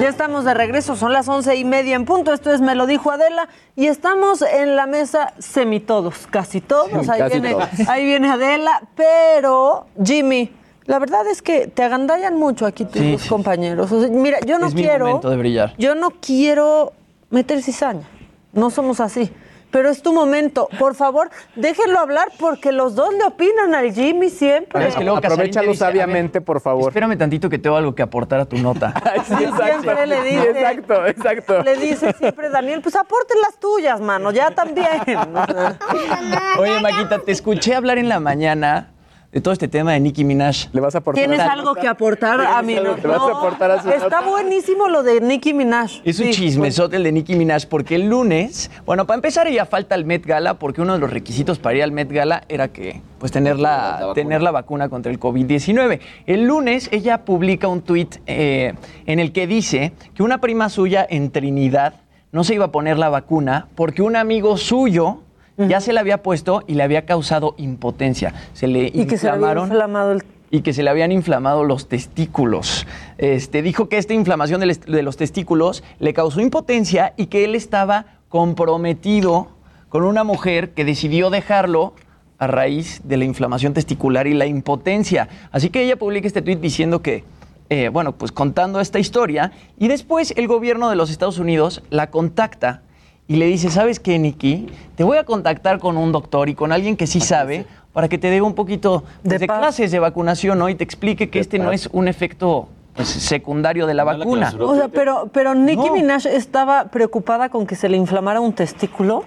[0.00, 2.32] Ya estamos de regreso, son las once y media en punto.
[2.32, 7.08] Esto es Me lo dijo Adela y estamos en la mesa semitodos, casi todos.
[7.08, 7.68] Ahí, Casi viene, todos.
[7.88, 10.52] ahí viene Adela, pero Jimmy,
[10.84, 13.28] la verdad es que te agandallan mucho aquí tus Sí, sí.
[13.28, 13.90] compañeros.
[13.90, 15.74] O sea, mira, yo no es mi quiero, momento de brillar.
[15.78, 16.92] yo no quiero
[17.30, 18.08] meter cizaña.
[18.52, 19.32] No somos así.
[19.70, 20.68] Pero es tu momento.
[20.78, 24.88] Por favor, déjenlo hablar porque los dos le opinan al Jimmy siempre.
[24.88, 26.88] Es que luego Aprovechalo dice, a ver, sabiamente, por favor.
[26.88, 28.94] Espérame tantito que tengo algo que aportar a tu nota.
[29.28, 30.50] Sí, siempre le Sí, dice.
[30.50, 31.62] exacto, exacto.
[31.62, 34.86] Le dice siempre Daniel, pues aporten las tuyas, mano, ya también.
[36.58, 38.88] Oye, Maquita, te escuché hablar en la mañana
[39.30, 40.68] de todo este tema de Nicki Minaj.
[40.72, 41.22] ¿Le vas a aportar?
[41.22, 42.74] ¿Tienes a- algo que aportar a mí?
[42.76, 44.30] algo que le vas a aportar a su Está nota?
[44.30, 46.00] buenísimo lo de Nicki Minaj.
[46.04, 49.66] Es un Sí, chismesote el de Nicki Minaj porque el lunes, bueno, para empezar ella
[49.66, 52.68] falta el Met Gala porque uno de los requisitos para ir al Met Gala era
[52.68, 56.00] que pues tener la, tener la vacuna contra el COVID-19.
[56.26, 58.72] El lunes ella publica un tuit eh,
[59.04, 61.94] en el que dice que una prima suya en Trinidad
[62.32, 65.22] no se iba a poner la vacuna porque un amigo suyo
[65.58, 68.32] ya se la había puesto y le había causado impotencia.
[68.52, 71.12] Se le Y que se le había inflamaron inflamado el y que se le habían
[71.12, 72.86] inflamado los testículos.
[73.18, 78.06] Este, dijo que esta inflamación de los testículos le causó impotencia y que él estaba
[78.28, 79.48] comprometido
[79.88, 81.94] con una mujer que decidió dejarlo
[82.38, 85.28] a raíz de la inflamación testicular y la impotencia.
[85.50, 87.24] Así que ella publica este tuit diciendo que,
[87.68, 92.10] eh, bueno, pues contando esta historia y después el gobierno de los Estados Unidos la
[92.10, 92.82] contacta
[93.28, 94.66] y le dice, ¿sabes qué, Nikki?
[94.96, 98.16] Te voy a contactar con un doctor y con alguien que sí sabe para que
[98.16, 100.70] te dé un poquito pues, De clases de vacunación ¿no?
[100.70, 104.54] y te explique que este no es un efecto pues, secundario de la vacuna.
[104.58, 105.92] O sea, pero, pero Nicki No.
[105.92, 109.24] Minaj estaba preocupada con que se le inflamara un testículo.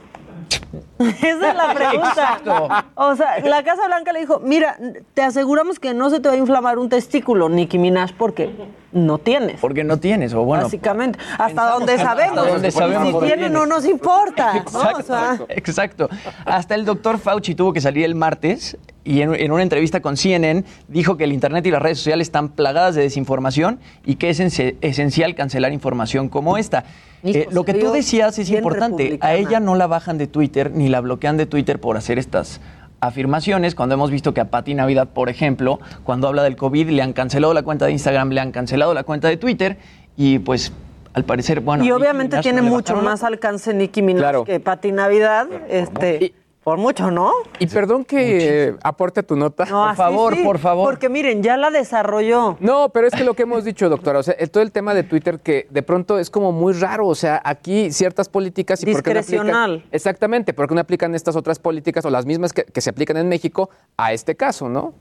[1.00, 2.10] Esa es la pregunta.
[2.10, 2.70] Exacto.
[2.96, 4.78] O sea, la Casa Blanca le dijo, mira,
[5.14, 8.52] te aseguramos que no se te va a inflamar un testículo, Nicki Minaj, porque
[8.92, 9.60] no tienes.
[9.60, 10.64] Porque no tienes, o bueno.
[10.64, 11.20] básicamente.
[11.38, 12.38] Hasta donde sabemos.
[12.38, 13.52] Hasta donde sabemos si no tiene, tienes.
[13.52, 14.54] no nos importa.
[14.54, 14.60] ¿no?
[14.60, 16.10] Exacto, O sea, exacto.
[16.46, 20.16] Hasta el doctor Fauci tuvo que salir el martes y en, en una entrevista con
[20.16, 24.30] CNN dijo que el Internet y las redes sociales están plagadas de desinformación y que
[24.30, 26.84] es esencial cancelar información como esta.
[27.24, 29.18] Eh, lo que tú decías es importante.
[29.22, 32.62] A ella no la bajan de Twitter ni la bloquean de Twitter por hacer estas
[33.00, 37.02] afirmaciones, cuando hemos visto que a Pati Navidad, por ejemplo, cuando habla del COVID, le
[37.02, 39.78] han cancelado la cuenta de Instagram, le han cancelado la cuenta de Twitter
[40.16, 40.72] y pues
[41.14, 41.84] al parecer, bueno.
[41.84, 44.44] y Nicki obviamente Minaj tiene no mucho más alcance Nicki Minaj Claro.
[44.44, 46.34] que Pati Navidad, este,
[46.64, 47.32] por mucho, ¿no?
[47.58, 49.66] Y perdón que eh, aporte tu nota.
[49.66, 50.02] No, así
[50.36, 50.44] sí,
[50.86, 52.58] Porque miren, ya la desarrolló.
[52.60, 55.04] No, pero es que lo que hemos dicho, doctora, o sea, todo el tema de
[55.04, 59.02] Twitter que de pronto es como muy raro, o sea, aquí ciertas políticas y por
[59.02, 59.86] qué no aplican- Discrecional.
[59.92, 63.18] exactamente, ¿por qué no aplican estas otras políticas o las mismas que, que se aplican
[63.18, 64.94] en México a este caso, no?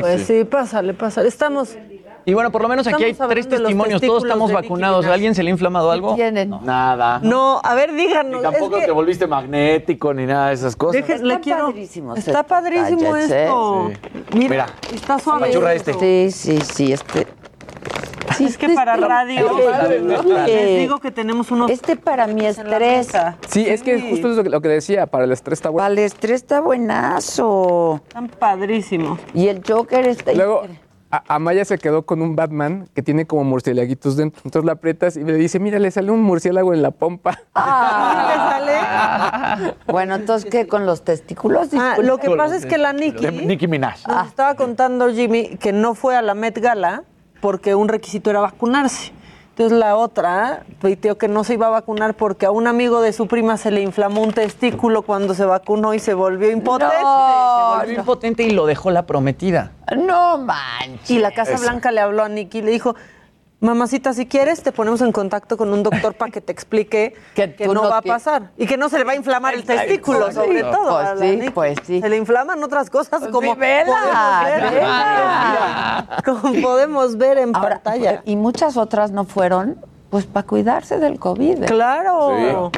[0.00, 1.28] Pues sí, pásale, pásale.
[1.28, 1.76] Estamos.
[2.24, 4.98] Y bueno, por lo menos aquí hay tres testimonios, todos estamos vacunados.
[4.98, 5.14] ¿A Minaj.
[5.14, 6.14] alguien se le ha inflamado algo?
[6.14, 6.50] Tienen.
[6.62, 7.18] Nada.
[7.22, 8.42] No, a ver, díganos.
[8.42, 11.02] Ni tampoco es que- te volviste magnético ni nada de esas cosas.
[11.04, 11.66] Deje- le quiero.
[11.66, 13.42] padrísimos Está padrísimo gadgets, ¿eh?
[13.44, 13.90] esto.
[14.12, 14.24] Sí.
[14.38, 15.50] Mira, Mira, está suave.
[15.74, 15.94] este.
[15.94, 17.26] Sí, sí, sí, este.
[18.36, 19.50] Sí, Es que para radio
[20.46, 21.70] les digo que tenemos unos.
[21.70, 23.08] Este para mi estrés.
[23.48, 25.82] Sí, es que justo es lo que, lo que decía, para el estrés está bueno.
[25.84, 28.00] Para el estrés está buenazo.
[28.08, 29.18] Están padrísimos.
[29.34, 30.32] Y el Joker está.
[30.32, 30.62] Luego,
[31.28, 34.40] Amaya se quedó con un Batman que tiene como murciélaguitos dentro.
[34.46, 37.38] Entonces la aprietas y le dice, mira, le sale un murciélago en la pompa.
[39.86, 40.66] Bueno, entonces, ¿qué?
[40.66, 41.68] ¿Con los testículos?
[41.74, 44.06] Ah, lo que pasa es que la Nicki Nicki Minaj.
[44.08, 47.04] nos estaba contando Jimmy que no fue a la Met Gala
[47.40, 49.12] porque un requisito era vacunarse.
[49.52, 53.12] Entonces la otra tuiteó que no se iba a vacunar porque a un amigo de
[53.12, 56.96] su prima se le inflamó un testículo cuando se vacunó y se volvió impotente.
[56.96, 59.72] Se volvió impotente y lo dejó la prometida.
[59.94, 61.10] No manches.
[61.10, 62.96] Y la Casa Blanca le habló a Nicky y le dijo,
[63.62, 67.54] mamacita, si quieres, te ponemos en contacto con un doctor para que te explique que,
[67.66, 70.20] no, no va a pasar y que no se le va a inflamar el testículo,
[70.26, 71.00] Pues sobre sí, todo.
[71.00, 72.00] pues sí, pues sí.
[72.00, 76.22] Se le inflaman otras cosas como sí, vela, podemos ver, vela.
[76.24, 78.22] como podemos ver en Ahora, pantalla.
[78.24, 79.78] Y muchas otras no fueron,
[80.10, 81.62] pues, para cuidarse del COVID.
[81.62, 81.66] ¿eh?
[81.66, 82.70] Claro,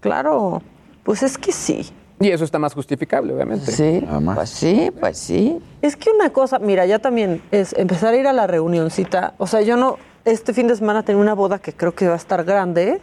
[0.00, 0.62] claro.
[1.02, 1.90] Pues es que sí.
[2.20, 3.70] Y eso está más justificable, obviamente.
[3.70, 5.58] Sí, pues sí, pues sí.
[5.80, 9.34] Es que una cosa, mira, ya también es empezar a ir a la reunioncita.
[9.38, 12.14] O sea, yo no, este fin de semana tenía una boda que creo que va
[12.14, 13.00] a estar grande.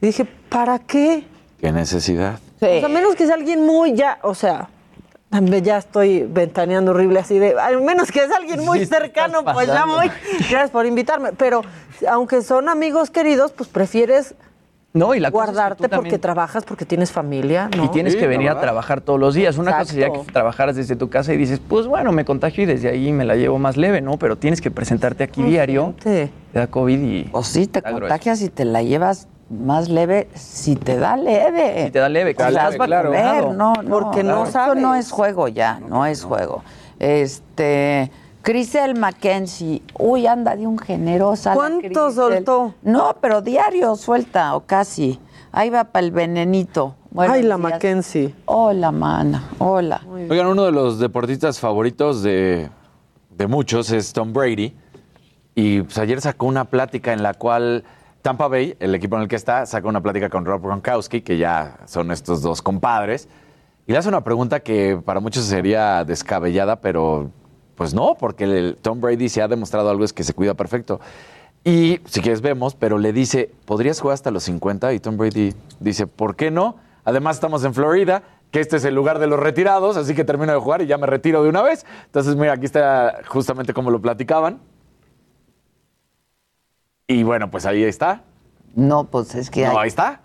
[0.00, 1.24] Y dije, ¿para qué?
[1.60, 2.38] Qué necesidad.
[2.56, 4.68] O sea, menos que sea alguien muy ya, o sea,
[5.30, 9.44] también ya estoy ventaneando horrible así de, al menos que es alguien muy Sí, cercano,
[9.44, 10.10] pues ya voy.
[10.50, 11.32] Gracias por invitarme.
[11.32, 11.62] Pero
[12.08, 14.34] aunque son amigos queridos, pues prefieres
[14.92, 17.84] No, y la cosa es que guardarte tú también- porque trabajas, porque tienes familia, ¿no?
[17.84, 19.56] Y tienes que venir a trabajar todos los días.
[19.56, 22.66] Una cosa sería que trabajaras desde tu casa y dices, pues bueno, me contagio y
[22.66, 24.18] desde ahí me la llevo más leve, ¿no?
[24.18, 25.94] Pero tienes que presentarte aquí diario.
[26.02, 27.28] Te da COVID y.
[27.32, 28.00] O sí, te grueso.
[28.00, 31.84] contagias y te la llevas más leve si te da leve.
[31.86, 33.52] Si te da leve, claro, claro.
[33.52, 36.64] no, no, Porque no Esto no es juego ya, no es juego.
[36.98, 38.10] Este,
[38.42, 41.52] Crisel Mackenzie, uy, anda de un generosa.
[41.54, 42.74] ¿Cuánto soltó?
[42.82, 45.20] No, pero diario suelta, o casi.
[45.52, 46.96] Ahí va para el venenito.
[47.10, 47.70] Buenos Ay, la días.
[47.70, 48.34] Mackenzie.
[48.46, 50.00] Hola, mana, hola.
[50.08, 52.70] Oigan, uno de los deportistas favoritos de,
[53.30, 54.74] de muchos es Tom Brady.
[55.54, 57.84] Y pues, ayer sacó una plática en la cual
[58.22, 61.36] Tampa Bay, el equipo en el que está, saca una plática con Rob Gronkowski, que
[61.36, 63.28] ya son estos dos compadres.
[63.86, 67.30] Y le hace una pregunta que para muchos sería descabellada, pero
[67.80, 71.00] pues no, porque el Tom Brady se ha demostrado algo es que se cuida perfecto.
[71.64, 74.92] Y si quieres vemos, pero le dice, ¿podrías jugar hasta los 50?
[74.92, 76.76] Y Tom Brady dice, ¿por qué no?
[77.06, 80.52] Además estamos en Florida, que este es el lugar de los retirados, así que termino
[80.52, 81.86] de jugar y ya me retiro de una vez.
[82.04, 84.60] Entonces, mira, aquí está justamente como lo platicaban.
[87.06, 88.24] Y bueno, pues ahí está.
[88.74, 90.20] No, pues es que No, hay- ahí está.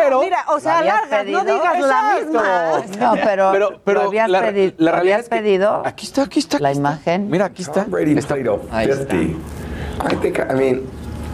[0.00, 0.20] Pero...
[0.22, 2.70] Mira, o sea, ¿Lo habías largas, no digas la misma.
[3.00, 5.82] No, pero, Pero- pero ¿lo habías, la- pedido, la ¿lo realidad habías es que- pedido?
[5.86, 6.58] Aquí está, aquí está.
[6.60, 7.28] La imagen.
[7.30, 7.82] Mira, aquí está.
[7.82, 8.34] Tom Brady Está.
[8.34, 9.10] played a Ahí está.
[9.10, 9.38] 50.
[10.10, 10.86] I think, I mean,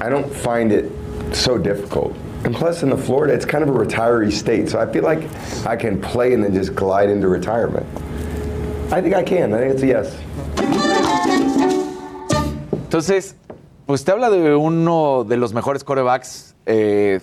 [0.05, 0.87] I don't find it
[1.33, 2.13] so difficult.
[2.45, 5.23] And plus, in the Florida, it's kind of a retiree state, so I feel like
[5.67, 7.85] I can play and then just glide into retirement.
[8.93, 9.53] I think I can.
[9.53, 10.17] I think it's a yes.
[12.73, 13.37] Entonces,
[13.87, 17.21] pues te habla de uno de los mejores corebacks eh,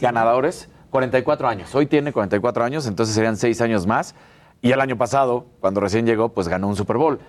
[0.00, 1.74] ganadores, 44 años.
[1.74, 4.14] Hoy tiene 44 años, entonces serían 6 años más.
[4.60, 7.20] Y el año pasado, cuando recién llegó, pues ganó un Super Bowl.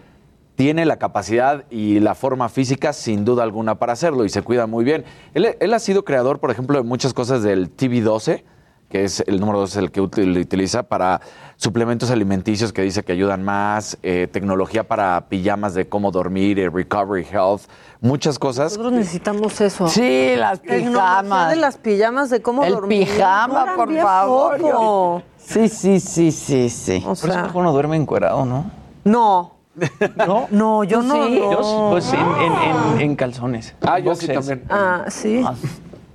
[0.56, 4.68] Tiene la capacidad y la forma física, sin duda alguna, para hacerlo y se cuida
[4.68, 5.06] muy bien.
[5.34, 8.44] Él, él ha sido creador, por ejemplo, de muchas cosas del TV12,
[8.90, 11.22] que es el número 2 el que util- utiliza para
[11.56, 16.70] suplementos alimenticios que dice que ayudan más, eh, tecnología para pijamas de cómo dormir, eh,
[16.70, 17.62] recovery health,
[18.02, 18.72] muchas cosas.
[18.72, 19.88] Nosotros necesitamos eso.
[19.88, 21.50] Sí, las pijamas.
[21.52, 23.08] de las pijamas, de cómo El dormir.
[23.08, 24.58] pijama, Duran por favor.
[24.60, 25.22] poco.
[25.38, 26.98] Sí, sí, sí, sí, sí.
[27.04, 28.72] O Por eso sea, mejor uno duerme encuerado, ¿no?
[29.04, 29.56] no.
[30.28, 30.48] ¿No?
[30.52, 31.14] No, yo ¿Tú no.
[31.28, 31.40] sí?
[31.40, 31.52] no.
[31.52, 33.76] Yo pues en, en- en- en calzones.
[33.82, 34.64] Ah, yo sí también.
[34.70, 35.42] Ah, sí.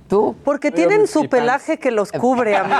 [0.07, 0.35] ¿Tú?
[0.43, 2.79] Porque tienen su pelaje que los cubre, amigo.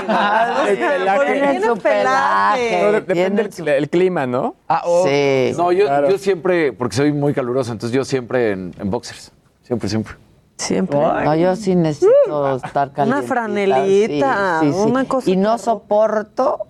[0.68, 1.16] El pelaje.
[1.18, 2.80] Porque Tienen su pelaje.
[2.82, 4.54] No, de- depende del cl- el clima, ¿no?
[4.68, 5.52] Ah, oh, Sí.
[5.56, 6.08] No, yo, Claro.
[6.08, 9.32] yo siempre, porque soy muy caluroso, entonces yo siempre en, en boxers.
[9.62, 10.14] Siempre, siempre.
[10.56, 10.98] Siempre.
[10.98, 13.18] No, yo sí necesito estar caliente.
[13.18, 16.66] Una franelita, una cosa Y no soporto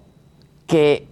[0.67, 1.07] que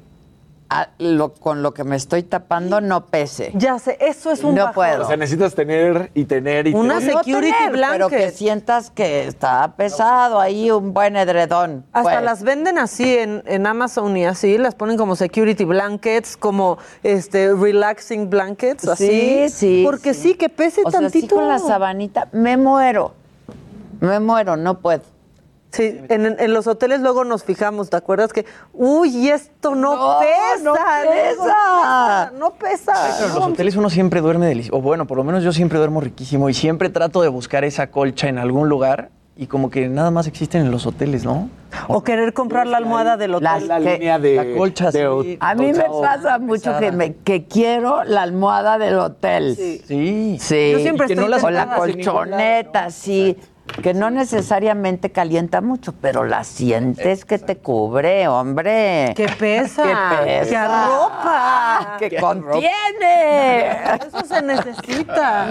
[0.71, 3.53] a- lo- con lo que me estoy tapando no pese.
[3.55, 4.75] Ya sé, eso es un No bajón.
[4.75, 5.05] puedo.
[5.05, 7.15] O sea, necesitas tener y tener y Una tener.
[7.15, 8.35] No security tener, Pero que blanket.
[8.35, 11.85] sientas que está pesado ahí un buen edredón.
[11.93, 12.23] Hasta pues.
[12.25, 17.53] las venden así en, en Amazon y así, las ponen como security blankets, como este
[17.55, 19.07] relaxing blankets, así.
[19.07, 21.37] Sí, sí, Porque sí, que pese O sea, así tantito.
[21.37, 23.13] con la sabanita, me muero.
[24.01, 25.03] Me muero, no puedo.
[25.75, 30.63] Sí, en, los hoteles luego nos fijamos, ¿te acuerdas que, uy, esto no, No, pesa,
[30.63, 32.33] no pesa.
[32.39, 34.77] no pesa, Pero en los hoteles uno siempre duerme delicioso.
[34.79, 37.91] O bueno, por lo menos yo siempre duermo riquísimo y siempre trato de buscar esa
[37.91, 41.49] colcha en algún lugar y como que nada más existen en los hoteles, ¿no?
[41.89, 43.67] O querer comprar la almohada del hotel.
[43.67, 44.35] La- La que- línea de.
[44.37, 45.37] La colcha, de- sí.
[45.41, 49.57] A mí me pasa mucho que, me, que quiero la almohada del hotel.
[49.57, 49.83] Sí.
[50.41, 50.71] Sí.
[50.73, 53.37] Yo siempre estoy no las o la colchoneta, sí.
[53.83, 59.15] Que no necesariamente calienta mucho, pero la sientes que te cubre, hombre.
[59.17, 60.51] Que pesa, Que pesa.
[60.51, 63.71] que arropa, Que contiene.
[64.07, 65.49] Eso se necesita.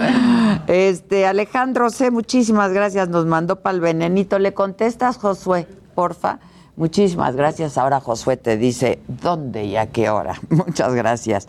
[0.68, 3.08] Este, Alejandro C., muchísimas gracias.
[3.08, 4.38] Nos mandó para el venenito.
[4.38, 6.38] ¿Le contestas, Josué, porfa?
[6.76, 7.78] Muchísimas gracias.
[7.78, 10.34] Ahora Josué te dice dónde y a qué hora.
[10.48, 11.48] Muchas gracias.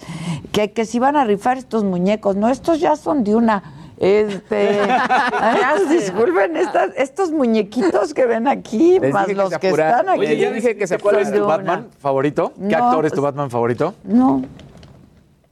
[0.51, 3.63] Que, que si van a rifar estos muñecos, no, estos ya son de una.
[3.97, 4.79] Este,
[5.89, 9.99] disculpen, estas- estos muñequitos que ven aquí, Les más dije los se que apuraran.
[9.99, 10.19] están aquí.
[10.21, 11.45] Oye, ya dije que se ¿Cuál es tu.
[11.45, 12.51] Batman favorito?
[12.55, 13.93] ¿Qué No, actor es tu pues- Batman favorito?
[14.03, 14.43] No,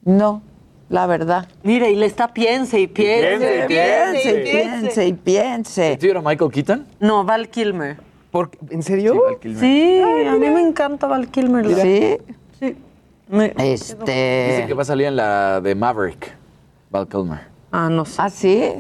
[0.04, 0.42] no,
[0.90, 1.48] la verdad.
[1.64, 4.80] Mira, y le está piense y piense, y piense, Piense, y piense.
[4.82, 5.98] piense y piense.
[6.00, 6.86] ¿Tú era Michael Keaton?
[7.00, 7.98] No, Val Kilmer.
[8.32, 9.22] ¿Por- ¿En serio?
[9.60, 11.66] Sí, a mí me encanta Val Kilmer.
[11.66, 12.18] la- Sí,
[12.60, 12.78] Sí.
[13.30, 13.66] Me- Dicen
[14.02, 14.66] este.
[14.68, 16.36] que va a salir en la de Maverick.
[16.92, 17.53] Val Kilmer.
[17.74, 18.16] Ah, no sé.
[18.20, 18.72] ¿Ah, sí?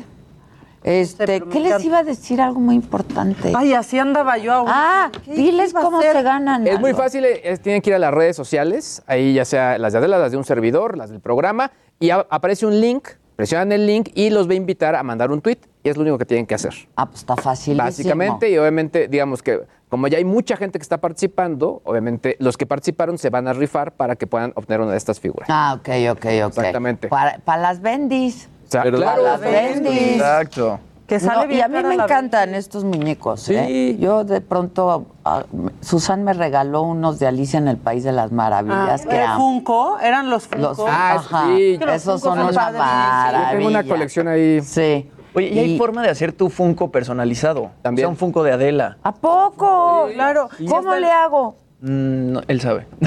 [0.84, 2.40] Este, ¿qué les iba a decir?
[2.41, 3.53] Algo muy importante.
[3.56, 4.68] Ay, así andaba yo aún.
[4.70, 6.68] ah, ¿Qué diles cómo se ganan.
[6.68, 9.94] Es muy fácil, eh, tienen que ir a las redes sociales, ahí ya sea las
[9.94, 13.07] de Adela, las de un servidor, las del programa, y a- aparece un link,
[13.38, 16.02] presionan el link y los va a invitar a mandar un tweet, y es lo
[16.03, 16.74] único que tienen que hacer.
[16.98, 17.78] Ah, pues está fácil.
[17.78, 22.57] Básicamente, y obviamente, digamos que como ya hay mucha gente que está participando, obviamente los
[22.57, 25.48] que participaron se van a rifar para que puedan obtener una de estas figuras.
[25.49, 26.26] Ah, ok, ok, ok.
[26.48, 27.07] Exactamente.
[27.07, 28.49] Para, para las bendis.
[28.68, 30.14] O sea, Pero- claro, bendis.
[30.14, 30.80] Exacto.
[31.07, 33.41] Que sale No, y bien a mí me la encantan estos muñecos.
[33.41, 33.53] Sí.
[33.56, 33.98] ¿eh?
[33.99, 35.44] Yo de pronto, ah,
[35.81, 39.22] Susan me regaló unos de Alicia en el País de las Ah, Maravillas que ¿de
[39.22, 39.38] amo.
[39.38, 39.99] Funko?
[39.99, 40.61] ¿Eran los Funko?
[40.69, 41.77] Los, Ah, ajá, sí.
[41.77, 42.88] Que los esos Funko son una padrísimos.
[42.88, 43.52] maravilla.
[43.52, 44.61] Yo tengo una colección ahí.
[44.61, 45.10] Sí.
[45.35, 47.72] Oye, y hay forma de hacer tu Funko personalizado.
[47.81, 48.06] También.
[48.06, 48.98] O sea, un Funko de Adela.
[49.03, 50.07] ¿A poco?
[50.14, 50.48] Claro.
[50.69, 51.56] ¿Cómo le hago?
[51.84, 52.88] Mm, no, él sabe.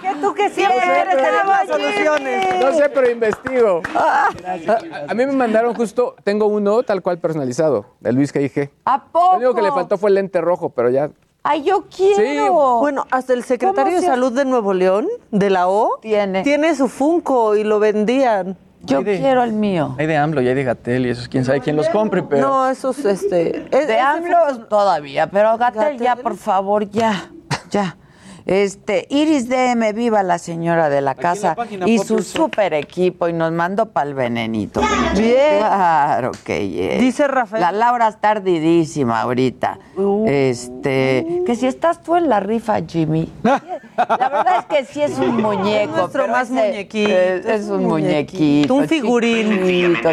[0.00, 2.64] Que tú que siempre quieres tener las soluciones.
[2.64, 3.82] No sé, pero investigo.
[3.94, 4.28] Ah.
[4.68, 8.70] A, a mí me mandaron justo, tengo uno tal cual personalizado, de Luis G.I.G.
[8.86, 9.32] ¿A poco?
[9.32, 11.10] Lo único que le faltó fue el lente rojo, pero ya.
[11.42, 12.78] Ay, yo quiero.
[12.80, 16.42] Bueno, hasta el secretario ¿Cómo de Salud de Nuevo León, de la O, Tiene.
[16.42, 18.56] tiene su Funko y lo vendían.
[18.82, 19.94] Yo de- quiero el mío.
[19.98, 22.22] Hay de AMLO y hay de Gatel y eso es quién sabe quién los compre,
[22.22, 22.48] pero...
[22.48, 23.66] No, esos, este...
[23.70, 27.30] es- De AMLO todavía, pero Gatel ya, por favor, ya,
[27.70, 27.96] ya.
[28.46, 31.56] Este, Iris DM, viva la señora de la casa
[31.86, 34.80] y su super equipo y nos mandó para el venenito.
[35.16, 35.58] Bien.
[35.58, 37.00] Claro que yes.
[37.00, 37.60] Dice Rafael.
[37.60, 39.78] La Laura está tardidísima ahorita.
[40.26, 43.28] Este, que si estás tú en la rifa, Jimmy.
[43.42, 45.94] La verdad es que sí es un muñeco.
[45.96, 48.74] nuestro pero más ese- muñequito, Es, es es un muñequito.
[48.74, 49.50] un figurín.
[49.58, 50.10] chiquitito.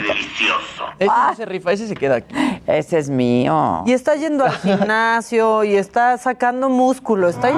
[0.99, 2.35] Ese no se rifa, ese se queda aquí.
[2.65, 3.83] Ese es mío.
[3.85, 7.29] Y está yendo al gimnasio y está sacando músculo.
[7.29, 7.49] Está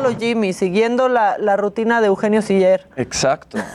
[0.00, 2.88] intentándolo Jimmy, siguiendo la, la rutina de Eugenio Siller.
[2.96, 3.58] Exacto.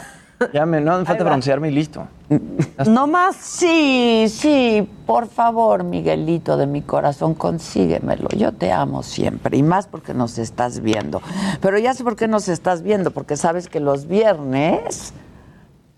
[0.52, 2.06] Ya me, no me falta broncearme y listo.
[2.88, 3.38] No más.
[3.38, 8.28] Sí, sí, por favor, Miguelito de mi corazón, consíguemelo.
[8.36, 11.22] Yo te amo siempre y más porque nos estás viendo.
[11.62, 15.14] Pero ya sé por qué nos estás viendo, porque sabes que los viernes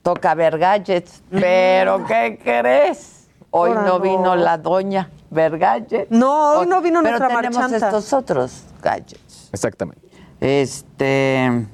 [0.03, 1.23] toca ver gadgets.
[1.31, 3.27] Pero ¿qué crees?
[3.49, 3.99] Hoy Ahora no no.
[4.01, 6.11] vino la doña ver gadgets.
[6.11, 7.87] No, hoy no vino Pero nuestra tenemos marchanta.
[7.87, 9.49] estos otros gadgets.
[9.51, 10.06] Exactamente.
[10.41, 11.65] Este.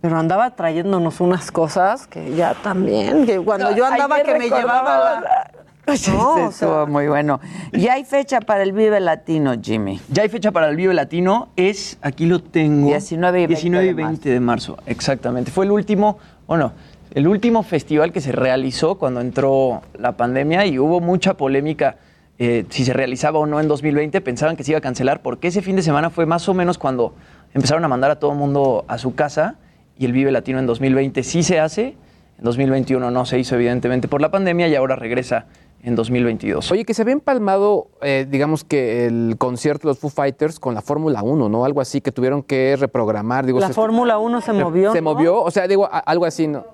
[0.00, 5.20] Pero andaba trayéndonos unas cosas que ya también, que cuando yo andaba que me llevaba
[5.20, 5.50] la...
[5.86, 5.96] No, o
[6.36, 7.40] sea- estuvo muy bueno.
[7.72, 10.00] Y hay fecha para el Vive Latino, Jimmy.
[10.08, 12.86] Ya hay fecha para el Vive Latino, es, aquí lo tengo.
[12.86, 15.50] 19 y 20 19 y de 20 de marzo, exactamente.
[15.50, 16.72] Fue el último, bueno,
[17.12, 21.96] el último festival que se realizó cuando entró la pandemia y hubo mucha polémica
[22.38, 24.20] eh, si se realizaba o no en 2020.
[24.20, 26.78] Pensaban que se iba a cancelar porque ese fin de semana fue más o menos
[26.78, 27.14] cuando
[27.54, 29.56] empezaron a mandar a todo el mundo a su casa
[29.98, 31.96] y el Vive Latino en 2020 sí se hace
[32.38, 35.46] En 2021 no se hizo evidentemente por la pandemia y ahora regresa
[35.82, 36.70] en 2022.
[36.72, 40.74] Oye, que se había empalmado, eh, digamos que el concierto de los Foo Fighters con
[40.74, 41.64] la Fórmula 1, ¿no?
[41.64, 43.46] Algo así que tuvieron que reprogramar.
[43.46, 44.92] Digo, La Fórmula 1 se movió.
[44.92, 45.12] Se ¿no?
[45.14, 46.64] movió, o sea, digo, a- algo así, ¿no?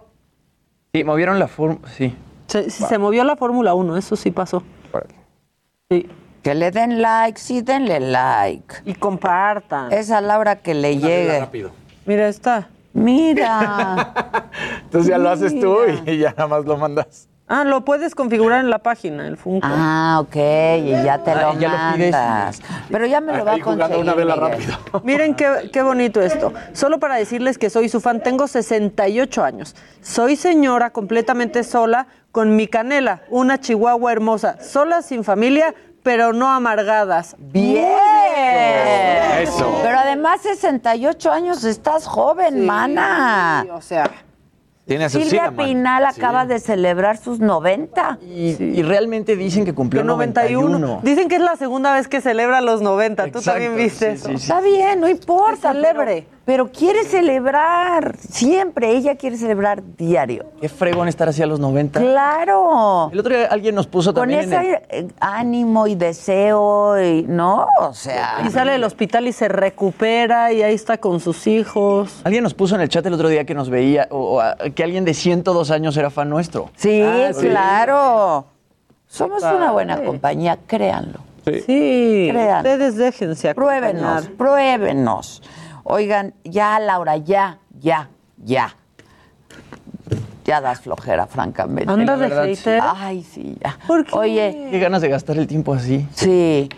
[0.93, 2.15] Sí, movieron la forma, sí.
[2.49, 4.63] Se, sí, se movió la Fórmula 1, eso sí pasó.
[5.91, 6.09] Sí.
[6.47, 8.77] Que le den like, sí, denle like.
[8.85, 9.93] Y compartan.
[9.93, 11.45] Esa Laura que le llegue.
[12.05, 12.69] Mira, está.
[12.93, 14.13] Mira.
[14.85, 17.27] Entonces ya lo haces tú y ya nada más lo mandas.
[17.49, 19.67] Ah, lo puedes configurar en la página, el Funko.
[19.69, 22.13] Ah, ok, y ya te lo Ah, ya lo pides.
[22.13, 22.63] mandas.
[22.93, 23.97] Pero ya me lo va a Ahí conseguir.
[23.99, 24.75] una vela Miguel.
[25.03, 26.53] Miren qué, qué bonito esto.
[26.75, 29.75] Solo para decirles que soy su fan, tengo 68 años.
[30.01, 35.75] Soy señora completamente sola con mi canela, una chihuahua hermosa, sola, sin familia,
[36.07, 37.35] pero no amargadas.
[37.37, 37.85] Bien.
[39.41, 39.81] Eso.
[39.83, 43.67] Pero además 68 años, estás joven, mana.
[43.73, 44.09] o sea.
[44.85, 45.51] Tiene Silvia.
[45.51, 48.21] Pinal acaba de celebrar sus 90.
[48.23, 51.01] Y, y realmente dicen que cumplió Que 91.
[51.03, 53.33] Dicen que es la segunda vez que celebra los 90.
[53.33, 54.29] Tú también viste sí, eso.
[54.29, 54.43] sí, sí.
[54.45, 55.73] Está bien, no importa.
[55.73, 56.29] celebre.
[56.47, 58.17] Pero, quiere celebrar.
[58.19, 60.47] Siempre ella quiere celebrar diario.
[60.61, 62.01] Qué fregón estar así a los 90.
[62.01, 63.11] Claro.
[63.13, 67.03] El otro día alguien nos puso Con también en ese el- eh, ánimo y deseo,
[67.03, 67.67] y, ¿no?
[67.81, 68.43] O sea.
[68.47, 72.21] Y sale del hospital y se recupera y ahí está con sus hijos.
[72.23, 74.41] Alguien nos puso en el chat el otro día que nos veía, o,
[74.75, 76.71] que alguien de 102 años era fan nuestro.
[76.77, 77.49] Sí, Ah, sí.
[77.49, 78.47] claro.
[79.09, 79.57] Somos Padre.
[79.57, 81.19] una buena compañía, créanlo.
[81.45, 82.59] Sí, Crean.
[82.59, 83.83] ustedes déjense acompañar.
[83.93, 85.43] Pruébenos, pruébenos.
[85.89, 88.09] Oigan, ya, Laura, ya, ya,
[88.39, 88.75] ya.
[90.45, 91.93] Ya das flojera, francamente.
[91.93, 92.83] Anda de hater.
[92.85, 93.79] Ay, sí, ya.
[93.87, 94.17] ¿Por qué?
[94.17, 96.07] Oye, Qué ganas de gastar el tiempo así.
[96.15, 96.69] sí.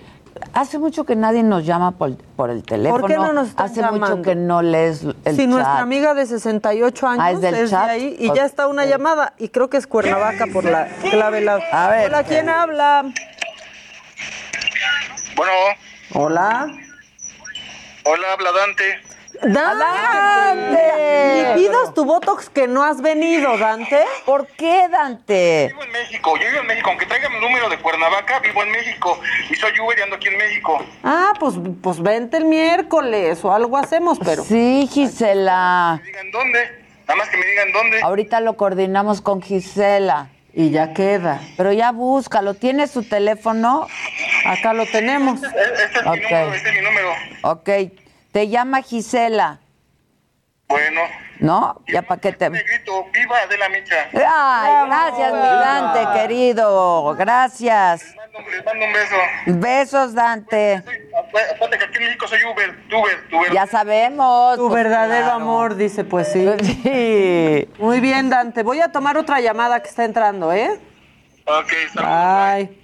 [0.52, 3.00] Hace mucho que nadie nos llama por, por el teléfono.
[3.00, 5.46] ¿Por qué no nos están Hace mucho que no lees el si chat.
[5.48, 7.88] nuestra amiga de 68 años Ah, ¿es del de chat?
[7.88, 11.40] ahí y ya está una llamada y creo que es Cuernavaca por la clave.
[11.40, 11.58] La...
[11.72, 12.06] A ver.
[12.08, 13.02] Hola, ¿quién habla?
[15.36, 15.52] Bueno,
[16.14, 16.66] Hola.
[18.08, 19.00] Hola, habla Dante.
[19.42, 20.80] ¡Dante!
[21.40, 24.02] ¿Y pidas tu Botox que no has venido, Dante?
[24.24, 25.68] ¿Por qué, Dante?
[25.68, 28.70] Vivo en México, yo vivo en México, aunque traiga mi número de Cuernavaca, vivo en
[28.70, 29.20] México
[29.50, 30.82] y soy Uber y ando aquí en México.
[31.04, 34.42] Ah, pues, pues vente el miércoles o algo hacemos, pero...
[34.42, 36.00] Sí, Gisela.
[36.04, 38.00] Digan dónde, nada más que me digan dónde.
[38.02, 40.30] Ahorita lo coordinamos con Gisela.
[40.58, 41.40] Y ya queda.
[41.56, 42.54] Pero ya búscalo.
[42.54, 43.86] ¿Tienes su teléfono?
[44.44, 45.40] Acá lo tenemos.
[45.40, 46.16] Este es mi Ok.
[46.16, 47.12] número, este es mi número.
[47.42, 47.70] Ok.
[48.32, 49.60] Te llama Gisela.
[50.66, 51.02] Bueno,
[51.40, 51.82] ¿No?
[51.86, 52.50] Ya para qué te...
[52.50, 54.08] me grito, viva Adela Micha.
[54.12, 57.14] Ay, gracias, mi Dante, querido.
[57.16, 58.14] Gracias.
[58.50, 59.16] Les mando un beso.
[59.46, 60.76] Besos, Dante.
[60.76, 63.52] Aparte que aquí en México soy Uber, Uber, Uber.
[63.52, 64.56] Ya sabemos.
[64.56, 65.42] Tu pues, verdadero claro.
[65.42, 66.46] amor, dice, pues sí.
[66.82, 67.68] Sí.
[67.78, 68.62] Muy bien, Dante.
[68.62, 70.78] Voy a tomar otra llamada que está entrando, ¿eh?
[71.46, 72.68] Ok, saludos.
[72.68, 72.78] Bye.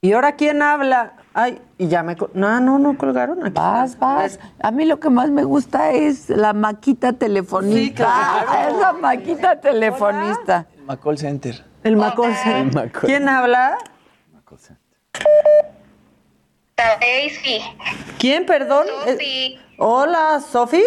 [0.00, 1.14] ¿Y ahora quién habla?
[1.34, 2.16] Ay, y ya me...
[2.34, 3.54] No, no, no colgaron aquí.
[3.54, 4.40] Vas, vas.
[4.60, 7.80] A mí lo que más me gusta es la maquita telefonista.
[7.80, 8.68] Sí, claro.
[8.70, 10.66] Es la maquita telefonista.
[10.86, 11.64] Macall Center.
[11.82, 12.60] El Macolse.
[12.60, 13.08] El Macall.
[13.08, 13.78] ¿Quién habla?
[16.76, 17.60] Daisy.
[18.18, 18.86] ¿Quién, perdón?
[19.04, 19.24] Sofi.
[19.24, 20.82] Eh, Hola, ¿Sofi?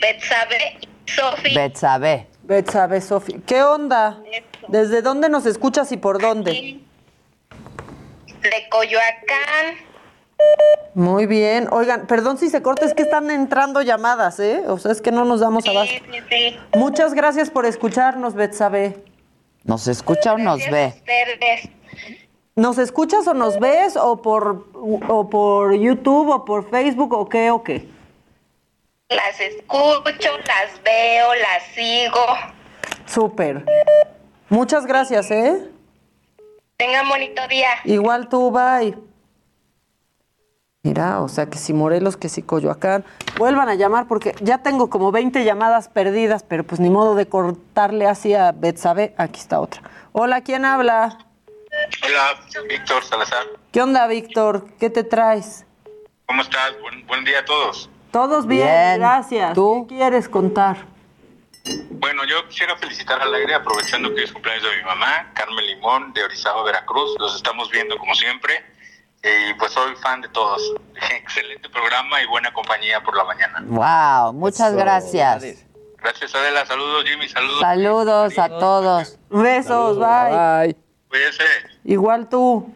[0.00, 0.78] Betsabe.
[1.04, 1.54] Sofi.
[1.54, 2.26] Betsabe.
[2.42, 3.40] Betsabe, Sofi.
[3.46, 4.22] ¿Qué onda?
[4.68, 6.80] ¿Desde dónde nos escuchas y por dónde?
[8.50, 9.76] De Coyoacán.
[10.94, 11.68] Muy bien.
[11.70, 14.62] Oigan, perdón si se corta, es que están entrando llamadas, ¿eh?
[14.66, 15.94] O sea, es que no nos damos abasto.
[15.94, 16.58] Sí, sí, sí.
[16.74, 19.04] Muchas gracias por escucharnos, Betsabe.
[19.64, 20.94] ¿Nos escucha o nos ve?
[22.54, 27.50] ¿Nos escuchas o nos ves o por, o por YouTube o por Facebook o qué
[27.50, 27.86] o qué?
[29.08, 32.26] Las escucho, las veo, las sigo.
[33.06, 33.64] Súper.
[34.48, 35.68] Muchas gracias, ¿eh?
[36.76, 37.68] Tengan bonito día.
[37.84, 38.96] Igual tú, bye.
[40.82, 43.04] Mira, o sea que si Morelos, que si Coyoacán,
[43.38, 47.26] vuelvan a llamar porque ya tengo como 20 llamadas perdidas, pero pues ni modo de
[47.26, 49.14] cortarle así a Betsabe.
[49.16, 49.82] Aquí está otra.
[50.12, 51.18] Hola, ¿quién habla?
[52.04, 52.34] Hola,
[52.68, 53.44] Víctor Salazar.
[53.72, 54.66] ¿Qué onda, Víctor?
[54.78, 55.66] ¿Qué te traes?
[56.26, 56.72] ¿Cómo estás?
[56.80, 57.90] Buen, buen día a todos.
[58.12, 58.98] Todos bien, Bien.
[59.00, 59.54] gracias.
[59.54, 59.86] ¿Tú?
[59.88, 60.86] ¿Qué quieres contar?
[61.98, 66.12] Bueno, yo quisiera felicitar al aire aprovechando que es cumpleaños de mi mamá, Carmen Limón,
[66.12, 67.16] de Orizaba, Veracruz.
[67.18, 68.64] Los estamos viendo como siempre.
[69.22, 70.74] Y pues soy fan de todos.
[71.10, 73.62] Excelente programa y buena compañía por la mañana.
[73.66, 75.64] Wow, muchas gracias.
[75.98, 77.60] Gracias Adela, saludos Jimmy, saludos.
[77.60, 79.18] Saludos a todos.
[79.30, 80.66] Besos, bye.
[80.66, 80.76] Bye.
[81.08, 81.44] Cuídense.
[81.84, 82.72] Igual tú.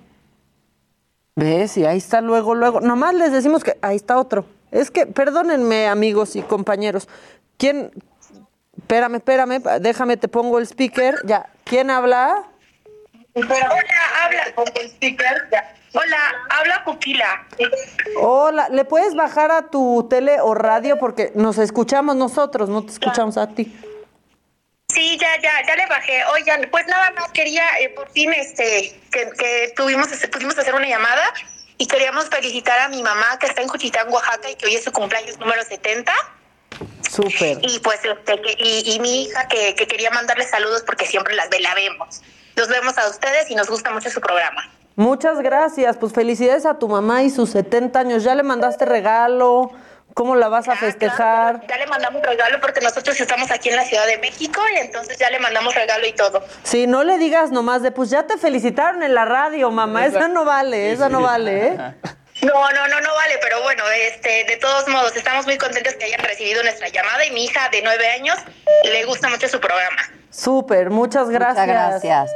[1.36, 1.76] ¿Ves?
[1.76, 2.80] Y ahí está luego, luego.
[2.80, 4.47] Nomás les decimos que ahí está otro.
[4.70, 7.09] Es que, perdónenme, amigos y compañeros.
[7.56, 7.92] ¿Quién?
[8.90, 11.14] Espérame, espérame, déjame, te pongo el speaker.
[11.24, 12.42] Ya, ¿quién habla?
[13.34, 13.84] Hola,
[14.20, 15.48] habla con el speaker.
[15.92, 16.18] Hola,
[16.48, 17.46] habla Pupila.
[18.20, 20.98] Hola, ¿le puedes bajar a tu tele o radio?
[20.98, 23.72] Porque nos escuchamos nosotros, no te escuchamos a ti.
[24.88, 26.24] Sí, ya, ya, ya le bajé.
[26.24, 30.74] Oigan, pues nada más quería, eh, por fin, este, que, que tuvimos, este, pudimos hacer
[30.74, 31.32] una llamada
[31.78, 34.82] y queríamos felicitar a mi mamá que está en Juchitán, Oaxaca y que hoy es
[34.82, 36.12] su cumpleaños número 70.
[37.09, 37.59] Súper.
[37.62, 41.34] Y pues, este, que- y, y mi hija que, que quería mandarle saludos porque siempre
[41.34, 42.20] las ve- la vemos.
[42.56, 44.68] Los vemos a ustedes y nos gusta mucho su programa.
[44.97, 48.22] Muchas gracias, pues felicidades a tu mamá y sus 70 años.
[48.22, 49.70] ¿Ya le mandaste regalo?
[50.14, 51.64] ¿Cómo la vas a festejar?
[51.68, 55.16] Ya le mandamos regalo porque nosotros estamos aquí en la Ciudad de México y entonces
[55.18, 56.44] ya le mandamos regalo y todo.
[56.64, 60.05] Sí, no le digas nomás de, pues ya te felicitaron en la radio, mamá.
[60.06, 61.78] Esa no vale, esa no vale, ¿eh?
[62.42, 66.04] No, no, no, no vale, pero bueno, este, de todos modos, estamos muy contentos que
[66.06, 68.36] hayan recibido nuestra llamada y mi hija de nueve años
[68.84, 70.02] le gusta mucho su programa.
[70.30, 71.66] Súper, muchas gracias.
[71.66, 72.30] Muchas gracias.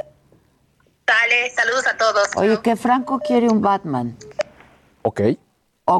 [1.06, 2.28] Dale, saludos a todos.
[2.36, 4.16] Oye, que Franco quiere un Batman.
[5.02, 5.20] Ok.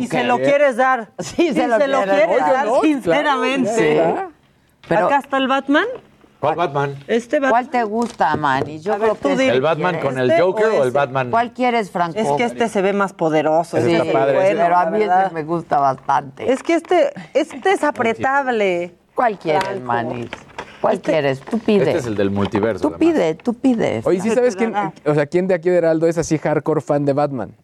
[0.01, 1.11] Y se lo quieres dar.
[1.19, 2.53] Sí, se Y lo quiere quieres dar.
[2.53, 3.95] dar, Oye, no, sinceramente.
[3.95, 4.29] claro.
[4.29, 4.35] Sí.
[4.89, 5.87] Pero- Acá está el Batman.
[6.45, 6.95] ¿Cuál Batman?
[7.07, 7.51] Este Batman.
[7.51, 8.81] ¿Cuál te gusta, Manny?
[8.81, 9.55] Yo creo que dile.
[9.55, 10.91] ¿El Batman con el ¿Este Joker o o el?
[10.91, 11.31] Batman?
[11.31, 12.19] ¿Cuál quieres, Franco?
[12.19, 13.79] Es que este se ve más poderoso.
[13.79, 16.53] Sí, este es el bueno, pero a mí este me gusta bastante.
[16.53, 18.95] Es que este, este es apretable.
[19.15, 19.81] ¿Cuál quieres.
[19.81, 20.29] Manny?
[20.81, 21.41] ¿Cuál quieres?
[21.41, 21.85] Tú pide.
[21.85, 22.91] Este es el del multiverso.
[22.91, 24.03] Tú pide, tú pide.
[24.05, 27.07] Oye, ¿sí sabes quién, o sea, quién de aquí de Heraldo es así hardcore fan
[27.07, 27.57] de Batman?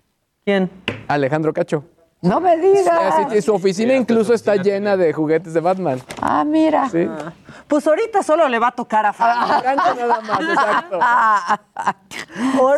[0.45, 0.71] ¿Quién?
[1.07, 1.85] Alejandro Cacho.
[2.23, 3.45] No me digas.
[3.45, 6.01] Su oficina incluso está llena de juguetes de Batman.
[6.21, 6.89] Ah, mira.
[6.91, 7.09] Sí.
[7.67, 9.47] Pues ahorita solo le va a tocar a Franco.
[9.61, 10.99] Franco nada más, exacto.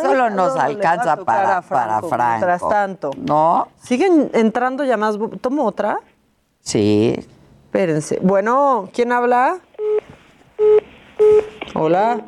[0.01, 2.45] Solo nos alcanza para, a para Franco.
[2.45, 3.11] Mientras tanto.
[3.17, 3.67] ¿No?
[3.81, 5.17] ¿Siguen entrando llamadas?
[5.41, 5.97] ¿Tomo otra?
[6.61, 7.13] Sí.
[7.65, 8.19] Espérense.
[8.21, 9.57] Bueno, ¿quién habla?
[11.73, 12.21] Hola.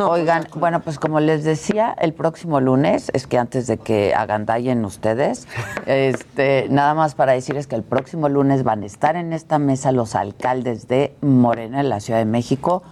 [0.00, 4.84] Oigan, bueno, pues como les decía, el próximo lunes, es que antes de que agandallen
[4.84, 5.46] ustedes,
[5.86, 9.92] este, nada más para decirles que el próximo lunes van a estar en esta mesa
[9.92, 12.82] los alcaldes de Morena en la Ciudad de México.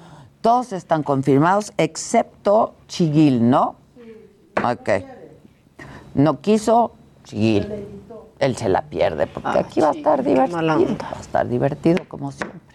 [0.42, 3.76] Todos están confirmados, excepto Chiguil, ¿no?
[4.62, 4.90] Ok.
[6.14, 6.92] No quiso
[7.24, 7.86] Chiguil.
[8.38, 10.58] Él se la pierde, porque aquí va a estar divertido.
[10.58, 12.69] Va a estar divertido, como siempre.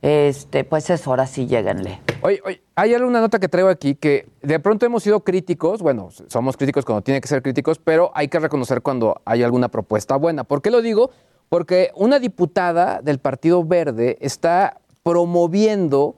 [0.00, 2.00] Este, pues eso, ahora sí, lléguenle.
[2.22, 6.10] Oye, oye, hay alguna nota que traigo aquí que de pronto hemos sido críticos, bueno,
[6.28, 10.16] somos críticos cuando tiene que ser críticos, pero hay que reconocer cuando hay alguna propuesta
[10.16, 10.44] buena.
[10.44, 11.10] ¿Por qué lo digo?
[11.48, 16.16] Porque una diputada del Partido Verde está promoviendo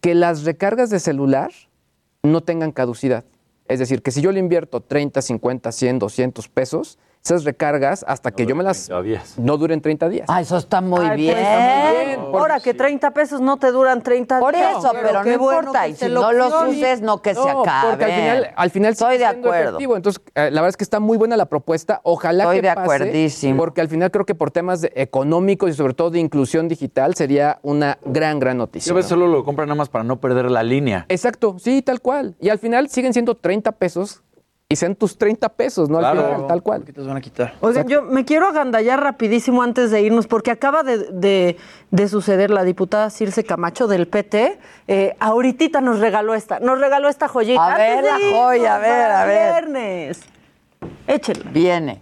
[0.00, 1.50] que las recargas de celular
[2.22, 3.24] no tengan caducidad.
[3.68, 8.30] Es decir, que si yo le invierto 30, 50, 100, 200 pesos, esas recargas, hasta
[8.30, 8.90] que yo me las...
[9.36, 10.26] No duren 30 días.
[10.28, 11.34] Ah, eso está muy Ay, bien.
[11.34, 12.20] pues, está muy bien.
[12.20, 14.78] Ahora que 30 pesos no te duran 30 Por días.
[14.78, 15.88] eso, pero no bueno importa.
[15.88, 17.90] Y si no los uses, no que se acabe.
[17.90, 19.68] Porque al final, al final Estoy de acuerdo.
[19.70, 19.96] efectivo.
[19.96, 22.00] Entonces, eh, la verdad es que está muy buena la propuesta.
[22.04, 23.56] Ojalá Estoy que de pase, acuerdísimo.
[23.58, 27.58] Porque al final creo que por temas económicos y sobre todo de inclusión digital sería
[27.62, 28.90] una gran, gran noticia.
[28.90, 29.06] Yo a ¿no?
[29.06, 31.04] solo lo compran nada más para no perder la línea.
[31.08, 32.34] Exacto, sí, tal cual.
[32.40, 34.22] Y al final siguen siendo 30 pesos
[34.72, 35.98] y sean tus 30 pesos, ¿no?
[35.98, 36.22] Al Claro.
[36.34, 36.84] final, tal cual.
[36.84, 37.54] ¿Qué te van a quitar?
[37.60, 41.56] Oigan, yo me quiero agandallar rapidísimo antes de irnos, porque acaba de, de-
[41.90, 44.60] de suceder la diputada Circe Camacho del PT.
[44.86, 47.74] Eh, ahorita nos regaló esta, nos regaló esta joyita.
[47.74, 49.64] A ver, la irnos joya, a ver, a ver.
[49.66, 50.20] Viernes.
[51.08, 51.50] Échenla.
[51.50, 52.00] Viene.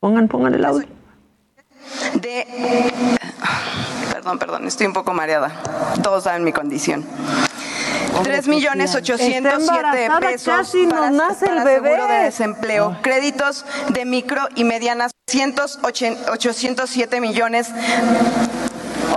[0.00, 0.86] Pongan, pongan el audio.
[2.20, 2.46] de...
[4.12, 5.50] Perdón, perdón, estoy un poco mareada.
[6.02, 7.04] Todos saben mi condición.
[8.22, 11.90] Tres millones ochocientos Está siete embarazada, pesos casi nos para, nace el para bebé.
[11.90, 12.96] seguro de desempleo.
[13.02, 17.70] Créditos de micro y medianas, 807 millones.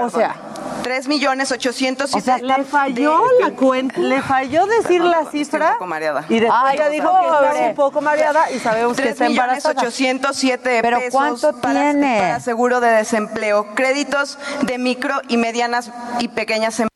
[0.02, 0.36] O sea,
[0.84, 2.44] 3 millones 807.
[2.44, 5.68] le falló la cuenta, le falló decir la cifra.
[5.70, 6.26] un poco mareada.
[6.30, 9.30] Y después Ay, ya dijo que estaba un poco mareada y sabemos que 3 está
[9.30, 9.88] millones embarazada.
[9.88, 12.18] 807 ¿Pero pesos cuánto para, tiene?
[12.20, 13.74] para seguro de desempleo.
[13.74, 16.92] Créditos de micro y medianas y pequeñas empresas.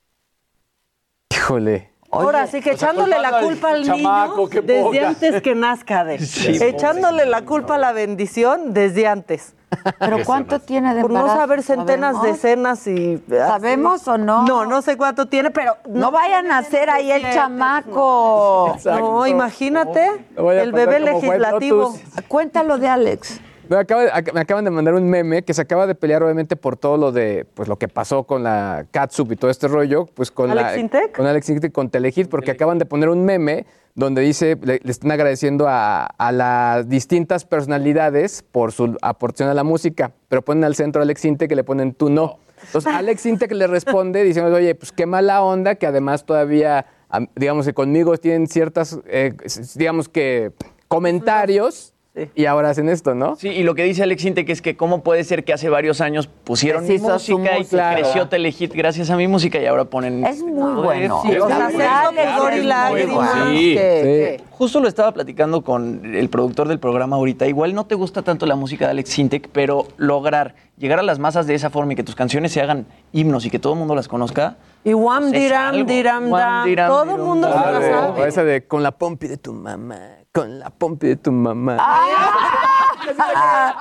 [1.32, 1.89] Híjole.
[2.12, 5.08] Ahora sí que echándole la culpa al chamaco, niño desde poca.
[5.08, 6.20] antes que nazca de.
[6.20, 9.54] Sí, echándole la culpa a la bendición desde antes.
[10.00, 12.82] ¿Pero cuánto tiene de Por no saber centenas de ¿Sabemos?
[12.82, 13.24] cenas y...
[13.30, 14.44] ¿Sabemos o no?
[14.44, 15.78] No, no sé cuánto tiene, pero...
[15.88, 18.76] No vayan a hacer ahí el chamaco.
[18.84, 21.96] No, imagínate, el bebé legislativo.
[22.28, 23.42] Cuéntalo de Alex.
[23.70, 26.98] Me, acaba acaban de mandar un meme que se acaba de pelear obviamente por todo
[26.98, 30.50] lo de pues lo que pasó con la catsup y todo este rollo, pues con
[30.52, 31.16] ¿Alex la Intec?
[31.16, 33.66] con Alex Intec, con Telehit porque acaban de poner un meme
[33.96, 39.54] donde dice le, le están agradeciendo a, a las distintas personalidades por su aportación a
[39.54, 42.40] la música, pero ponen al centro a Alex Intec que le ponen tú no.
[42.66, 47.28] Entonces Alex Intec le responde diciendo, oye, pues qué mala onda que además todavía, am-
[47.36, 49.34] digamos que conmigo tienen ciertas, eh,
[49.76, 50.52] digamos que
[50.88, 51.94] comentarios
[52.36, 53.36] y ahora hacen esto, ¿no?
[53.38, 56.02] Sí, y lo que dice Alex Intec es que cómo puede ser que hace varios
[56.02, 57.94] años pusieron mi música y que música.
[57.96, 60.26] creció Telehit gracias a mi música y ahora ponen...
[60.26, 61.22] Es muy bueno.
[61.24, 61.78] Sí, O sexo,
[62.14, 63.50] bueno.
[63.52, 67.48] que- Justo lo estaba platicando con el productor del programa ahorita.
[67.48, 71.18] Igual no te gusta tanto la música de Alex Sintek, pero lograr llegar a las
[71.20, 73.80] masas de esa forma y que tus canciones se hagan himnos y que todo el
[73.80, 74.58] mundo las conozca.
[74.84, 75.86] Y Wham pues es Diram.
[75.86, 76.26] Diram,
[76.66, 77.80] diram, Todo el mundo se la
[78.10, 78.28] O sabe.
[78.28, 81.78] esa de con la pompi de tu mamá, con la pompi de tu mamá.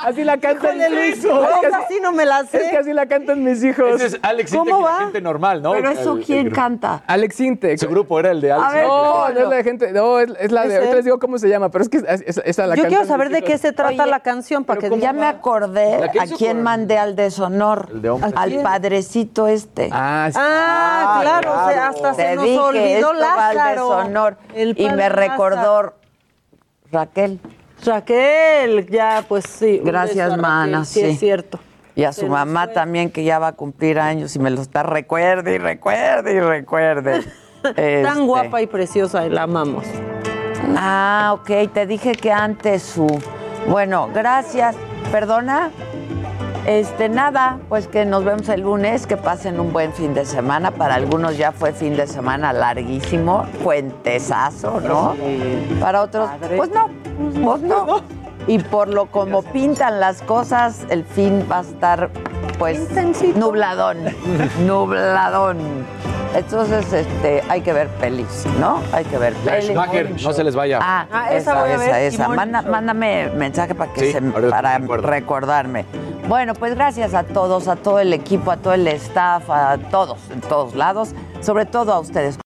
[0.05, 2.65] Así la cantan Híjole, Luis, esa sí no me la sé.
[2.65, 4.01] Es que así la cantan mis hijos.
[4.01, 4.93] Ese es Alex ¿Cómo Intec y va?
[4.93, 5.73] la gente normal, ¿no?
[5.73, 7.03] Pero eso, El- ¿quién el canta?
[7.07, 7.79] Alex Intec.
[7.79, 8.87] Su grupo era el de Alex A ver.
[8.87, 11.05] No, ¿cómo no es la de gente, no, es, es la ¿Es de, ahorita les
[11.05, 13.29] digo cómo se llama, pero es que es- es- esa la Yo cantan quiero saber
[13.31, 16.97] de qué se trata la canción para que Ya me acordé La a quién mandé
[16.99, 17.89] al deshonor.
[17.93, 18.31] El de hombre.
[18.35, 19.91] Al padrecito este.
[19.93, 20.39] Ah, sí.
[20.41, 23.71] Ah, claro, o sea, hasta Te se nos dije, olvidó al Lázaro.
[23.99, 24.39] deshonor.
[24.55, 25.95] El Y me recordó
[26.91, 27.39] Raquel.
[27.85, 29.81] Raquel, ya, pues sí.
[29.85, 31.59] Gracias, Raquel, mana, Sí, es cierto.
[31.95, 32.75] Y a su mamá fue.
[32.75, 36.41] también, que ya va a cumplir años y me lo está recuerde y recuerde y
[36.41, 37.23] recuerde.
[37.65, 38.03] Este.
[38.05, 39.85] Tan guapa y preciosa, y la amamos.
[40.77, 43.07] Ah, ok, te dije que antes su.
[43.69, 44.77] Bueno, gracias.
[45.11, 45.71] ¿Perdona?
[46.67, 50.71] Este, nada, pues que nos vemos el lunes, que pasen un buen fin de semana.
[50.71, 55.17] Para algunos ya fue fin de semana larguísimo, puentesazo, ¿no?
[55.81, 56.89] Para otros, pues no,
[57.43, 58.03] pues no.
[58.47, 62.11] Y por lo como pintan las cosas, el fin va a estar,
[62.59, 62.81] pues,
[63.35, 63.99] nubladón,
[64.67, 65.59] nubladón.
[66.35, 68.81] Entonces, este, hay que ver pelis, ¿no?
[68.93, 70.23] Hay que ver pelis.
[70.23, 70.79] No se les vaya.
[70.83, 72.29] Ah, Ah, esa esa, voy a esa, ver, esa.
[72.29, 75.87] Mándame mensaje para que Sí, se, para recordarme.
[76.29, 80.19] Bueno, pues gracias a todos, a todo el equipo, a todo el staff, a todos,
[80.31, 82.37] en todos lados, sobre todo a ustedes.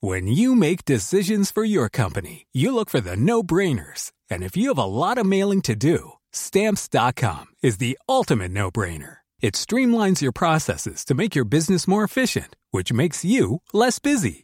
[0.00, 4.10] When you make decisions for your company, you look for the no brainers.
[4.28, 8.70] And if you have a lot of mailing to do, stamps.com is the ultimate no
[8.70, 9.18] brainer.
[9.40, 14.43] It streamlines your processes to make your business more efficient, which makes you less busy.